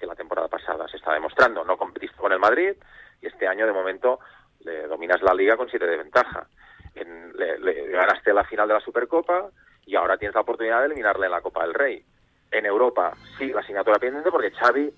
que 0.00 0.06
la 0.06 0.14
temporada 0.14 0.48
pasada, 0.48 0.88
se 0.88 0.96
está 0.96 1.12
demostrando. 1.12 1.64
No 1.64 1.76
competiste 1.76 2.16
con 2.16 2.32
el 2.32 2.38
Madrid 2.38 2.72
y 3.20 3.26
este 3.26 3.46
año 3.46 3.66
de 3.66 3.72
momento 3.72 4.18
le 4.60 4.86
dominas 4.86 5.20
la 5.22 5.34
liga 5.34 5.56
con 5.56 5.68
siete 5.68 5.86
de 5.86 5.98
ventaja. 5.98 6.46
Le, 6.94 7.58
le 7.58 7.88
ganaste 7.88 8.32
la 8.32 8.44
final 8.44 8.68
de 8.68 8.74
la 8.74 8.80
Supercopa 8.80 9.50
y 9.86 9.96
ahora 9.96 10.16
tienes 10.16 10.34
la 10.34 10.42
oportunidad 10.42 10.80
de 10.80 10.86
eliminarle 10.86 11.26
en 11.26 11.32
la 11.32 11.40
Copa 11.40 11.62
del 11.62 11.74
Rey. 11.74 12.04
En 12.50 12.66
Europa 12.66 13.14
sí, 13.38 13.52
la 13.52 13.60
asignatura 13.60 13.98
pendiente 13.98 14.30
porque 14.30 14.52
Xavi 14.52 14.92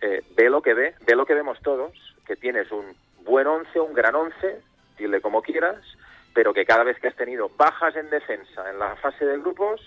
eh, 0.00 0.22
ve 0.36 0.50
lo 0.50 0.60
que 0.60 0.74
ve, 0.74 0.94
ve 1.06 1.14
lo 1.14 1.24
que 1.24 1.34
vemos 1.34 1.58
todos, 1.62 1.92
que 2.26 2.36
tienes 2.36 2.70
un 2.72 2.94
buen 3.24 3.46
once, 3.46 3.78
un 3.80 3.94
gran 3.94 4.14
once, 4.14 4.60
dile 4.98 5.20
como 5.20 5.42
quieras, 5.42 5.82
pero 6.34 6.52
que 6.52 6.66
cada 6.66 6.84
vez 6.84 6.98
que 6.98 7.08
has 7.08 7.16
tenido 7.16 7.50
bajas 7.56 7.96
en 7.96 8.10
defensa 8.10 8.68
en 8.70 8.78
la 8.78 8.96
fase 8.96 9.24
de 9.24 9.38
grupos, 9.38 9.80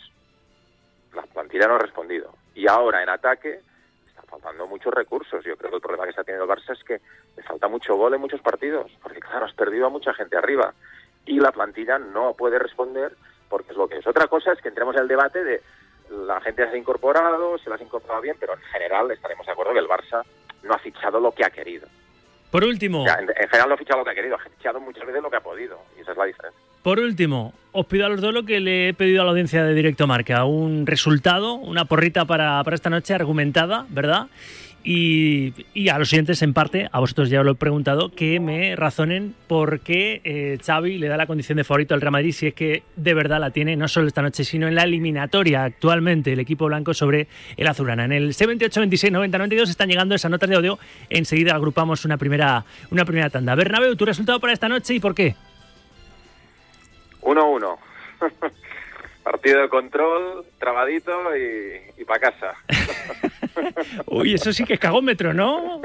la 1.14 1.24
plantilla 1.24 1.68
no 1.68 1.76
ha 1.76 1.80
respondido. 1.80 2.34
Y 2.56 2.68
ahora 2.68 3.04
en 3.04 3.10
ataque 3.10 3.60
están 4.08 4.26
faltando 4.26 4.68
muchos 4.68 4.94
recursos. 4.94 5.44
Yo 5.44 5.56
creo 5.58 5.70
que 5.70 5.76
el 5.76 5.82
problema 5.82 6.06
que 6.06 6.12
está 6.12 6.24
teniendo 6.24 6.52
el 6.52 6.58
Barça 6.58 6.74
es 6.74 6.84
que 6.84 7.02
le 7.38 7.44
falta 7.44 7.68
mucho 7.68 7.96
gol 7.96 8.14
en 8.14 8.22
muchos 8.22 8.42
partidos, 8.42 8.92
porque 9.02 9.20
claro, 9.20 9.46
has 9.46 9.54
perdido 9.54 9.88
a 9.88 9.90
mucha 9.90 10.14
gente 10.14 10.38
arriba. 10.38 10.74
Y 11.30 11.40
la 11.40 11.52
plantilla 11.52 12.00
no 12.00 12.34
puede 12.34 12.58
responder 12.58 13.14
porque 13.50 13.72
es 13.72 13.78
lo 13.78 13.88
que 13.88 13.98
es. 13.98 14.08
Otra 14.08 14.26
cosa 14.28 14.52
es 14.52 14.60
que 14.62 14.70
entremos 14.70 14.96
en 14.96 15.04
el 15.04 15.08
debate 15.08 15.44
de 15.44 15.62
la 16.26 16.42
gente 16.42 16.68
se 16.68 16.76
ha 16.76 16.78
incorporado, 16.78 17.58
se 17.60 17.70
las 17.70 17.80
ha 17.80 17.84
incorporado 17.84 18.22
bien, 18.22 18.36
pero 18.40 18.54
en 18.54 18.62
general 18.74 19.12
estaremos 19.12 19.46
de 19.46 19.52
acuerdo 19.52 19.74
que 19.74 19.80
el 19.80 19.88
Barça 19.88 20.24
no 20.64 20.74
ha 20.74 20.80
fichado 20.80 21.20
lo 21.20 21.32
que 21.32 21.46
ha 21.46 21.52
querido. 21.52 21.88
Por 22.50 22.64
último, 22.64 23.04
O 23.04 23.06
sea, 23.06 23.20
en, 23.20 23.30
en 23.30 23.48
general 23.48 23.70
no 23.70 23.76
ha 23.76 23.78
fichado 23.78 24.00
lo 24.00 24.06
que 24.06 24.12
ha 24.12 24.16
querido, 24.16 24.36
ha 24.36 24.40
fichado 24.40 24.80
muchas 24.80 25.06
veces 25.06 25.22
lo 25.22 25.30
que 25.30 25.38
ha 25.38 25.42
podido. 25.42 25.78
Y 25.96 26.02
esa 26.02 26.14
es 26.14 26.18
la 26.18 26.26
diferencia. 26.26 26.60
por 26.82 27.00
último, 27.00 27.54
os 27.74 27.86
pido 27.86 28.08
a 28.08 28.10
los 28.10 28.22
dos 28.22 28.34
lo 28.34 28.44
que 28.44 28.60
le 28.60 28.90
he 28.90 28.94
pedido 28.96 29.22
a 29.22 29.26
la 29.26 29.30
audiencia 29.32 29.64
de 29.64 29.76
Directo 29.76 30.08
Marca, 30.08 30.46
un 30.46 30.88
resultado, 30.88 31.54
una 31.54 31.86
porrita 31.86 32.26
para, 32.26 32.64
para 32.64 32.74
esta 32.76 32.90
noche 32.90 33.14
argumentada, 33.14 33.86
¿verdad? 33.90 34.28
Y, 34.84 35.54
y 35.74 35.90
a 35.90 36.00
los 36.00 36.10
siguientes, 36.10 36.42
en 36.42 36.54
parte, 36.54 36.88
a 36.92 37.00
vosotros 37.00 37.30
ya 37.30 37.42
os 37.42 37.46
lo 37.46 37.52
he 37.52 37.56
preguntado, 37.56 38.12
que 38.12 38.40
me 38.40 38.76
razonen 38.78 39.36
por 39.48 39.82
qué 39.82 40.22
eh, 40.24 40.58
Xavi 40.66 40.98
le 40.98 41.10
da 41.10 41.18
la 41.18 41.28
condición 41.28 41.58
de 41.58 41.66
favorito 41.66 41.94
al 41.94 42.02
Real 42.02 42.14
Madrid 42.14 42.32
si 42.32 42.48
es 42.48 42.54
que 42.54 42.84
de 42.96 43.14
verdad 43.14 43.40
la 43.42 43.52
tiene, 43.52 43.76
no 43.76 43.88
solo 43.90 44.08
esta 44.08 44.22
noche, 44.22 44.46
sino 44.46 44.68
en 44.68 44.76
la 44.76 44.84
eliminatoria 44.84 45.66
actualmente 45.66 46.32
el 46.32 46.40
equipo 46.40 46.66
blanco 46.68 46.94
sobre 46.94 47.28
el 47.58 47.68
azulana. 47.68 48.06
En 48.06 48.14
el 48.14 48.34
78, 48.34 48.80
26, 48.80 49.12
90, 49.12 49.38
92 49.38 49.70
están 49.70 49.90
llegando 49.90 50.16
esas 50.16 50.32
notas 50.32 50.50
de 50.50 50.56
audio. 50.56 50.80
Enseguida 51.10 51.56
agrupamos 51.56 52.06
una 52.06 52.18
primera, 52.18 52.64
una 52.90 53.04
primera 53.04 53.30
tanda. 53.30 53.56
Bernabéu, 53.56 53.96
tu 53.98 54.06
resultado 54.06 54.40
para 54.40 54.54
esta 54.54 54.70
noche 54.70 54.94
y 54.94 55.00
por 55.00 55.14
qué. 55.14 55.36
1-1. 57.22 57.78
Partido 59.24 59.62
de 59.62 59.70
control, 59.70 60.46
trabadito 60.58 61.12
y, 61.36 62.02
y 62.02 62.06
para 62.06 62.32
casa. 62.32 62.56
Uy, 64.22 64.34
eso 64.34 64.52
sí 64.54 64.64
que 64.66 64.74
es 64.76 64.80
cagómetro, 64.80 65.34
¿no? 65.34 65.82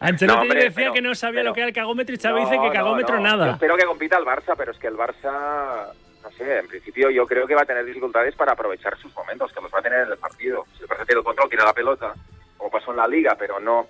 Ancelotti 0.00 0.26
No, 0.36 0.42
hombre, 0.42 0.64
decía 0.64 0.74
pero- 0.74 0.92
que 0.92 1.02
no 1.02 1.14
sabía 1.14 1.42
lo 1.42 1.52
que 1.52 1.60
era 1.60 1.68
el 1.68 1.74
cagómetro 1.74 2.14
y 2.14 2.18
Xavi 2.18 2.40
No, 2.42 2.50
dice 2.50 2.62
que 2.62 2.70
cagómetro 2.72 3.16
no. 3.16 3.22
nada. 3.22 3.46
Yo 3.46 3.52
espero 3.52 3.76
que 3.76 3.84
compita 3.84 4.18
el 4.18 4.24
Barça, 4.24 4.54
pero 4.56 4.72
es 4.72 4.78
que 4.78 4.86
el 4.88 4.96
Barça, 4.96 5.92
no 6.22 6.30
sé, 6.32 6.58
en 6.58 6.68
principio 6.68 7.10
yo 7.10 7.26
creo 7.26 7.46
que 7.46 7.54
va 7.54 7.62
a 7.62 7.66
tener 7.66 7.84
dificultades 7.84 8.34
para 8.34 8.52
aprovechar 8.52 8.96
sus 8.98 9.14
momentos, 9.14 9.52
que 9.52 9.60
los 9.60 9.72
va 9.72 9.78
a 9.80 9.82
tener 9.82 10.00
en 10.06 10.12
el 10.12 10.18
partido. 10.18 10.64
Si 10.76 10.82
el 10.82 10.88
Barça 10.88 11.06
tiene 11.06 11.18
el 11.20 11.24
control, 11.24 11.48
tiene 11.48 11.64
la 11.64 11.72
pelota, 11.72 12.14
como 12.56 12.70
pasó 12.70 12.90
en 12.92 12.96
la 12.98 13.08
Liga, 13.08 13.36
pero 13.38 13.58
no, 13.60 13.88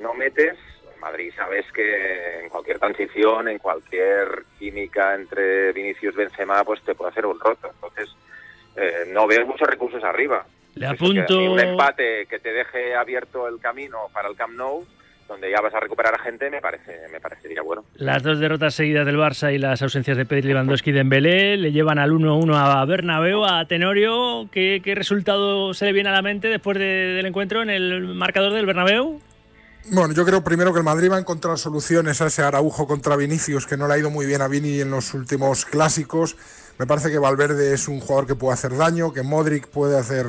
no 0.00 0.14
metes. 0.14 0.56
En 0.94 1.00
Madrid 1.00 1.32
sabes 1.36 1.70
que 1.72 2.40
en 2.40 2.48
cualquier 2.48 2.78
transición, 2.78 3.48
en 3.48 3.58
cualquier 3.58 4.44
química 4.58 5.14
entre 5.14 5.72
Vinicius 5.72 6.14
y 6.14 6.18
Benzema, 6.18 6.64
pues 6.64 6.80
te 6.82 6.94
puede 6.94 7.10
hacer 7.10 7.26
un 7.26 7.38
roto. 7.38 7.68
Entonces, 7.74 8.08
eh, 8.76 9.04
no 9.08 9.26
veo 9.26 9.46
muchos 9.46 9.68
recursos 9.68 10.02
arriba. 10.02 10.46
Le 10.76 10.86
apunto. 10.86 11.38
un 11.52 11.58
empate 11.60 12.26
que 12.30 12.38
te 12.38 12.52
deje 12.52 12.94
abierto 12.94 13.48
el 13.48 13.58
camino 13.60 13.98
para 14.12 14.28
el 14.28 14.36
Camp 14.36 14.54
Nou, 14.56 14.84
donde 15.28 15.50
ya 15.50 15.60
vas 15.60 15.74
a 15.74 15.80
recuperar 15.80 16.14
a 16.14 16.18
gente, 16.18 16.48
me 16.50 16.60
parece 16.60 16.92
me 17.10 17.18
parecería 17.20 17.62
bueno. 17.62 17.84
Las 17.96 18.22
dos 18.22 18.38
derrotas 18.38 18.74
seguidas 18.74 19.04
del 19.06 19.16
Barça 19.16 19.52
y 19.52 19.58
las 19.58 19.82
ausencias 19.82 20.16
de 20.16 20.24
Pedri, 20.24 20.48
Lewandowski 20.48 20.90
y 20.90 20.92
Dembélé 20.92 21.56
le 21.56 21.72
llevan 21.72 21.98
al 21.98 22.12
1-1 22.12 22.54
a 22.54 22.84
Bernabéu, 22.84 23.44
a 23.44 23.64
Tenorio. 23.66 24.48
¿Qué, 24.52 24.80
qué 24.84 24.94
resultado 24.94 25.74
se 25.74 25.86
le 25.86 25.92
viene 25.92 26.10
a 26.10 26.12
la 26.12 26.22
mente 26.22 26.48
después 26.48 26.78
de- 26.78 26.84
del 27.14 27.26
encuentro 27.26 27.62
en 27.62 27.70
el 27.70 28.02
marcador 28.14 28.52
del 28.52 28.66
Bernabéu? 28.66 29.20
Bueno, 29.90 30.12
yo 30.14 30.24
creo 30.24 30.42
primero 30.44 30.72
que 30.72 30.78
el 30.80 30.84
Madrid 30.84 31.10
va 31.10 31.16
a 31.16 31.20
encontrar 31.20 31.58
soluciones 31.58 32.20
a 32.20 32.26
ese 32.26 32.42
Araujo 32.42 32.86
contra 32.86 33.16
Vinicius, 33.16 33.66
que 33.66 33.76
no 33.76 33.86
le 33.88 33.94
ha 33.94 33.98
ido 33.98 34.10
muy 34.10 34.26
bien 34.26 34.42
a 34.42 34.48
Vini 34.48 34.80
en 34.80 34.90
los 34.90 35.14
últimos 35.14 35.64
clásicos. 35.64 36.36
Me 36.78 36.86
parece 36.86 37.10
que 37.10 37.18
Valverde 37.18 37.72
es 37.72 37.88
un 37.88 38.00
jugador 38.00 38.26
que 38.26 38.34
puede 38.34 38.54
hacer 38.54 38.76
daño, 38.76 39.12
que 39.12 39.22
Modric 39.22 39.68
puede 39.68 39.96
hacer, 39.98 40.26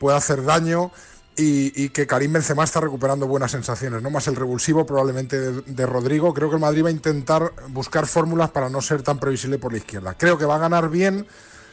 puede 0.00 0.16
hacer 0.16 0.42
daño 0.42 0.90
y, 1.36 1.84
y 1.84 1.90
que 1.90 2.06
Karim 2.06 2.32
Benzema 2.32 2.64
está 2.64 2.80
recuperando 2.80 3.26
buenas 3.26 3.50
sensaciones, 3.50 4.02
no 4.02 4.10
más 4.10 4.26
el 4.28 4.34
revulsivo 4.34 4.86
probablemente 4.86 5.38
de, 5.38 5.60
de 5.60 5.86
Rodrigo. 5.86 6.32
Creo 6.32 6.48
que 6.48 6.56
el 6.56 6.60
Madrid 6.60 6.84
va 6.84 6.88
a 6.88 6.92
intentar 6.92 7.52
buscar 7.68 8.06
fórmulas 8.06 8.50
para 8.50 8.70
no 8.70 8.80
ser 8.80 9.02
tan 9.02 9.18
previsible 9.18 9.58
por 9.58 9.72
la 9.72 9.78
izquierda. 9.78 10.14
Creo 10.14 10.38
que 10.38 10.46
va 10.46 10.56
a 10.56 10.58
ganar 10.58 10.88
bien, 10.88 11.26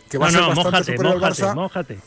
que 0.10 0.18
va 0.18 0.26
no, 0.26 0.28
a 0.28 0.32
ser 0.32 0.42
no, 0.42 0.48
bastante 0.50 0.72
mójate, 0.72 0.92
superior 0.92 1.24
al 1.24 1.32
Barça. 1.32 1.56
mójate. 1.56 2.00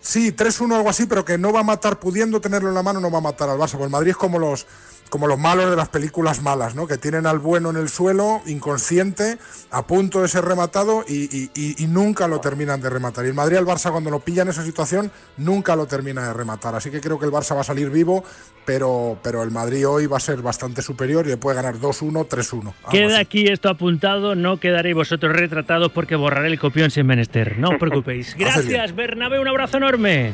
Sí, 0.00 0.32
3-1 0.32 0.76
algo 0.76 0.88
así, 0.88 1.04
pero 1.04 1.26
que 1.26 1.36
no 1.36 1.52
va 1.52 1.60
a 1.60 1.64
matar, 1.64 2.00
pudiendo 2.00 2.40
tenerlo 2.40 2.70
en 2.70 2.74
la 2.74 2.82
mano, 2.82 3.00
no 3.00 3.10
va 3.10 3.18
a 3.18 3.22
matar 3.22 3.50
al 3.50 3.58
Barça. 3.58 3.72
Porque 3.72 3.84
el 3.84 3.90
Madrid 3.90 4.10
es 4.12 4.16
como 4.16 4.38
los, 4.38 4.66
como 5.10 5.26
los 5.26 5.38
malos 5.38 5.68
de 5.68 5.76
las 5.76 5.88
películas 5.90 6.40
malas, 6.40 6.74
¿no? 6.74 6.86
Que 6.86 6.96
tienen 6.96 7.26
al 7.26 7.38
bueno 7.38 7.68
en 7.70 7.76
el 7.76 7.88
suelo, 7.90 8.40
inconsciente, 8.46 9.36
a 9.70 9.86
punto 9.86 10.22
de 10.22 10.28
ser 10.28 10.44
rematado 10.44 11.04
y, 11.06 11.24
y- 11.36 11.50
y- 11.54 11.84
y 11.84 11.86
nunca 11.88 12.26
lo 12.28 12.40
terminan 12.40 12.80
de 12.80 12.88
rematar. 12.88 13.24
Y 13.26 13.28
el 13.28 13.34
Madrid 13.34 13.56
al 13.58 13.66
Barça, 13.66 13.90
cuando 13.90 14.08
lo 14.10 14.20
pilla 14.20 14.42
en 14.42 14.48
esa 14.48 14.64
situación, 14.64 15.10
nunca 15.36 15.76
lo 15.76 15.86
termina 15.86 16.26
de 16.28 16.32
rematar. 16.32 16.74
Así 16.74 16.90
que 16.90 17.00
creo 17.00 17.18
que 17.18 17.26
el 17.26 17.32
Barça 17.32 17.54
va 17.54 17.60
a 17.60 17.64
salir 17.64 17.90
vivo, 17.90 18.24
pero, 18.64 19.18
pero 19.22 19.42
el 19.42 19.50
Madrid 19.50 19.86
hoy 19.86 20.06
va 20.06 20.16
a 20.16 20.20
ser 20.20 20.40
bastante 20.42 20.80
superior 20.80 21.26
y 21.26 21.30
le 21.30 21.36
puede 21.36 21.56
ganar 21.56 21.74
2-1, 21.76 22.26
3-1. 22.28 22.58
algo 22.60 22.74
Queda 22.90 23.06
así. 23.14 23.16
aquí 23.20 23.46
esto 23.48 23.68
apuntado, 23.68 24.34
no 24.36 24.58
quedaréis 24.60 24.94
vosotros 24.94 25.34
retratados 25.36 25.90
porque 25.92 26.14
borraré 26.16 26.48
el 26.48 26.58
copión 26.60 26.90
sin 26.90 27.06
menester. 27.06 27.58
No 27.58 27.70
os 27.70 27.78
preocupéis. 27.78 28.34
Gracias, 28.38 28.94
Bernabéu, 28.94 29.42
un 29.42 29.48
abrazo 29.48 29.78
enorme. 29.78 30.32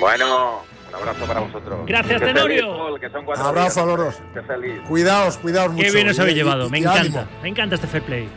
Bueno, 0.00 0.62
abrazo 0.96 1.26
para 1.26 1.40
vosotros. 1.40 1.86
Gracias, 1.86 2.20
Que 2.20 2.26
Tenorio. 2.26 2.98
que 3.00 3.10
son 3.10 3.24
Abrazo 3.38 3.60
días, 3.62 3.76
a 3.78 3.84
los 3.86 3.98
dos. 3.98 4.14
Qué 4.34 4.42
feliz. 4.42 4.80
Cuidaos, 4.88 5.36
cuidaos 5.38 5.72
mucho. 5.72 5.84
Qué 5.84 5.90
bien 5.92 6.08
os 6.08 6.18
habéis 6.18 6.34
y- 6.36 6.38
llevado, 6.38 6.66
y- 6.66 6.70
me 6.70 6.78
y 6.78 6.82
encanta. 6.82 7.00
ánimo. 7.00 7.26
Me 7.42 7.48
encanta 7.48 7.74
este 7.76 7.86
fair 7.86 8.02
play. 8.02 8.28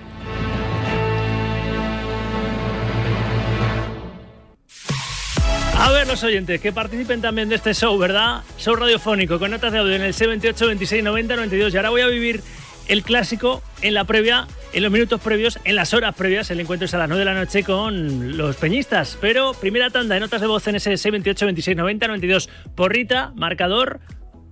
A 5.77 5.91
ver 5.91 6.07
los 6.07 6.21
oyentes 6.23 6.59
que 6.59 6.73
participen 6.73 7.21
también 7.21 7.47
de 7.49 7.55
este 7.55 7.73
show, 7.73 7.97
¿verdad? 7.97 8.43
Show 8.57 8.75
radiofónico 8.75 9.39
con 9.39 9.51
notas 9.51 9.71
de 9.71 9.79
audio 9.79 9.95
en 9.95 10.01
el 10.01 10.13
78 10.13 10.67
26 10.67 11.03
90 11.03 11.35
92 11.37 11.73
y 11.73 11.77
ahora 11.77 11.89
voy 11.89 12.01
a 12.01 12.07
vivir 12.07 12.41
el 12.89 13.03
clásico 13.03 13.61
en 13.81 13.93
la 13.93 14.03
previa, 14.03 14.47
en 14.73 14.83
los 14.83 14.91
minutos 14.91 15.21
previos, 15.21 15.59
en 15.63 15.75
las 15.75 15.93
horas 15.93 16.15
previas. 16.15 16.49
El 16.51 16.59
encuentro 16.59 16.85
es 16.85 16.93
a 16.93 16.97
las 16.97 17.07
9 17.07 17.19
de 17.19 17.25
la 17.25 17.39
noche 17.39 17.63
con 17.63 18.35
los 18.35 18.55
peñistas. 18.57 19.17
Pero 19.21 19.53
primera 19.53 19.91
tanda 19.91 20.15
de 20.15 20.21
notas 20.21 20.41
de 20.41 20.47
voz 20.47 20.67
en 20.67 20.75
ese 20.75 20.97
78 20.97 21.45
26 21.45 21.77
90 21.77 22.07
92. 22.07 22.49
Porrita, 22.75 23.31
marcador, 23.35 24.01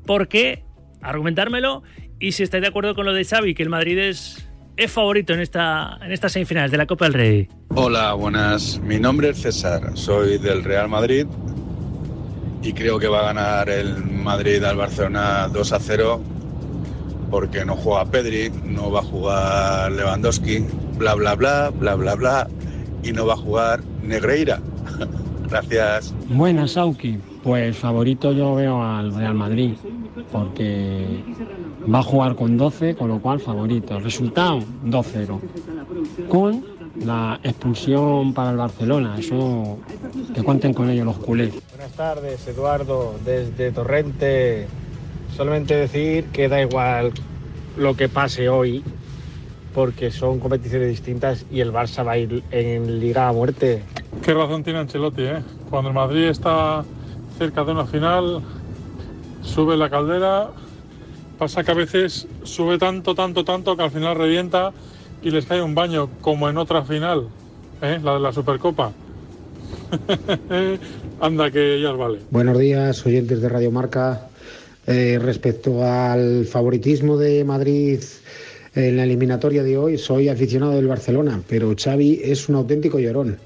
¿por 0.06 0.28
qué? 0.28 0.64
Argumentármelo. 1.02 1.84
Y 2.20 2.32
si 2.32 2.44
estáis 2.44 2.62
de 2.62 2.68
acuerdo 2.68 2.96
con 2.96 3.06
lo 3.06 3.14
de 3.14 3.26
Xavi, 3.26 3.56
que 3.56 3.64
el 3.64 3.70
Madrid 3.70 3.98
es, 3.98 4.48
es 4.78 4.92
favorito 4.92 5.34
en, 5.34 5.42
esta, 5.42 5.98
en 6.02 6.12
estas 6.12 6.32
semifinales 6.32 6.72
de 6.72 6.78
la 6.78 6.86
Copa 6.86 7.06
del 7.06 7.14
Rey. 7.16 7.50
Hola, 7.70 8.14
buenas. 8.14 8.80
Mi 8.80 9.00
nombre 9.00 9.30
es 9.30 9.42
César, 9.42 9.92
soy 9.96 10.38
del 10.38 10.64
Real 10.64 10.90
Madrid 10.90 11.26
y 12.62 12.74
creo 12.74 13.00
que 13.00 13.08
va 13.08 13.20
a 13.20 13.34
ganar 13.34 13.70
el 13.70 14.04
Madrid 14.04 14.64
al 14.64 14.78
Barcelona 14.78 15.48
2 15.48 15.74
a 15.74 15.80
0 15.80 16.37
porque 17.30 17.66
no 17.66 17.76
juega 17.76 18.06
Pedri, 18.06 18.52
no 18.64 18.92
va 18.92 19.00
a 19.00 19.04
jugar 19.04 19.92
Lewandowski, 19.92 20.64
bla 20.98 21.14
bla 21.16 21.36
bla, 21.36 21.70
bla 21.70 21.96
bla 21.96 22.16
bla 22.16 22.48
y 23.04 23.12
no 23.12 23.26
va 23.26 23.34
a 23.34 23.38
jugar 23.38 23.84
Negreira. 24.04 24.60
Gracias. 25.50 26.14
Buenas, 26.30 26.72
Sauki. 26.72 27.18
Pues 27.44 27.78
favorito 27.78 28.34
yo 28.34 28.56
veo 28.56 28.84
al 28.84 29.14
Real 29.14 29.34
Madrid, 29.34 29.76
porque 30.32 31.24
va 31.92 32.00
a 32.00 32.04
jugar 32.04 32.36
con 32.36 32.58
12, 32.58 32.96
con 32.96 33.08
lo 33.08 33.20
cual 33.22 33.40
favorito. 33.40 34.00
Resultado 34.00 34.60
2-0. 34.86 35.40
Con 36.28 36.66
la 37.06 37.40
expulsión 37.44 38.34
para 38.34 38.52
el 38.52 38.58
Barcelona, 38.58 39.16
eso 39.18 39.78
que 40.34 40.44
cuenten 40.44 40.74
con 40.74 40.90
ello 40.90 41.06
los 41.06 41.18
culés. 41.18 41.54
Buenas 41.70 41.94
tardes, 41.94 42.48
Eduardo, 42.48 43.16
desde 43.24 43.72
Torrente. 43.72 44.68
Solamente 45.38 45.76
decir 45.76 46.26
que 46.34 46.50
da 46.50 46.60
igual 46.60 47.12
lo 47.78 47.96
que 47.96 48.10
pase 48.10 48.50
hoy, 48.50 48.84
porque 49.76 50.10
son 50.10 50.40
competiciones 50.40 50.88
distintas 50.88 51.46
y 51.52 51.60
el 51.60 51.72
Barça 51.72 52.04
va 52.04 52.14
a 52.14 52.18
ir 52.18 52.44
en 52.50 53.00
Liga 53.00 53.28
a 53.28 53.34
muerte. 53.34 53.84
Qué 54.24 54.34
razón 54.34 54.64
tiene 54.64 54.80
Ancelotti, 54.80 55.22
¿eh? 55.22 55.44
Cuando 55.70 55.90
el 55.90 55.96
Madrid 55.96 56.24
está 56.24 56.84
cerca 57.38 57.64
de 57.64 57.72
una 57.72 57.86
final, 57.86 58.42
sube 59.44 59.78
la 59.78 59.92
caldera, 59.92 60.50
pasa 61.38 61.64
que 61.64 61.70
a 61.70 61.76
veces 61.76 62.28
sube 62.42 62.80
tanto, 62.80 63.14
tanto, 63.14 63.46
tanto 63.46 63.78
que 63.78 63.84
al 63.84 63.92
final 63.92 64.18
revienta 64.18 64.74
y 65.22 65.30
les 65.30 65.46
cae 65.46 65.62
un 65.62 65.76
baño, 65.76 66.10
como 66.20 66.50
en 66.50 66.58
otra 66.58 66.82
final 66.82 67.28
¿eh? 67.84 68.00
la 68.02 68.16
de 68.16 68.20
la 68.22 68.34
Supercopa. 68.34 68.92
Anda, 71.22 71.52
que 71.52 71.80
ya 71.80 71.92
os 71.92 71.98
vale. 72.00 72.20
Buenos 72.32 72.58
días, 72.58 73.06
oyentes 73.06 73.40
de 73.40 73.50
Radio 73.50 73.70
Marca. 73.70 74.30
Eh, 74.90 75.20
respecto 75.22 75.84
al 75.84 76.46
favoritismo 76.46 77.18
de 77.18 77.44
Madrid 77.44 78.00
en 78.74 78.96
la 78.96 79.04
eliminatoria 79.04 79.62
de 79.62 79.78
hoy, 79.78 79.98
soy 79.98 80.30
aficionado 80.30 80.72
del 80.76 80.88
Barcelona, 80.88 81.44
pero 81.50 81.76
Xavi 81.76 82.22
es 82.24 82.48
un 82.48 82.56
auténtico 82.56 82.98
llorón. 82.98 83.38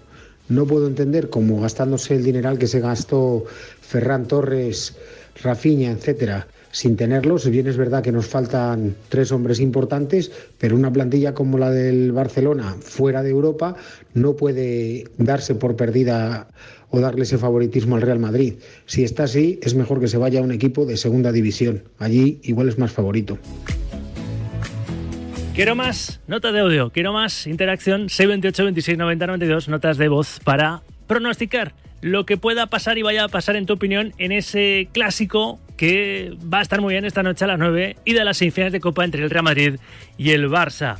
No 0.50 0.68
puedo 0.68 0.86
entender 0.86 1.30
cómo 1.30 1.60
gastándose 1.60 2.14
el 2.14 2.24
dineral 2.24 2.60
que 2.60 2.68
se 2.68 2.80
gastó 2.80 3.46
Ferran 3.82 4.28
Torres, 4.28 4.96
Rafinha, 5.42 5.92
etcétera, 5.92 6.46
sin 6.72 6.96
tenerlos. 6.96 7.50
Bien 7.50 7.68
es 7.68 7.78
verdad 7.78 8.04
que 8.04 8.12
nos 8.12 8.28
faltan 8.28 8.96
tres 9.10 9.32
hombres 9.32 9.60
importantes, 9.60 10.32
pero 10.58 10.76
una 10.76 10.92
plantilla 10.92 11.34
como 11.34 11.58
la 11.58 11.70
del 11.70 12.12
Barcelona 12.12 12.76
fuera 12.80 13.24
de 13.24 13.30
Europa 13.30 13.76
no 14.14 14.36
puede 14.36 15.06
darse 15.18 15.56
por 15.56 15.76
perdida 15.76 16.48
o 16.90 17.00
darle 17.00 17.24
ese 17.24 17.38
favoritismo 17.38 17.96
al 17.96 18.02
Real 18.02 18.20
Madrid. 18.20 18.56
Si 18.86 19.04
está 19.04 19.24
así, 19.24 19.60
es 19.62 19.76
mejor 19.76 20.00
que 20.00 20.08
se 20.08 20.18
vaya 20.18 20.40
a 20.40 20.44
un 20.44 20.52
equipo 20.52 20.86
de 20.86 20.98
segunda 20.98 21.32
división. 21.32 21.84
Allí 22.00 22.40
igual 22.44 22.68
es 22.68 22.78
más 22.78 22.92
favorito. 22.92 23.38
Quiero 25.56 25.76
más 25.76 26.22
notas 26.28 26.54
de 26.54 26.62
audio, 26.62 26.92
quiero 26.92 27.12
más 27.12 27.46
interacción. 27.46 28.10
628 28.10 28.64
26 28.64 28.98
90 28.98 29.28
92 29.28 29.68
notas 29.68 29.98
de 29.98 30.08
voz 30.08 30.40
para 30.44 30.82
pronosticar 31.08 31.74
lo 32.02 32.26
que 32.26 32.38
pueda 32.38 32.68
pasar 32.68 32.98
y 32.98 33.02
vaya 33.02 33.26
a 33.26 33.28
pasar 33.28 33.56
en 33.56 33.66
tu 33.66 33.74
opinión 33.74 34.14
en 34.18 34.32
ese 34.32 34.90
clásico 34.92 35.60
que 35.82 36.38
va 36.54 36.60
a 36.60 36.62
estar 36.62 36.80
muy 36.80 36.94
bien 36.94 37.06
esta 37.06 37.24
noche 37.24 37.44
a 37.44 37.48
las 37.48 37.58
9 37.58 37.96
y 38.06 38.14
de 38.14 38.24
las 38.24 38.38
semifinales 38.38 38.72
de 38.72 38.80
Copa 38.80 39.04
entre 39.04 39.24
el 39.24 39.32
Real 39.32 39.44
Madrid 39.44 39.80
y 40.16 40.30
el 40.30 40.48
Barça. 40.48 41.00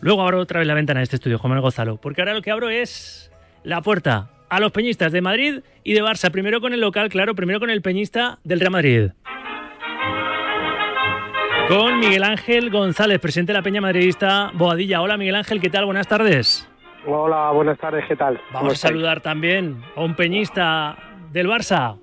Luego 0.00 0.22
abro 0.22 0.40
otra 0.40 0.60
vez 0.60 0.66
la 0.66 0.72
ventana 0.72 1.00
de 1.00 1.04
este 1.04 1.16
estudio, 1.16 1.38
Juan 1.38 1.50
Manuel 1.50 1.64
Gonzalo, 1.64 1.98
porque 1.98 2.22
ahora 2.22 2.32
lo 2.32 2.40
que 2.40 2.50
abro 2.50 2.70
es 2.70 3.30
la 3.62 3.82
puerta 3.82 4.30
a 4.48 4.58
los 4.58 4.72
peñistas 4.72 5.12
de 5.12 5.20
Madrid 5.20 5.60
y 5.84 5.92
de 5.92 6.02
Barça. 6.02 6.30
Primero 6.30 6.62
con 6.62 6.72
el 6.72 6.80
local, 6.80 7.10
claro, 7.10 7.34
primero 7.34 7.60
con 7.60 7.68
el 7.68 7.82
peñista 7.82 8.38
del 8.42 8.60
Real 8.60 8.72
Madrid. 8.72 9.10
Con 11.68 12.00
Miguel 12.00 12.24
Ángel 12.24 12.70
González, 12.70 13.20
presidente 13.20 13.52
de 13.52 13.58
la 13.58 13.62
Peña 13.62 13.82
Madridista 13.82 14.50
Boadilla. 14.54 15.02
Hola 15.02 15.18
Miguel 15.18 15.34
Ángel, 15.34 15.60
¿qué 15.60 15.68
tal? 15.68 15.84
Buenas 15.84 16.08
tardes. 16.08 16.66
Hola, 17.06 17.50
buenas 17.50 17.76
tardes, 17.78 18.06
¿qué 18.08 18.16
tal? 18.16 18.40
¿Cómo 18.46 18.60
Vamos 18.60 18.72
a 18.82 18.88
saludar 18.88 19.20
también 19.20 19.82
a 19.94 20.02
un 20.02 20.14
peñista 20.14 20.96
del 21.32 21.48
Barça. 21.48 21.98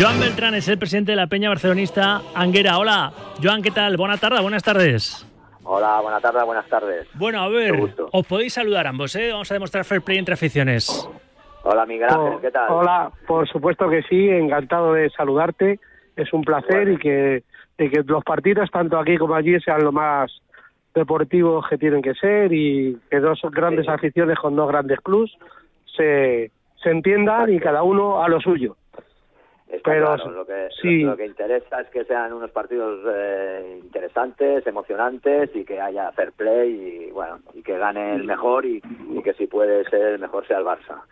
Joan 0.00 0.20
Beltrán 0.20 0.54
es 0.54 0.68
el 0.68 0.78
presidente 0.78 1.10
de 1.10 1.16
la 1.16 1.26
Peña 1.26 1.48
Barcelonista 1.48 2.22
Anguera. 2.32 2.78
Hola, 2.78 3.12
Joan, 3.42 3.62
¿qué 3.62 3.72
tal? 3.72 3.96
Buena 3.96 4.16
tarde, 4.16 4.40
buenas 4.40 4.62
tardes. 4.62 5.26
Hola, 5.64 6.00
buenas 6.00 6.22
tardes, 6.22 6.44
buenas 6.44 6.68
tardes. 6.68 7.08
Bueno, 7.14 7.40
a 7.40 7.48
ver, 7.48 7.74
os 8.12 8.26
podéis 8.26 8.52
saludar 8.52 8.86
ambos, 8.86 9.16
¿eh? 9.16 9.32
Vamos 9.32 9.50
a 9.50 9.54
demostrar 9.54 9.84
fair 9.84 10.02
play 10.02 10.18
entre 10.18 10.34
aficiones. 10.34 11.10
Hola, 11.64 11.84
Miguel 11.84 12.08
Ángel, 12.10 12.40
¿qué 12.40 12.50
tal? 12.52 12.70
Hola, 12.70 13.10
por 13.26 13.48
supuesto 13.48 13.90
que 13.90 14.02
sí, 14.04 14.28
encantado 14.28 14.92
de 14.92 15.10
saludarte. 15.10 15.80
Es 16.14 16.32
un 16.32 16.42
placer 16.42 16.90
y 16.90 16.98
que, 16.98 17.42
y 17.76 17.90
que 17.90 18.02
los 18.04 18.22
partidos, 18.22 18.70
tanto 18.70 19.00
aquí 19.00 19.16
como 19.16 19.34
allí, 19.34 19.58
sean 19.58 19.82
lo 19.82 19.90
más 19.90 20.30
deportivos 20.94 21.66
que 21.68 21.76
tienen 21.76 22.02
que 22.02 22.14
ser 22.14 22.52
y 22.52 22.96
que 23.10 23.18
dos 23.18 23.40
grandes 23.50 23.88
aficiones 23.88 24.38
con 24.38 24.54
dos 24.54 24.68
grandes 24.68 25.00
clubs 25.00 25.36
se, 25.96 26.52
se 26.82 26.90
entiendan 26.90 27.52
y 27.52 27.58
cada 27.58 27.82
uno 27.82 28.22
a 28.22 28.28
lo 28.28 28.40
suyo. 28.40 28.76
Está 29.70 29.90
pero 29.90 30.06
claro, 30.06 30.30
lo 30.30 30.46
que, 30.46 30.68
sí. 30.80 31.02
lo 31.02 31.16
que 31.16 31.26
interesa 31.26 31.82
es 31.82 31.88
que 31.90 32.04
sean 32.04 32.32
unos 32.32 32.50
partidos 32.50 33.00
eh, 33.06 33.80
interesantes, 33.82 34.66
emocionantes 34.66 35.50
y 35.54 35.64
que 35.64 35.78
haya 35.78 36.10
fair 36.12 36.32
play 36.32 37.08
y 37.08 37.10
bueno 37.10 37.40
y 37.52 37.62
que 37.62 37.76
gane 37.76 38.14
el 38.14 38.24
mejor 38.24 38.64
y, 38.64 38.82
y 39.10 39.22
que 39.22 39.34
si 39.34 39.46
puede 39.46 39.84
ser 39.90 40.14
el 40.14 40.18
mejor 40.18 40.46
sea 40.46 40.58
el 40.58 40.64
Barça. 40.64 41.02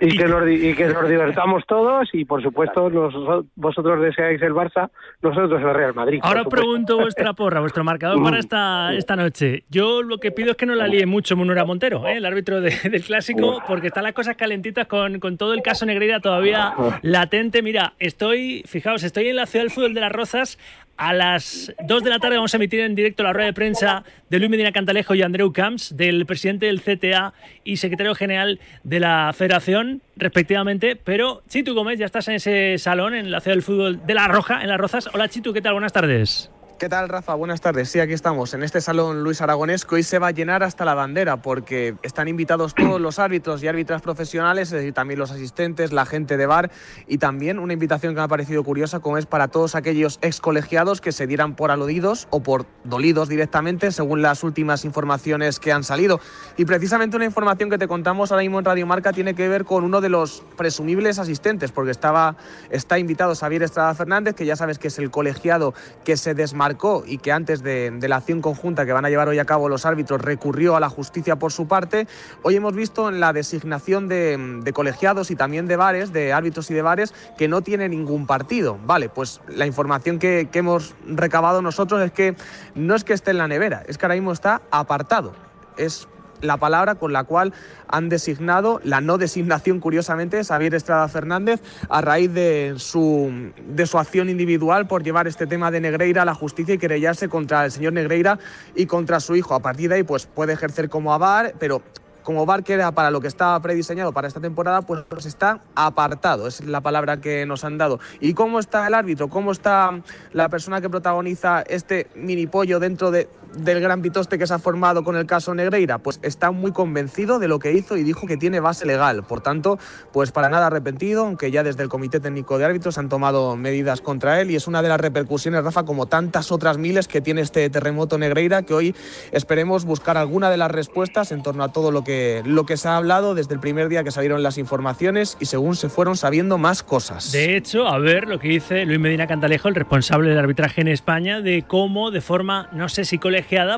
Y 0.00 0.16
que 0.16 0.24
nos, 0.28 0.48
y 0.48 0.74
que 0.74 0.86
nos 0.88 1.08
divertamos 1.08 1.62
todos 1.66 2.08
y 2.12 2.24
por 2.24 2.42
supuesto 2.42 2.90
nos- 2.90 3.44
vosotros 3.54 4.00
deseáis 4.00 4.40
el 4.42 4.52
Barça, 4.52 4.90
nosotros 5.22 5.60
el 5.60 5.74
Real 5.74 5.94
Madrid. 5.94 6.20
Ahora 6.22 6.42
os 6.42 6.48
pregunto 6.48 6.96
vuestra 6.98 7.32
porra, 7.32 7.60
vuestro 7.60 7.84
marcador 7.84 8.22
para 8.22 8.38
esta, 8.38 8.94
esta 8.96 9.16
noche. 9.16 9.64
Yo 9.70 10.02
lo 10.02 10.18
que 10.18 10.30
pido 10.30 10.52
es 10.52 10.56
que 10.56 10.66
no 10.66 10.74
la 10.74 10.86
líe 10.88 11.06
mucho 11.06 11.36
Munura 11.36 11.64
Montero, 11.64 12.06
¿eh? 12.08 12.16
el 12.16 12.24
árbitro 12.24 12.60
de- 12.60 12.76
del 12.90 13.02
clásico, 13.02 13.62
porque 13.66 13.88
están 13.88 14.04
las 14.04 14.12
cosas 14.12 14.36
calentitas 14.36 14.86
con, 14.86 15.18
con 15.20 15.36
todo 15.36 15.54
el 15.54 15.62
caso 15.62 15.86
Negreira 15.86 16.20
todavía 16.20 16.74
latente. 17.02 17.62
Mira, 17.62 17.92
estoy, 17.98 18.62
fijaos, 18.66 19.02
estoy 19.04 19.28
en 19.28 19.36
la 19.36 19.46
ciudad 19.46 19.64
del 19.64 19.70
fútbol 19.72 19.94
de 19.94 20.00
las 20.00 20.12
Rozas. 20.12 20.58
A 20.96 21.12
las 21.12 21.72
2 21.84 22.04
de 22.04 22.10
la 22.10 22.20
tarde 22.20 22.36
vamos 22.36 22.54
a 22.54 22.56
emitir 22.56 22.80
en 22.80 22.94
directo 22.94 23.24
la 23.24 23.32
rueda 23.32 23.46
de 23.46 23.52
prensa 23.52 24.04
de 24.30 24.38
Luis 24.38 24.48
Medina 24.48 24.70
Cantalejo 24.70 25.16
y 25.16 25.22
Andreu 25.22 25.52
Camps, 25.52 25.96
del 25.96 26.24
presidente 26.24 26.66
del 26.66 26.80
CTA 26.80 27.34
y 27.64 27.78
secretario 27.78 28.14
general 28.14 28.60
de 28.84 29.00
la 29.00 29.32
Federación, 29.34 30.02
respectivamente. 30.14 30.94
Pero 30.94 31.42
Chitu 31.48 31.74
Gómez, 31.74 31.98
ya 31.98 32.06
estás 32.06 32.28
en 32.28 32.34
ese 32.34 32.78
salón, 32.78 33.14
en 33.14 33.32
la 33.32 33.40
ciudad 33.40 33.56
del 33.56 33.62
fútbol 33.64 34.06
de 34.06 34.14
La 34.14 34.28
Roja, 34.28 34.62
en 34.62 34.68
Las 34.68 34.78
Rozas. 34.78 35.10
Hola 35.12 35.28
Chitu, 35.28 35.52
¿qué 35.52 35.60
tal? 35.60 35.72
Buenas 35.72 35.92
tardes. 35.92 36.53
¿Qué 36.76 36.88
tal, 36.88 37.08
Rafa? 37.08 37.34
Buenas 37.34 37.60
tardes. 37.60 37.88
Sí, 37.88 38.00
aquí 38.00 38.14
estamos, 38.14 38.52
en 38.52 38.64
este 38.64 38.80
salón 38.80 39.22
Luis 39.22 39.40
Aragonés, 39.40 39.84
que 39.84 39.94
hoy 39.94 40.02
se 40.02 40.18
va 40.18 40.26
a 40.26 40.30
llenar 40.32 40.64
hasta 40.64 40.84
la 40.84 40.94
bandera, 40.94 41.40
porque 41.40 41.94
están 42.02 42.26
invitados 42.26 42.74
todos 42.74 43.00
los 43.00 43.20
árbitros 43.20 43.62
y 43.62 43.68
árbitras 43.68 44.02
profesionales, 44.02 44.68
es 44.68 44.72
decir, 44.72 44.92
también 44.92 45.20
los 45.20 45.30
asistentes, 45.30 45.92
la 45.92 46.04
gente 46.04 46.36
de 46.36 46.46
bar, 46.46 46.72
y 47.06 47.18
también 47.18 47.60
una 47.60 47.74
invitación 47.74 48.12
que 48.12 48.18
me 48.18 48.24
ha 48.24 48.28
parecido 48.28 48.64
curiosa, 48.64 48.98
como 48.98 49.18
es 49.18 49.26
para 49.26 49.46
todos 49.46 49.76
aquellos 49.76 50.18
ex 50.20 50.40
colegiados 50.40 51.00
que 51.00 51.12
se 51.12 51.28
dieran 51.28 51.54
por 51.54 51.70
aludidos 51.70 52.26
o 52.30 52.40
por 52.40 52.66
dolidos 52.82 53.28
directamente, 53.28 53.92
según 53.92 54.20
las 54.20 54.42
últimas 54.42 54.84
informaciones 54.84 55.60
que 55.60 55.72
han 55.72 55.84
salido. 55.84 56.18
Y 56.56 56.64
precisamente 56.64 57.14
una 57.14 57.24
información 57.24 57.70
que 57.70 57.78
te 57.78 57.86
contamos 57.86 58.32
ahora 58.32 58.42
mismo 58.42 58.58
en 58.58 58.64
Radio 58.64 58.84
Marca 58.84 59.12
tiene 59.12 59.36
que 59.36 59.48
ver 59.48 59.64
con 59.64 59.84
uno 59.84 60.00
de 60.00 60.08
los 60.08 60.42
presumibles 60.56 61.20
asistentes, 61.20 61.70
porque 61.70 61.92
estaba, 61.92 62.34
está 62.70 62.98
invitado 62.98 63.36
Xavier 63.36 63.62
Estrada 63.62 63.94
Fernández, 63.94 64.34
que 64.34 64.44
ya 64.44 64.56
sabes 64.56 64.80
que 64.80 64.88
es 64.88 64.98
el 64.98 65.12
colegiado 65.12 65.72
que 66.04 66.16
se 66.16 66.34
desmarcó 66.64 67.04
y 67.06 67.18
que 67.18 67.30
antes 67.30 67.62
de, 67.62 67.90
de 67.90 68.08
la 68.08 68.16
acción 68.16 68.40
conjunta 68.40 68.86
que 68.86 68.92
van 68.92 69.04
a 69.04 69.10
llevar 69.10 69.28
hoy 69.28 69.38
a 69.38 69.44
cabo 69.44 69.68
los 69.68 69.84
árbitros 69.84 70.22
recurrió 70.22 70.76
a 70.76 70.80
la 70.80 70.88
justicia 70.88 71.36
por 71.36 71.52
su 71.52 71.68
parte. 71.68 72.06
Hoy 72.42 72.56
hemos 72.56 72.74
visto 72.74 73.08
en 73.08 73.20
la 73.20 73.32
designación 73.32 74.08
de, 74.08 74.60
de 74.62 74.72
colegiados 74.72 75.30
y 75.30 75.36
también 75.36 75.66
de 75.66 75.76
bares, 75.76 76.12
de 76.12 76.32
árbitros 76.32 76.70
y 76.70 76.74
de 76.74 76.82
bares, 76.82 77.14
que 77.36 77.48
no 77.48 77.60
tiene 77.60 77.88
ningún 77.88 78.26
partido. 78.26 78.78
Vale, 78.86 79.10
pues 79.10 79.40
la 79.48 79.66
información 79.66 80.18
que, 80.18 80.48
que 80.50 80.60
hemos 80.60 80.94
recabado 81.06 81.60
nosotros 81.60 82.00
es 82.00 82.12
que 82.12 82.34
no 82.74 82.94
es 82.94 83.04
que 83.04 83.12
esté 83.12 83.32
en 83.32 83.38
la 83.38 83.48
nevera, 83.48 83.82
es 83.86 83.98
que 83.98 84.06
ahora 84.06 84.14
mismo 84.14 84.32
está 84.32 84.62
apartado. 84.70 85.34
Es 85.76 86.08
la 86.44 86.58
palabra 86.58 86.94
con 86.94 87.12
la 87.12 87.24
cual 87.24 87.52
han 87.88 88.08
designado 88.08 88.80
la 88.84 89.00
no 89.00 89.18
designación, 89.18 89.80
curiosamente, 89.80 90.36
de 90.36 90.44
Xavier 90.44 90.74
Estrada 90.74 91.08
Fernández 91.08 91.60
a 91.88 92.00
raíz 92.00 92.32
de 92.32 92.74
su, 92.76 93.52
de 93.68 93.86
su 93.86 93.98
acción 93.98 94.28
individual 94.28 94.86
por 94.86 95.02
llevar 95.02 95.26
este 95.26 95.46
tema 95.46 95.70
de 95.70 95.80
Negreira 95.80 96.22
a 96.22 96.24
la 96.24 96.34
justicia 96.34 96.74
y 96.74 96.78
querellarse 96.78 97.28
contra 97.28 97.64
el 97.64 97.70
señor 97.70 97.92
Negreira 97.94 98.38
y 98.74 98.86
contra 98.86 99.20
su 99.20 99.36
hijo. 99.36 99.54
A 99.54 99.60
partir 99.60 99.88
de 99.88 99.96
ahí, 99.96 100.02
pues 100.02 100.26
puede 100.26 100.52
ejercer 100.52 100.88
como 100.88 101.12
avar, 101.12 101.54
pero 101.58 101.82
como 102.24 102.46
VAR 102.46 102.64
que 102.64 102.72
era 102.72 102.90
para 102.90 103.10
lo 103.10 103.20
que 103.20 103.28
estaba 103.28 103.60
prediseñado 103.60 104.12
para 104.12 104.26
esta 104.26 104.40
temporada, 104.40 104.82
pues 104.82 105.26
está 105.26 105.60
apartado, 105.76 106.48
es 106.48 106.64
la 106.64 106.80
palabra 106.80 107.20
que 107.20 107.46
nos 107.46 107.64
han 107.64 107.78
dado. 107.78 108.00
¿Y 108.18 108.34
cómo 108.34 108.58
está 108.58 108.86
el 108.86 108.94
árbitro? 108.94 109.28
¿Cómo 109.28 109.52
está 109.52 110.00
la 110.32 110.48
persona 110.48 110.80
que 110.80 110.88
protagoniza 110.88 111.62
este 111.62 112.08
mini 112.16 112.46
pollo 112.46 112.80
dentro 112.80 113.10
de, 113.10 113.28
del 113.56 113.80
gran 113.80 114.02
pitoste 114.02 114.38
que 114.38 114.46
se 114.46 114.54
ha 114.54 114.58
formado 114.58 115.04
con 115.04 115.16
el 115.16 115.26
caso 115.26 115.54
Negreira? 115.54 115.98
Pues 115.98 116.18
está 116.22 116.50
muy 116.50 116.72
convencido 116.72 117.38
de 117.38 117.48
lo 117.48 117.58
que 117.58 117.72
hizo 117.72 117.96
y 117.96 118.02
dijo 118.02 118.26
que 118.26 118.36
tiene 118.36 118.60
base 118.60 118.86
legal. 118.86 119.22
Por 119.24 119.40
tanto, 119.40 119.78
pues 120.12 120.32
para 120.32 120.48
nada 120.48 120.66
arrepentido, 120.66 121.24
aunque 121.24 121.50
ya 121.50 121.62
desde 121.62 121.82
el 121.82 121.88
Comité 121.88 122.20
Técnico 122.20 122.58
de 122.58 122.64
Árbitros 122.64 122.98
han 122.98 123.08
tomado 123.08 123.56
medidas 123.56 124.00
contra 124.00 124.40
él 124.40 124.50
y 124.50 124.56
es 124.56 124.66
una 124.66 124.82
de 124.82 124.88
las 124.88 125.00
repercusiones, 125.00 125.64
Rafa, 125.64 125.84
como 125.84 126.06
tantas 126.06 126.52
otras 126.52 126.78
miles 126.78 127.08
que 127.08 127.20
tiene 127.20 127.40
este 127.40 127.68
terremoto 127.70 128.18
Negreira, 128.18 128.62
que 128.62 128.74
hoy 128.74 128.94
esperemos 129.32 129.84
buscar 129.84 130.16
alguna 130.16 130.50
de 130.50 130.56
las 130.56 130.70
respuestas 130.70 131.32
en 131.32 131.42
torno 131.42 131.64
a 131.64 131.72
todo 131.72 131.90
lo 131.90 132.04
que, 132.04 132.42
lo 132.44 132.66
que 132.66 132.76
se 132.76 132.88
ha 132.88 132.96
hablado 132.96 133.34
desde 133.34 133.54
el 133.54 133.60
primer 133.60 133.88
día 133.88 134.04
que 134.04 134.10
salieron 134.10 134.42
las 134.42 134.58
informaciones 134.58 135.36
y 135.40 135.46
según 135.46 135.76
se 135.76 135.88
fueron 135.88 136.16
sabiendo 136.16 136.58
más 136.58 136.82
cosas. 136.82 137.32
De 137.32 137.56
hecho, 137.56 137.86
a 137.86 137.98
ver 137.98 138.28
lo 138.28 138.38
que 138.38 138.48
dice 138.48 138.84
Luis 138.84 139.00
Medina 139.00 139.26
Cantalejo, 139.26 139.68
el 139.68 139.74
responsable 139.74 140.30
del 140.30 140.38
arbitraje 140.38 140.80
en 140.80 140.88
España, 140.88 141.40
de 141.40 141.64
cómo 141.66 142.10
de 142.10 142.20
forma, 142.20 142.68
no 142.72 142.88
sé 142.88 143.04
si 143.04 143.18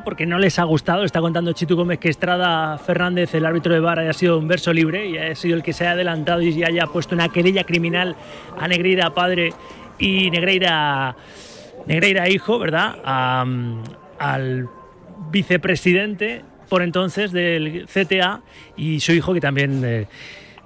porque 0.04 0.26
no 0.26 0.38
les 0.38 0.58
ha 0.58 0.64
gustado, 0.64 1.04
está 1.04 1.20
contando 1.20 1.52
Chitu 1.52 1.76
Gómez 1.76 1.98
que 1.98 2.08
Estrada 2.08 2.78
Fernández, 2.78 3.34
el 3.34 3.44
árbitro 3.44 3.74
de 3.74 3.80
VAR, 3.80 3.98
haya 3.98 4.12
sido 4.12 4.38
un 4.38 4.48
verso 4.48 4.72
libre 4.72 5.08
y 5.08 5.18
haya 5.18 5.34
sido 5.34 5.56
el 5.56 5.62
que 5.62 5.72
se 5.72 5.84
haya 5.84 5.92
adelantado 5.92 6.42
y 6.42 6.62
haya 6.62 6.86
puesto 6.86 7.14
una 7.14 7.28
querella 7.28 7.64
criminal 7.64 8.16
a 8.58 8.68
Negreira 8.68 9.12
padre 9.14 9.52
y 9.98 10.30
Negreira, 10.30 11.16
Negreira 11.86 12.28
hijo, 12.28 12.58
¿verdad? 12.58 12.96
Al 14.18 14.68
vicepresidente 15.30 16.44
por 16.68 16.82
entonces 16.82 17.32
del 17.32 17.86
CTA 17.86 18.42
y 18.76 19.00
su 19.00 19.12
hijo 19.12 19.34
que 19.34 19.40
también... 19.40 19.82
eh, 19.84 20.06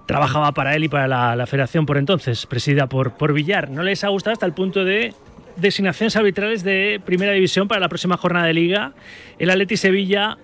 trabajaba 0.06 0.50
para 0.50 0.74
él 0.74 0.82
y 0.82 0.88
para 0.88 1.06
la, 1.06 1.36
la 1.36 1.46
federación 1.46 1.86
por 1.86 1.96
entonces, 1.96 2.44
presidida 2.46 2.88
por, 2.88 3.12
por 3.12 3.32
Villar. 3.32 3.70
No 3.70 3.84
les 3.84 4.02
ha 4.02 4.08
gustado 4.08 4.32
hasta 4.32 4.44
el 4.44 4.52
punto 4.52 4.84
de 4.84 5.14
designaciones 5.60 6.16
arbitrales 6.16 6.64
de 6.64 7.00
Primera 7.04 7.32
División 7.32 7.68
para 7.68 7.80
la 7.80 7.88
próxima 7.88 8.16
jornada 8.16 8.46
de 8.46 8.54
Liga. 8.54 8.92
El 9.38 9.50
Atleti 9.50 9.76
Sevilla 9.76 10.38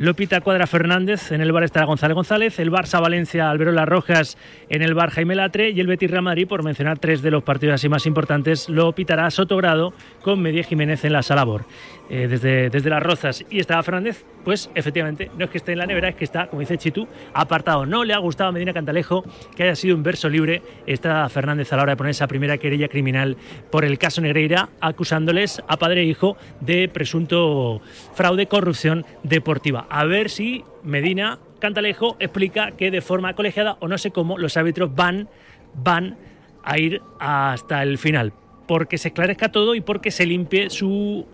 lo 0.00 0.14
pita 0.14 0.40
Cuadra 0.40 0.66
Fernández, 0.66 1.30
en 1.30 1.42
el 1.42 1.52
bar 1.52 1.62
estará 1.62 1.84
González 1.84 2.14
González, 2.14 2.58
el 2.58 2.72
Barça 2.72 3.02
Valencia 3.02 3.50
Alberola 3.50 3.84
Rojas, 3.84 4.38
en 4.70 4.80
el 4.80 4.94
bar 4.94 5.10
Jaime 5.10 5.34
Latre 5.34 5.72
y 5.72 5.80
el 5.80 5.86
Betis 5.86 6.10
Real 6.10 6.22
Madrid, 6.22 6.48
por 6.48 6.62
mencionar 6.64 6.98
tres 6.98 7.20
de 7.20 7.30
los 7.30 7.42
partidos 7.42 7.74
así 7.74 7.90
más 7.90 8.06
importantes, 8.06 8.70
lo 8.70 8.94
pitará 8.94 9.30
Sotogrado 9.30 9.92
con 10.22 10.40
Media 10.40 10.62
Jiménez 10.64 11.04
en 11.04 11.12
la 11.12 11.22
Salabor. 11.22 11.66
Eh, 12.08 12.28
desde, 12.28 12.70
desde 12.70 12.88
las 12.88 13.02
Rozas 13.02 13.44
y 13.50 13.60
estaba 13.60 13.82
Fernández, 13.82 14.24
pues 14.44 14.70
efectivamente 14.74 15.30
no 15.36 15.44
es 15.44 15.50
que 15.50 15.58
esté 15.58 15.72
en 15.72 15.78
la 15.78 15.86
nevera, 15.86 16.08
es 16.08 16.14
que 16.14 16.24
está, 16.24 16.46
como 16.46 16.60
dice 16.60 16.78
Chitu, 16.78 17.06
apartado. 17.34 17.86
No 17.86 18.04
le 18.04 18.14
ha 18.14 18.18
gustado 18.18 18.50
a 18.50 18.52
Medina 18.52 18.72
Cantalejo 18.72 19.24
que 19.56 19.64
haya 19.64 19.76
sido 19.76 19.96
un 19.96 20.02
verso 20.02 20.28
libre. 20.28 20.62
Está 20.86 21.28
Fernández 21.28 21.72
a 21.72 21.76
la 21.76 21.82
hora 21.82 21.92
de 21.92 21.96
poner 21.96 22.10
esa 22.10 22.26
primera 22.26 22.58
querella 22.58 22.88
criminal 22.88 23.36
por 23.70 23.84
el 23.84 23.98
caso 23.98 24.20
Negreira, 24.20 24.70
acusándoles 24.80 25.62
a 25.68 25.76
padre 25.76 26.02
e 26.02 26.04
hijo 26.04 26.36
de 26.60 26.88
presunto 26.88 27.80
fraude, 28.14 28.46
corrupción 28.46 29.04
deportiva. 29.22 29.86
A 29.90 30.04
ver 30.04 30.30
si 30.30 30.64
Medina 30.82 31.38
Cantalejo 31.58 32.16
explica 32.18 32.72
que 32.72 32.90
de 32.90 33.00
forma 33.00 33.34
colegiada 33.34 33.76
o 33.80 33.88
no 33.88 33.98
sé 33.98 34.10
cómo 34.10 34.38
los 34.38 34.56
árbitros 34.56 34.94
van, 34.94 35.28
van 35.74 36.16
a 36.64 36.78
ir 36.78 37.02
hasta 37.18 37.82
el 37.82 37.98
final. 37.98 38.32
Porque 38.66 38.98
se 38.98 39.08
esclarezca 39.08 39.50
todo 39.50 39.74
y 39.74 39.80
porque 39.80 40.10
se 40.10 40.26
limpie 40.26 40.70
su 40.70 41.26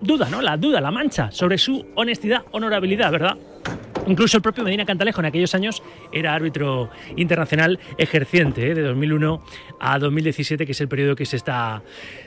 duda, 0.00 0.28
¿no? 0.30 0.40
La 0.40 0.56
duda, 0.56 0.80
la 0.80 0.90
mancha 0.90 1.30
sobre 1.30 1.58
su 1.58 1.86
honestidad, 1.94 2.44
honorabilidad, 2.52 3.12
¿verdad? 3.12 3.36
Incluso 4.06 4.38
el 4.38 4.42
propio 4.42 4.64
Medina 4.64 4.84
Cantalejo 4.84 5.20
en 5.20 5.26
aquellos 5.26 5.54
años 5.54 5.82
era 6.12 6.34
árbitro 6.34 6.90
internacional 7.16 7.78
ejerciente, 7.98 8.70
¿eh? 8.70 8.74
de 8.74 8.82
2001 8.82 9.40
a 9.78 9.98
2017, 9.98 10.66
que 10.66 10.72
es 10.72 10.80
el 10.80 10.88
periodo 10.88 11.14
que 11.14 11.26
se 11.26 11.36
está, 11.36 11.82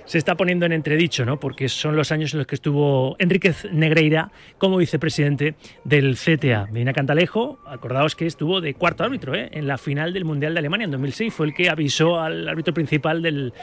se 0.06 0.18
está 0.18 0.36
poniendo 0.36 0.66
en 0.66 0.72
entredicho, 0.72 1.26
¿no? 1.26 1.40
porque 1.40 1.68
son 1.70 1.96
los 1.96 2.12
años 2.12 2.34
en 2.34 2.40
los 2.40 2.48
que 2.48 2.56
estuvo 2.56 3.16
Enríquez 3.20 3.68
Negreira 3.72 4.32
como 4.58 4.78
vicepresidente 4.78 5.56
del 5.84 6.16
CTA. 6.16 6.68
Medina 6.72 6.94
Cantalejo, 6.94 7.60
acordaos 7.66 8.16
que 8.16 8.28
estuvo 8.28 8.62
de 8.62 8.76
cuarto 8.76 9.04
árbitro 9.04 9.36
¿eh? 9.36 9.50
en 9.52 9.68
la 9.68 9.78
final 9.78 10.14
del 10.14 10.26
Mundial 10.26 10.54
de 10.54 10.60
Alemania 10.60 10.86
en 10.86 10.92
2006, 10.92 11.34
fue 11.34 11.48
el 11.48 11.54
que 11.54 11.70
avisó 11.70 12.20
al 12.20 12.48
árbitro 12.48 12.74
principal 12.74 13.22
del 13.22 13.54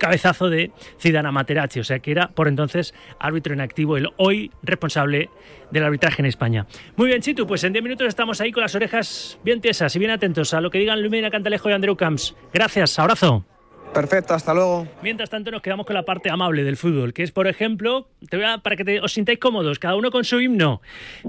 cabezazo 0.00 0.50
de 0.50 0.72
Zidane 0.98 1.30
Materazzi, 1.30 1.78
o 1.78 1.84
sea 1.84 2.00
que 2.00 2.10
era 2.10 2.28
por 2.30 2.48
entonces 2.48 2.92
árbitro 3.20 3.52
en 3.54 3.60
activo, 3.60 3.96
el 3.96 4.08
hoy 4.16 4.50
responsable 4.62 5.30
del 5.70 5.84
arbitraje 5.84 6.22
en 6.22 6.26
España. 6.26 6.66
Muy 6.96 7.06
bien, 7.06 7.20
Chitu, 7.20 7.46
pues 7.46 7.62
en 7.62 7.72
10 7.72 7.82
minutos 7.84 8.08
estamos 8.08 8.40
ahí 8.40 8.50
con 8.50 8.62
las 8.62 8.74
orejas 8.74 9.38
bien 9.44 9.60
tiesas 9.60 9.94
y 9.94 9.98
bien 10.00 10.10
atentos 10.10 10.52
a 10.54 10.60
lo 10.60 10.70
que 10.70 10.78
digan 10.78 11.00
Lumina 11.02 11.30
Cantalejo 11.30 11.70
y 11.70 11.72
Andreu 11.72 11.96
Camps. 11.96 12.34
Gracias, 12.52 12.98
abrazo. 12.98 13.44
Perfecto, 13.94 14.34
hasta 14.34 14.54
luego. 14.54 14.86
Mientras 15.02 15.28
tanto 15.30 15.50
nos 15.50 15.62
quedamos 15.62 15.84
con 15.84 15.94
la 15.94 16.04
parte 16.04 16.30
amable 16.30 16.62
del 16.62 16.76
fútbol, 16.76 17.12
que 17.12 17.24
es, 17.24 17.32
por 17.32 17.48
ejemplo, 17.48 18.08
te 18.28 18.36
voy 18.36 18.46
a, 18.46 18.58
para 18.58 18.76
que 18.76 18.84
te- 18.84 19.00
os 19.00 19.12
sintáis 19.12 19.40
cómodos, 19.40 19.80
cada 19.80 19.96
uno 19.96 20.12
con 20.12 20.22
su 20.24 20.40
himno. 20.40 20.80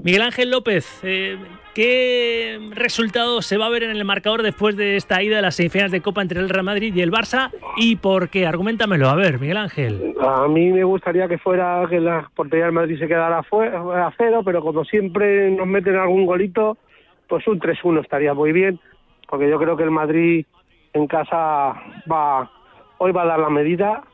Miguel 0.02 0.22
Ángel 0.22 0.50
López, 0.50 0.86
eh, 1.02 1.36
¿qué 1.74 2.58
resultado 2.70 3.42
se 3.42 3.56
va 3.56 3.66
a 3.66 3.70
ver 3.70 3.82
en 3.82 3.90
el 3.90 4.04
marcador 4.04 4.42
después 4.42 4.76
de 4.76 4.96
esta 4.96 5.22
ida 5.22 5.36
de 5.36 5.42
las 5.42 5.56
semifinales 5.56 5.92
de 5.92 6.00
Copa 6.00 6.22
entre 6.22 6.40
el 6.40 6.48
Real 6.48 6.64
Madrid 6.64 6.94
y 6.94 7.00
el 7.00 7.10
Barça? 7.10 7.50
¿Y 7.76 7.96
por 7.96 8.28
qué? 8.28 8.46
Argumentamelo, 8.46 9.08
a 9.08 9.14
ver, 9.14 9.40
Miguel 9.40 9.56
Ángel. 9.56 10.14
A 10.20 10.46
mí 10.48 10.70
me 10.72 10.84
gustaría 10.84 11.28
que 11.28 11.38
fuera 11.38 11.86
que 11.88 12.00
la 12.00 12.30
portería 12.34 12.66
del 12.66 12.74
Madrid 12.74 12.98
se 12.98 13.08
quedara 13.08 13.38
a 13.38 14.12
cero, 14.16 14.42
pero 14.44 14.62
como 14.62 14.84
siempre 14.84 15.50
nos 15.50 15.66
meten 15.66 15.96
algún 15.96 16.26
golito, 16.26 16.76
pues 17.28 17.46
un 17.46 17.60
3-1 17.60 18.02
estaría 18.02 18.34
muy 18.34 18.52
bien, 18.52 18.78
porque 19.28 19.48
yo 19.48 19.58
creo 19.58 19.76
que 19.76 19.84
el 19.84 19.90
Madrid 19.90 20.44
en 20.92 21.06
casa 21.06 21.74
va 22.10 22.50
hoy 22.98 23.10
va 23.10 23.22
a 23.22 23.26
dar 23.26 23.40
la 23.40 23.50
medida 23.50 24.04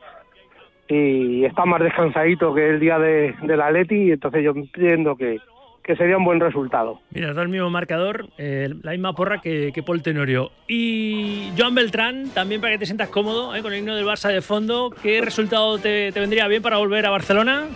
y 0.87 1.45
está 1.45 1.65
más 1.65 1.81
descansadito 1.81 2.53
que 2.55 2.69
el 2.69 2.79
día 2.79 2.97
de, 2.97 3.35
del 3.43 3.61
Atleti, 3.61 4.11
entonces 4.11 4.43
yo 4.43 4.51
entiendo 4.51 5.15
que, 5.15 5.37
que 5.83 5.95
sería 5.95 6.17
un 6.17 6.25
buen 6.25 6.39
resultado. 6.39 6.99
Mira, 7.11 7.33
da 7.33 7.41
el 7.41 7.49
mismo 7.49 7.69
marcador, 7.69 8.27
eh, 8.37 8.69
la 8.83 8.91
misma 8.91 9.13
porra 9.13 9.41
que, 9.41 9.71
que 9.73 9.83
Paul 9.83 10.01
Tenorio. 10.01 10.51
Y 10.67 11.51
Joan 11.57 11.75
Beltrán, 11.75 12.29
también 12.29 12.61
para 12.61 12.73
que 12.73 12.79
te 12.79 12.85
sientas 12.85 13.09
cómodo, 13.09 13.55
eh, 13.55 13.61
con 13.61 13.73
el 13.73 13.79
himno 13.79 13.95
del 13.95 14.05
Barça 14.05 14.31
de 14.31 14.41
fondo, 14.41 14.91
¿qué 15.01 15.21
resultado 15.21 15.77
te, 15.77 16.11
te 16.11 16.19
vendría 16.19 16.47
bien 16.47 16.61
para 16.61 16.77
volver 16.77 17.05
a 17.05 17.09
Barcelona? 17.09 17.67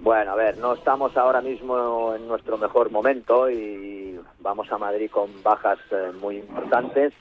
Bueno, 0.00 0.32
a 0.32 0.34
ver, 0.34 0.58
no 0.58 0.74
estamos 0.74 1.16
ahora 1.16 1.40
mismo 1.40 2.14
en 2.14 2.28
nuestro 2.28 2.58
mejor 2.58 2.90
momento 2.90 3.48
y 3.50 4.20
vamos 4.40 4.70
a 4.70 4.76
Madrid 4.76 5.10
con 5.10 5.30
bajas 5.42 5.78
eh, 5.90 6.12
muy 6.20 6.36
importantes, 6.36 7.14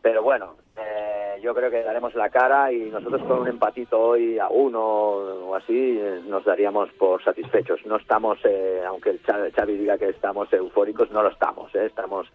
pero 0.00 0.22
bueno, 0.22 0.54
eh, 0.80 1.40
yo 1.42 1.54
creo 1.54 1.70
que 1.70 1.82
daremos 1.82 2.14
la 2.14 2.28
cara 2.30 2.72
y 2.72 2.90
nosotros 2.90 3.22
con 3.22 3.40
un 3.40 3.48
empatito 3.48 3.98
hoy 4.00 4.38
a 4.38 4.48
uno 4.48 4.80
o 4.80 5.54
así 5.54 5.98
eh, 6.00 6.20
nos 6.26 6.44
daríamos 6.44 6.90
por 6.98 7.22
satisfechos. 7.22 7.80
No 7.86 7.96
estamos, 7.96 8.38
eh, 8.44 8.82
aunque 8.86 9.10
el 9.10 9.22
Xa- 9.22 9.50
Xavi 9.54 9.76
diga 9.76 9.98
que 9.98 10.08
estamos 10.10 10.52
eufóricos, 10.52 11.10
no 11.10 11.22
lo 11.22 11.30
estamos, 11.30 11.74
eh, 11.74 11.86
estamos 11.86 12.26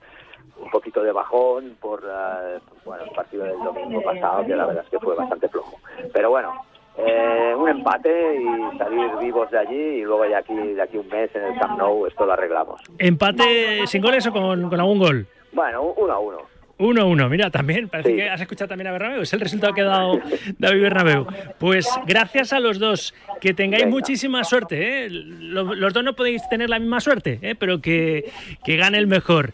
un 0.57 0.69
poquito 0.69 1.01
de 1.03 1.11
bajón 1.11 1.77
por 1.81 2.01
eh, 2.03 2.59
bueno, 2.85 3.03
el 3.05 3.11
partido 3.11 3.43
del 3.45 3.57
domingo 3.59 4.01
pasado, 4.03 4.45
que 4.45 4.55
la 4.55 4.65
verdad 4.65 4.83
es 4.83 4.89
que 4.89 4.99
fue 4.99 5.15
bastante 5.15 5.49
flojo. 5.49 5.77
Pero 6.13 6.29
bueno, 6.29 6.53
eh, 6.97 7.53
un 7.57 7.67
empate 7.69 8.35
y 8.35 8.77
salir 8.77 9.09
vivos 9.19 9.49
de 9.49 9.57
allí 9.59 9.75
y 9.75 10.01
luego 10.03 10.25
ya 10.27 10.37
aquí, 10.39 10.55
de 10.55 10.81
aquí 10.81 10.97
un 10.97 11.07
mes 11.07 11.33
en 11.35 11.43
el 11.43 11.59
Camp 11.59 11.77
Nou 11.77 12.05
esto 12.07 12.25
lo 12.25 12.33
arreglamos. 12.33 12.81
¿Empate 12.99 13.85
sin 13.87 14.01
goles 14.01 14.27
o 14.27 14.31
con, 14.31 14.69
con 14.69 14.79
algún 14.79 14.99
gol? 14.99 15.27
Bueno, 15.53 15.81
uno 15.97 16.13
a 16.13 16.19
uno. 16.19 16.37
1-1, 16.83 17.29
mira, 17.29 17.49
también, 17.49 17.87
parece 17.89 18.09
Sí. 18.09 18.15
que 18.17 18.29
has 18.29 18.41
escuchado 18.41 18.67
también 18.69 18.87
a 18.87 18.91
Bernabéu, 18.91 19.21
es 19.21 19.33
el 19.33 19.39
resultado 19.39 19.73
que 19.73 19.81
ha 19.81 19.85
dado 19.85 20.19
David 20.59 20.81
Bernabéu. 20.81 21.27
Pues 21.59 21.87
gracias 22.05 22.53
a 22.53 22.59
los 22.59 22.79
dos, 22.79 23.13
que 23.41 23.53
tengáis 23.53 23.83
Venga. 23.85 23.95
muchísima 23.95 24.43
suerte, 24.43 25.05
¿eh? 25.05 25.09
los, 25.09 25.77
los 25.77 25.93
dos 25.93 26.03
no 26.03 26.13
podéis 26.13 26.47
tener 26.49 26.69
la 26.69 26.79
misma 26.79 26.99
suerte, 26.99 27.39
¿eh? 27.41 27.55
pero 27.55 27.79
que, 27.81 28.31
que 28.63 28.75
gane 28.77 28.97
el 28.97 29.07
mejor. 29.07 29.53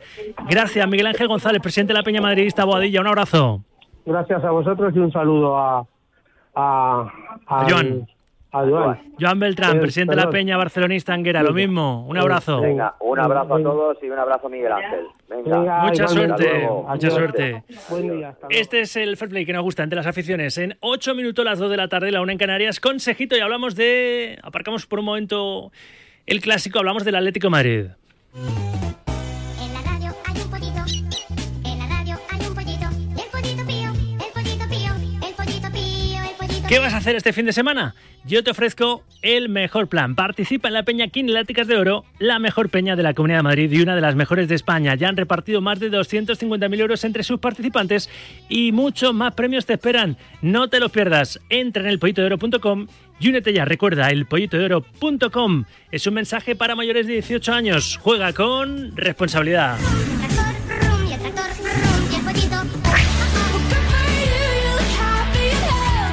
Gracias, 0.50 0.88
Miguel 0.88 1.08
Ángel 1.08 1.28
González, 1.28 1.62
presidente 1.62 1.94
de 1.94 2.00
la 2.00 2.04
Peña 2.04 2.22
Madridista 2.22 2.66
Boadilla, 2.66 3.02
un 3.02 3.08
abrazo. 3.08 3.64
Gracias 4.06 4.44
a 4.44 4.50
vosotros 4.52 4.92
y 4.96 5.00
un 5.00 5.12
saludo 5.12 5.58
a 5.58 5.86
a, 6.56 7.12
A 7.46 7.60
al- 7.62 7.72
Joan. 7.72 8.08
A 8.52 8.60
Joan. 8.66 9.00
Joan 9.20 9.40
Beltrán, 9.40 9.78
Eh, 9.78 9.80
presidente 9.82 10.16
de 10.16 10.22
la. 10.24 10.30
Peña 10.30 10.58
Barcelonista 10.58 11.14
Anguera, 11.14 11.44
lo 11.44 11.54
mismo, 11.54 12.06
un 12.08 12.18
abrazo. 12.18 12.62
Venga, 12.62 12.96
un 13.00 13.20
abrazo 13.20 13.54
a 13.56 13.62
todos 13.62 13.98
y 14.02 14.10
un 14.10 14.18
abrazo 14.18 14.48
a 14.48 14.50
Miguel 14.50 14.72
Ángel. 14.72 15.06
Venga, 15.30 15.84
Mucha 15.84 16.08
suerte, 16.08 16.68
mucha 16.88 17.10
suerte. 17.12 17.64
Buen 17.90 18.18
día. 18.18 18.30
hasta 18.30 18.48
luego. 18.48 18.62
Este 18.62 18.82
es 18.82 18.96
el 18.96 19.18
fair 19.18 19.30
play 19.30 19.46
que 19.46 19.54
nos 19.54 19.62
gusta 19.64 19.84
entre 19.84 19.98
las 19.98 20.08
aficiones. 20.08 20.58
En 20.58 20.76
8 20.80 21.14
minutos, 21.16 21.46
las 21.46 21.60
2 21.60 21.70
de 21.70 21.78
la 21.78 21.88
tarde, 21.88 22.12
la 22.12 22.22
una 22.22 22.32
en 22.32 22.38
Canarias, 22.38 22.80
consejito 22.80 23.38
y 23.38 23.40
hablamos 23.40 23.76
de. 23.76 24.40
Aparcamos 24.42 24.86
por 24.88 25.00
un 25.00 25.06
momento 25.06 25.72
el 26.26 26.42
clásico, 26.42 26.80
hablamos 26.80 27.06
del 27.06 27.16
Atlético 27.16 27.48
de 27.48 27.52
Madrid. 27.52 27.86
¿Qué 36.70 36.78
vas 36.78 36.94
a 36.94 36.98
hacer 36.98 37.16
este 37.16 37.34
fin 37.34 37.48
de 37.48 37.52
semana? 37.52 37.96
Yo 38.26 38.44
te 38.44 38.52
ofrezco 38.52 39.04
el 39.24 39.50
mejor 39.50 39.88
plan. 39.88 40.14
Participa 40.14 40.68
en 40.68 40.76
la 40.76 40.84
Peña 40.84 41.08
Quineláticas 41.08 41.66
de 41.66 41.76
Oro, 41.76 42.06
la 42.20 42.38
mejor 42.38 42.70
peña 42.70 42.96
de 42.96 43.02
la 43.02 43.16
Comunidad 43.16 43.40
de 43.40 43.44
Madrid 43.44 43.72
y 43.72 43.82
una 43.82 43.96
de 43.96 44.02
las 44.02 44.14
mejores 44.14 44.48
de 44.48 44.54
España. 44.54 44.94
Ya 44.94 45.10
han 45.10 45.18
repartido 45.18 45.62
más 45.62 45.80
de 45.80 45.90
250.000 45.90 46.80
euros 46.80 47.04
entre 47.06 47.24
sus 47.24 47.40
participantes 47.40 48.08
y 48.50 48.72
muchos 48.72 49.16
más 49.16 49.34
premios 49.34 49.66
te 49.66 49.74
esperan. 49.74 50.16
No 50.44 50.70
te 50.70 50.80
los 50.80 50.92
pierdas. 50.92 51.40
Entra 51.50 51.82
en 51.82 51.90
elpollitodeoro.com 51.90 52.86
y 53.20 53.30
únete 53.30 53.52
ya. 53.52 53.66
Recuerda, 53.66 54.12
elpollitodeoro.com 54.12 55.66
es 55.90 56.06
un 56.06 56.14
mensaje 56.14 56.56
para 56.56 56.76
mayores 56.76 57.08
de 57.08 57.14
18 57.14 57.52
años. 57.52 57.98
Juega 58.00 58.32
con 58.34 58.96
responsabilidad. 58.96 59.80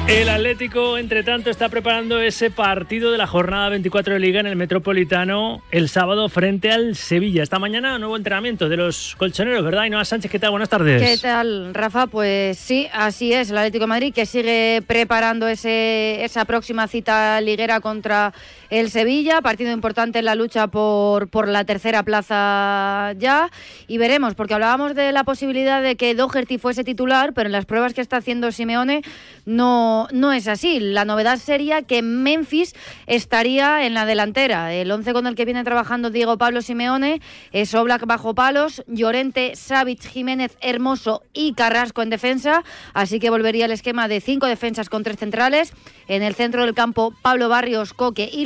El 0.07 0.29
Atlético, 0.29 0.97
entre 0.97 1.21
tanto, 1.21 1.49
está 1.49 1.67
preparando 1.67 2.21
ese 2.21 2.49
partido 2.49 3.11
de 3.11 3.17
la 3.17 3.27
jornada 3.27 3.67
24 3.67 4.13
de 4.13 4.19
Liga 4.21 4.39
en 4.39 4.47
el 4.47 4.55
Metropolitano 4.55 5.61
el 5.69 5.89
sábado 5.89 6.29
frente 6.29 6.71
al 6.71 6.95
Sevilla. 6.95 7.43
Esta 7.43 7.59
mañana, 7.59 7.99
nuevo 7.99 8.15
entrenamiento 8.15 8.69
de 8.69 8.77
los 8.77 9.17
colchoneros, 9.17 9.65
¿verdad? 9.65 9.81
Ainhoa 9.81 10.05
Sánchez, 10.05 10.31
¿qué 10.31 10.39
tal? 10.39 10.51
Buenas 10.51 10.69
tardes. 10.69 11.01
¿Qué 11.01 11.17
tal, 11.17 11.73
Rafa? 11.73 12.07
Pues 12.07 12.57
sí, 12.57 12.87
así 12.93 13.33
es. 13.33 13.49
El 13.51 13.57
Atlético 13.57 13.85
Madrid 13.85 14.13
que 14.13 14.25
sigue 14.25 14.81
preparando 14.87 15.45
esa 15.49 16.45
próxima 16.45 16.87
cita 16.87 17.41
liguera 17.41 17.81
contra 17.81 18.33
el 18.69 18.91
Sevilla, 18.91 19.41
partido 19.41 19.71
importante 19.71 20.19
en 20.19 20.25
la 20.25 20.35
lucha 20.35 20.67
por, 20.67 21.29
por 21.29 21.47
la 21.47 21.63
tercera 21.65 22.03
plaza 22.03 23.13
ya. 23.17 23.49
Y 23.87 23.97
veremos, 23.97 24.35
porque 24.35 24.53
hablábamos 24.53 24.95
de 24.95 25.11
la 25.11 25.23
posibilidad 25.23 25.81
de 25.81 25.95
que 25.95 26.15
Doherty 26.15 26.57
fuese 26.57 26.83
titular, 26.83 27.33
pero 27.33 27.47
en 27.47 27.53
las 27.53 27.65
pruebas 27.65 27.93
que 27.93 28.01
está 28.01 28.17
haciendo 28.17 28.51
Simeone 28.51 29.03
no, 29.45 30.07
no 30.11 30.33
es 30.33 30.47
así. 30.47 30.79
La 30.79 31.05
novedad 31.05 31.37
sería 31.37 31.81
que 31.83 32.01
Memphis 32.01 32.75
estaría 33.05 33.85
en 33.85 33.93
la 33.93 34.05
delantera. 34.05 34.73
El 34.73 34.91
11 34.91 35.13
con 35.13 35.27
el 35.27 35.35
que 35.35 35.45
viene 35.45 35.63
trabajando 35.63 36.09
Diego 36.09 36.37
Pablo 36.37 36.61
Simeone 36.61 37.21
es 37.51 37.73
Oblak 37.73 38.05
bajo 38.05 38.35
palos, 38.35 38.83
Llorente, 38.87 39.55
Savic, 39.55 40.01
Jiménez, 40.01 40.57
Hermoso 40.61 41.23
y 41.33 41.53
Carrasco 41.53 42.01
en 42.01 42.09
defensa. 42.09 42.63
Así 42.93 43.19
que 43.19 43.29
volvería 43.29 43.65
el 43.65 43.71
esquema 43.71 44.07
de 44.07 44.19
cinco 44.19 44.47
defensas 44.47 44.89
con 44.89 45.03
tres 45.03 45.17
centrales. 45.17 45.73
En 46.07 46.23
el 46.23 46.35
centro 46.35 46.65
del 46.65 46.73
campo, 46.73 47.13
Pablo 47.21 47.49
Barrios, 47.49 47.93
Coque 47.93 48.29
y 48.31 48.45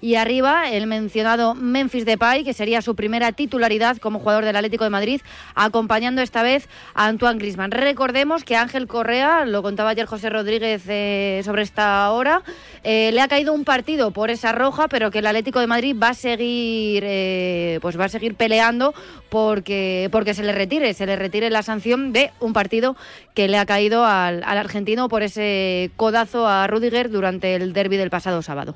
Y 0.00 0.14
arriba, 0.16 0.70
el 0.70 0.86
mencionado 0.86 1.54
Memphis 1.54 2.04
Depay, 2.04 2.44
que 2.44 2.52
sería 2.52 2.82
su 2.82 2.94
primera 2.96 3.32
titularidad 3.32 3.98
como 3.98 4.18
jugador 4.18 4.44
del 4.44 4.56
Atlético 4.56 4.84
de 4.84 4.90
Madrid, 4.90 5.20
acompañando 5.54 6.22
esta 6.22 6.42
vez 6.42 6.68
a 6.94 7.06
Antoine 7.06 7.38
Grisman. 7.38 7.70
Recordemos 7.70 8.44
que 8.44 8.56
Ángel 8.56 8.86
Correa, 8.86 9.44
lo 9.44 9.62
contaba 9.62 9.90
ayer 9.90 10.06
José 10.06 10.30
Rodríguez 10.30 10.82
eh, 10.88 11.42
sobre 11.44 11.62
esta 11.62 12.10
hora, 12.10 12.42
eh, 12.82 13.10
le 13.12 13.20
ha 13.20 13.28
caído 13.28 13.52
un 13.52 13.64
partido 13.64 14.10
por 14.10 14.30
esa 14.30 14.52
roja, 14.52 14.88
pero 14.88 15.10
que 15.10 15.18
el 15.18 15.26
Atlético 15.26 15.60
de 15.60 15.66
Madrid 15.66 15.96
va 16.00 16.10
a 16.10 16.14
seguir, 16.14 17.04
eh, 17.06 17.78
pues 17.82 17.98
va 17.98 18.06
a 18.06 18.08
seguir 18.08 18.34
peleando 18.34 18.94
porque, 19.28 20.08
porque 20.10 20.34
se 20.34 20.42
le 20.42 20.52
retire, 20.52 20.94
se 20.94 21.06
le 21.06 21.16
retire 21.16 21.50
la 21.50 21.62
sanción 21.62 22.12
de 22.12 22.30
un 22.40 22.52
partido 22.52 22.96
que 23.34 23.48
le 23.48 23.58
ha 23.58 23.66
caído 23.66 24.04
al, 24.04 24.42
al 24.44 24.58
argentino 24.58 25.08
por 25.08 25.22
ese 25.22 25.90
codazo 25.96 26.46
a 26.46 26.66
Rudiger 26.66 27.10
durante 27.10 27.54
el 27.54 27.72
derby 27.72 27.96
del 27.96 28.10
pasado 28.10 28.42
sábado. 28.42 28.74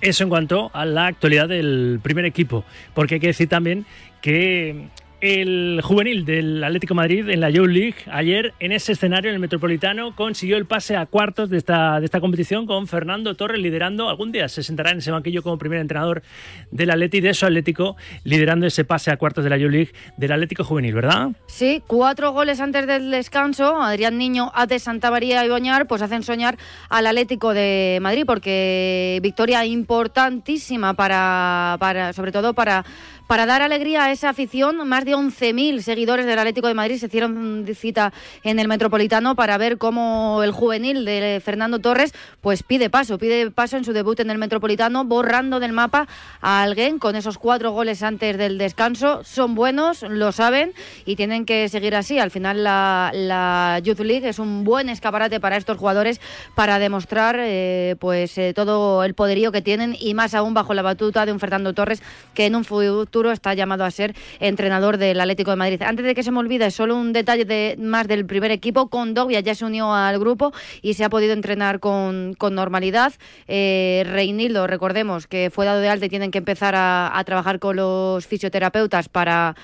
Eso 0.00 0.24
en 0.24 0.30
cuanto 0.30 0.70
a 0.74 0.84
la 0.84 1.06
actualidad 1.06 1.48
del 1.48 2.00
primer 2.02 2.24
equipo, 2.24 2.64
porque 2.94 3.14
hay 3.14 3.20
que 3.20 3.28
decir 3.28 3.48
también 3.48 3.86
que 4.20 4.88
el 5.24 5.80
juvenil 5.82 6.26
del 6.26 6.62
Atlético 6.62 6.94
Madrid 6.94 7.30
en 7.30 7.40
la 7.40 7.48
Youth 7.48 7.70
League 7.70 7.94
ayer 8.12 8.52
en 8.60 8.72
ese 8.72 8.92
escenario 8.92 9.30
en 9.30 9.36
el 9.36 9.40
Metropolitano 9.40 10.14
consiguió 10.14 10.58
el 10.58 10.66
pase 10.66 10.98
a 10.98 11.06
cuartos 11.06 11.48
de 11.48 11.56
esta, 11.56 11.98
de 11.98 12.04
esta 12.04 12.20
competición 12.20 12.66
con 12.66 12.86
Fernando 12.86 13.34
Torres 13.34 13.58
liderando. 13.58 14.10
Algún 14.10 14.32
día 14.32 14.50
se 14.50 14.62
sentará 14.62 14.90
en 14.90 14.98
ese 14.98 15.10
banquillo 15.12 15.42
como 15.42 15.56
primer 15.56 15.78
entrenador 15.80 16.22
del 16.70 16.90
Atleti 16.90 17.22
de 17.22 17.32
su 17.32 17.46
Atlético 17.46 17.96
liderando 18.24 18.66
ese 18.66 18.84
pase 18.84 19.10
a 19.10 19.16
cuartos 19.16 19.44
de 19.44 19.48
la 19.48 19.56
Youth 19.56 19.70
League 19.70 19.92
del 20.18 20.30
Atlético 20.30 20.62
Juvenil, 20.62 20.92
¿verdad? 20.92 21.30
Sí, 21.46 21.82
cuatro 21.86 22.32
goles 22.32 22.60
antes 22.60 22.86
del 22.86 23.10
descanso. 23.10 23.80
Adrián 23.80 24.18
Niño, 24.18 24.52
Ate, 24.54 24.78
Santa 24.78 25.10
María 25.10 25.42
y 25.46 25.48
Boñar 25.48 25.86
pues 25.86 26.02
hacen 26.02 26.22
soñar 26.22 26.58
al 26.90 27.06
Atlético 27.06 27.54
de 27.54 27.98
Madrid 28.02 28.24
porque 28.26 29.20
victoria 29.22 29.64
importantísima 29.64 30.92
para, 30.92 31.78
para 31.80 32.12
sobre 32.12 32.30
todo 32.30 32.52
para 32.52 32.84
para 33.26 33.46
dar 33.46 33.62
alegría 33.62 34.04
a 34.04 34.12
esa 34.12 34.28
afición. 34.30 34.86
Más 34.86 35.04
de 35.04 35.14
11.000 35.14 35.80
seguidores 35.80 36.26
del 36.26 36.38
Atlético 36.38 36.68
de 36.68 36.74
Madrid 36.74 36.98
se 36.98 37.06
hicieron 37.06 37.66
cita 37.74 38.12
en 38.42 38.58
el 38.58 38.68
Metropolitano 38.68 39.34
para 39.34 39.56
ver 39.58 39.78
cómo 39.78 40.42
el 40.42 40.52
juvenil 40.52 41.04
de 41.04 41.40
Fernando 41.44 41.78
Torres 41.78 42.12
pues 42.40 42.62
pide 42.62 42.90
paso, 42.90 43.18
pide 43.18 43.50
paso 43.50 43.76
en 43.76 43.84
su 43.84 43.92
debut 43.92 44.20
en 44.20 44.30
el 44.30 44.38
Metropolitano, 44.38 45.04
borrando 45.04 45.60
del 45.60 45.72
mapa 45.72 46.06
a 46.40 46.62
alguien 46.62 46.98
con 46.98 47.16
esos 47.16 47.38
cuatro 47.38 47.72
goles 47.72 48.02
antes 48.02 48.36
del 48.36 48.58
descanso. 48.58 49.22
Son 49.24 49.54
buenos, 49.54 50.02
lo 50.02 50.32
saben 50.32 50.72
y 51.06 51.16
tienen 51.16 51.46
que 51.46 51.68
seguir 51.68 51.94
así. 51.94 52.18
Al 52.18 52.30
final 52.30 52.62
la, 52.62 53.10
la 53.14 53.80
Youth 53.82 54.00
League 54.00 54.28
es 54.28 54.38
un 54.38 54.64
buen 54.64 54.88
escaparate 54.88 55.40
para 55.40 55.56
estos 55.56 55.78
jugadores 55.78 56.20
para 56.54 56.78
demostrar 56.78 57.36
eh, 57.38 57.96
pues 57.98 58.36
eh, 58.38 58.52
todo 58.54 59.04
el 59.04 59.14
poderío 59.14 59.52
que 59.52 59.62
tienen 59.62 59.96
y 59.98 60.14
más 60.14 60.34
aún 60.34 60.54
bajo 60.54 60.74
la 60.74 60.82
batuta 60.82 61.26
de 61.26 61.32
un 61.32 61.40
Fernando 61.40 61.72
Torres 61.72 62.02
que 62.34 62.46
en 62.46 62.56
un 62.56 62.64
futuro 62.64 63.13
está 63.32 63.54
llamado 63.54 63.84
a 63.84 63.90
ser 63.90 64.14
entrenador 64.40 64.98
del 64.98 65.20
Atlético 65.20 65.50
de 65.50 65.56
Madrid. 65.56 65.82
Antes 65.82 66.04
de 66.04 66.14
que 66.14 66.22
se 66.22 66.30
me 66.30 66.38
olvide, 66.38 66.70
solo 66.70 66.96
un 66.96 67.12
detalle 67.12 67.44
de, 67.44 67.76
más 67.78 68.08
del 68.08 68.26
primer 68.26 68.50
equipo. 68.50 68.88
Condovia 68.88 69.40
ya 69.40 69.54
se 69.54 69.64
unió 69.64 69.94
al 69.94 70.18
grupo 70.18 70.52
y 70.82 70.94
se 70.94 71.04
ha 71.04 71.10
podido 71.10 71.32
entrenar 71.32 71.80
con, 71.80 72.36
normalidad. 72.50 73.12
Eh, 73.48 74.04
Reinildo, 74.06 74.66
recordemos 74.66 75.26
que 75.26 75.50
fue 75.52 75.66
dado 75.66 75.80
de 75.80 75.88
alta 75.88 76.06
y 76.06 76.08
tienen 76.08 76.30
que 76.30 76.38
empezar 76.38 76.74
a, 76.76 77.22
trabajar 77.24 77.58
con 77.58 77.76
los 77.76 78.26
fisioterapeutas 78.26 79.08
para, 79.08 79.54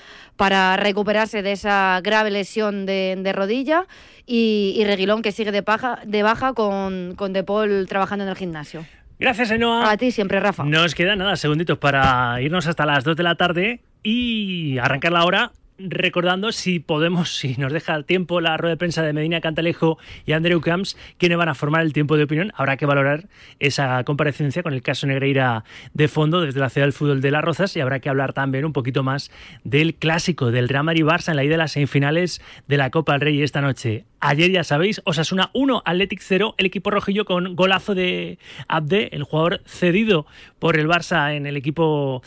recuperarse 0.76 1.42
de 1.42 1.52
esa 1.52 2.00
grave 2.02 2.30
lesión 2.30 2.86
de, 2.86 3.16
de 3.18 3.32
rodilla. 3.32 3.86
Y, 4.26 4.74
y, 4.76 4.84
Reguilón, 4.84 5.22
que 5.22 5.32
sigue 5.32 5.50
de, 5.50 5.62
paja, 5.62 5.98
de 6.06 6.22
baja 6.22 6.52
con, 6.52 7.14
con 7.16 7.32
De 7.32 7.42
Paul 7.42 7.86
trabajando 7.88 8.24
en 8.24 8.30
el 8.30 8.36
gimnasio. 8.36 8.86
Gracias, 9.20 9.50
Enoa. 9.50 9.90
A 9.90 9.96
ti 9.98 10.10
siempre, 10.10 10.40
Rafa. 10.40 10.64
Nos 10.64 10.94
quedan 10.94 11.18
nada, 11.18 11.36
segunditos 11.36 11.76
para 11.76 12.40
irnos 12.40 12.66
hasta 12.66 12.86
las 12.86 13.04
2 13.04 13.16
de 13.16 13.22
la 13.22 13.34
tarde 13.34 13.80
y 14.02 14.78
arrancar 14.78 15.12
la 15.12 15.24
hora 15.26 15.52
recordando 15.88 16.52
si 16.52 16.80
podemos, 16.80 17.34
si 17.36 17.56
nos 17.56 17.72
deja 17.72 17.94
el 17.94 18.04
tiempo, 18.04 18.40
la 18.40 18.56
rueda 18.56 18.74
de 18.74 18.76
prensa 18.76 19.02
de 19.02 19.12
Medina 19.12 19.40
Cantalejo 19.40 19.98
y 20.26 20.32
Andreu 20.32 20.60
Camps, 20.60 20.96
quienes 21.18 21.38
van 21.38 21.48
a 21.48 21.54
formar 21.54 21.82
el 21.82 21.92
tiempo 21.92 22.16
de 22.16 22.24
opinión. 22.24 22.52
Habrá 22.54 22.76
que 22.76 22.86
valorar 22.86 23.28
esa 23.58 24.02
comparecencia 24.04 24.62
con 24.62 24.74
el 24.74 24.82
caso 24.82 25.06
Negreira 25.06 25.64
de 25.94 26.08
fondo 26.08 26.40
desde 26.40 26.60
la 26.60 26.70
ciudad 26.70 26.86
del 26.86 26.92
fútbol 26.92 27.20
de 27.20 27.30
Las 27.30 27.44
Rozas 27.44 27.76
y 27.76 27.80
habrá 27.80 28.00
que 28.00 28.08
hablar 28.08 28.32
también 28.32 28.64
un 28.64 28.72
poquito 28.72 29.02
más 29.02 29.30
del 29.64 29.94
clásico 29.94 30.50
del 30.50 30.68
Real 30.68 30.84
Madrid 30.84 31.04
Barça 31.04 31.30
en 31.30 31.36
la 31.36 31.44
ida 31.44 31.52
de 31.52 31.58
las 31.58 31.72
semifinales 31.72 32.40
de 32.68 32.76
la 32.76 32.90
Copa 32.90 33.12
del 33.12 33.22
Rey 33.22 33.42
esta 33.42 33.60
noche. 33.60 34.04
Ayer 34.20 34.50
ya 34.50 34.64
sabéis, 34.64 35.00
Osasuna 35.04 35.50
1, 35.54 35.82
Athletic 35.84 36.20
0, 36.22 36.54
el 36.58 36.66
equipo 36.66 36.90
rojillo 36.90 37.24
con 37.24 37.56
golazo 37.56 37.94
de 37.94 38.38
Abde, 38.68 39.08
el 39.12 39.24
jugador 39.24 39.62
cedido 39.64 40.26
por 40.58 40.76
el 40.76 40.88
Barça 40.88 41.34
en 41.34 41.46
el 41.46 41.56
equipo 41.56 42.22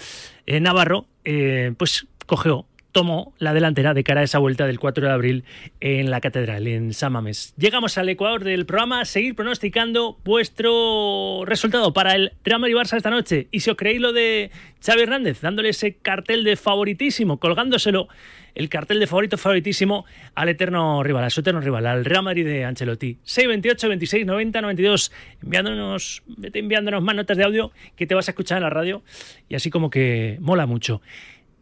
eh, 0.47 0.59
navarro, 0.59 1.05
eh, 1.23 1.73
pues 1.77 2.07
cogió 2.25 2.65
tomó 2.93 3.33
la 3.39 3.53
delantera 3.53 3.93
de 3.93 4.03
cara 4.03 4.21
a 4.21 4.23
esa 4.23 4.39
vuelta 4.39 4.65
del 4.65 4.79
4 4.79 5.05
de 5.05 5.11
abril 5.11 5.43
en 5.81 6.09
la 6.09 6.21
catedral, 6.21 6.67
en 6.67 6.93
San 6.93 7.11
Mamés. 7.11 7.53
Llegamos 7.57 7.97
al 7.97 8.07
Ecuador 8.07 8.45
del 8.45 8.65
programa, 8.65 9.03
seguir 9.03 9.35
pronosticando 9.35 10.17
vuestro 10.23 11.43
resultado 11.45 11.91
para 11.91 12.15
el 12.15 12.31
Real 12.45 12.61
Madrid 12.61 12.75
Barça 12.75 12.95
esta 12.95 13.09
noche. 13.09 13.47
Y 13.51 13.59
si 13.59 13.71
os 13.71 13.75
creéis 13.75 13.99
lo 13.99 14.13
de 14.13 14.51
Xavi 14.85 15.01
Hernández, 15.01 15.41
dándole 15.41 15.69
ese 15.69 15.95
cartel 15.95 16.43
de 16.43 16.55
favoritísimo, 16.55 17.37
colgándoselo 17.37 18.07
el 18.55 18.69
cartel 18.69 18.99
de 18.99 19.07
favorito 19.07 19.39
favoritísimo 19.39 20.05
al 20.35 20.49
eterno 20.49 21.01
rival, 21.01 21.23
a 21.23 21.31
su 21.31 21.39
eterno 21.39 21.61
rival, 21.61 21.87
al 21.87 22.05
Real 22.05 22.21
Madrid 22.21 22.45
de 22.45 22.65
Ancelotti. 22.65 23.17
628 23.23 23.89
26 23.89 24.25
90 24.27 24.61
92, 24.61 25.11
enviándonos, 25.41 26.23
enviándonos 26.53 27.01
más 27.01 27.15
notas 27.15 27.37
de 27.37 27.43
audio 27.43 27.71
que 27.95 28.05
te 28.05 28.13
vas 28.13 28.27
a 28.27 28.31
escuchar 28.31 28.57
en 28.59 28.63
la 28.63 28.69
radio 28.69 29.01
y 29.49 29.55
así 29.55 29.71
como 29.71 29.89
que 29.89 30.37
mola 30.39 30.67
mucho. 30.67 31.01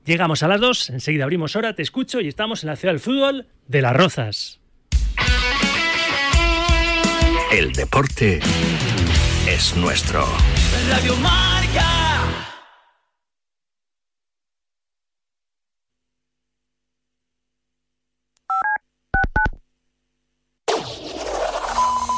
Llegamos 0.06 0.41
a 0.41 0.47
las 0.47 0.60
2, 0.60 0.89
enseguida 0.91 1.26
abrimos 1.26 1.56
hora, 1.56 1.76
te 1.76 1.84
escucho 1.84 2.22
y 2.22 2.28
estamos 2.28 2.64
en 2.64 2.70
la 2.70 2.76
ciudad 2.76 2.93
del 2.93 2.99
fútbol 2.99 3.47
de 3.68 3.82
Las 3.82 3.95
Rozas. 3.95 4.60
El 7.52 7.72
deporte 7.74 8.39
es 9.47 9.76
nuestro. 9.76 10.26
Radio 10.89 11.16
Marca. 11.18 11.86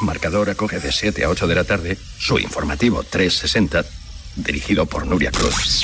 Marcador 0.01 0.49
acoge 0.49 0.79
de 0.79 0.91
7 0.91 1.23
a 1.23 1.29
8 1.29 1.47
de 1.47 1.55
la 1.55 1.63
tarde 1.63 1.97
su 2.17 2.37
informativo 2.37 3.03
360, 3.03 3.85
dirigido 4.35 4.85
por 4.85 5.07
Nuria 5.07 5.31
Cruz. 5.31 5.83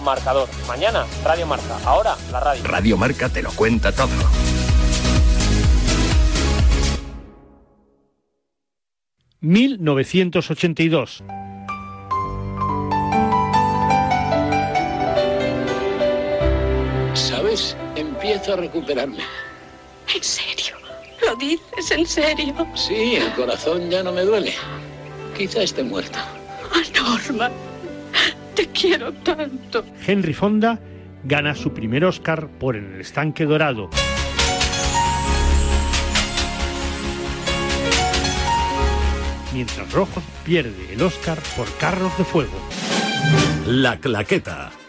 marcador. 0.00 0.48
Mañana, 0.66 1.06
Radio 1.24 1.46
Marca. 1.46 1.78
Ahora, 1.84 2.16
la 2.30 2.40
radio. 2.40 2.64
Radio 2.64 2.96
Marca 2.96 3.28
te 3.28 3.42
lo 3.42 3.50
cuenta 3.52 3.92
todo. 3.92 4.08
...1982... 9.40 11.22
¿Sabes? 17.14 17.76
Empiezo 17.94 18.54
a 18.54 18.56
recuperarme. 18.56 19.22
¿En 20.14 20.22
serio? 20.22 20.76
¿Lo 21.24 21.36
dices 21.36 21.90
en 21.90 22.06
serio? 22.06 22.54
Sí, 22.74 23.16
el 23.16 23.32
corazón 23.34 23.90
ya 23.90 24.02
no 24.02 24.12
me 24.12 24.22
duele. 24.22 24.54
Quizá 25.36 25.62
esté 25.62 25.82
muerto. 25.82 26.18
Ah, 26.72 26.82
Norma, 26.94 27.50
Te 28.58 28.66
quiero 28.70 29.12
tanto. 29.12 29.84
Henry 30.04 30.34
Fonda 30.34 30.80
gana 31.22 31.54
su 31.54 31.72
primer 31.72 32.04
Oscar 32.04 32.48
por 32.48 32.74
En 32.74 32.92
el 32.92 33.02
estanque 33.02 33.44
dorado. 33.44 33.88
Mientras 39.54 39.92
Rojo 39.92 40.20
pierde 40.44 40.92
el 40.92 41.00
Oscar 41.02 41.38
por 41.56 41.72
Carros 41.76 42.18
de 42.18 42.24
Fuego. 42.24 42.58
La 43.64 44.00
Claqueta. 44.00 44.72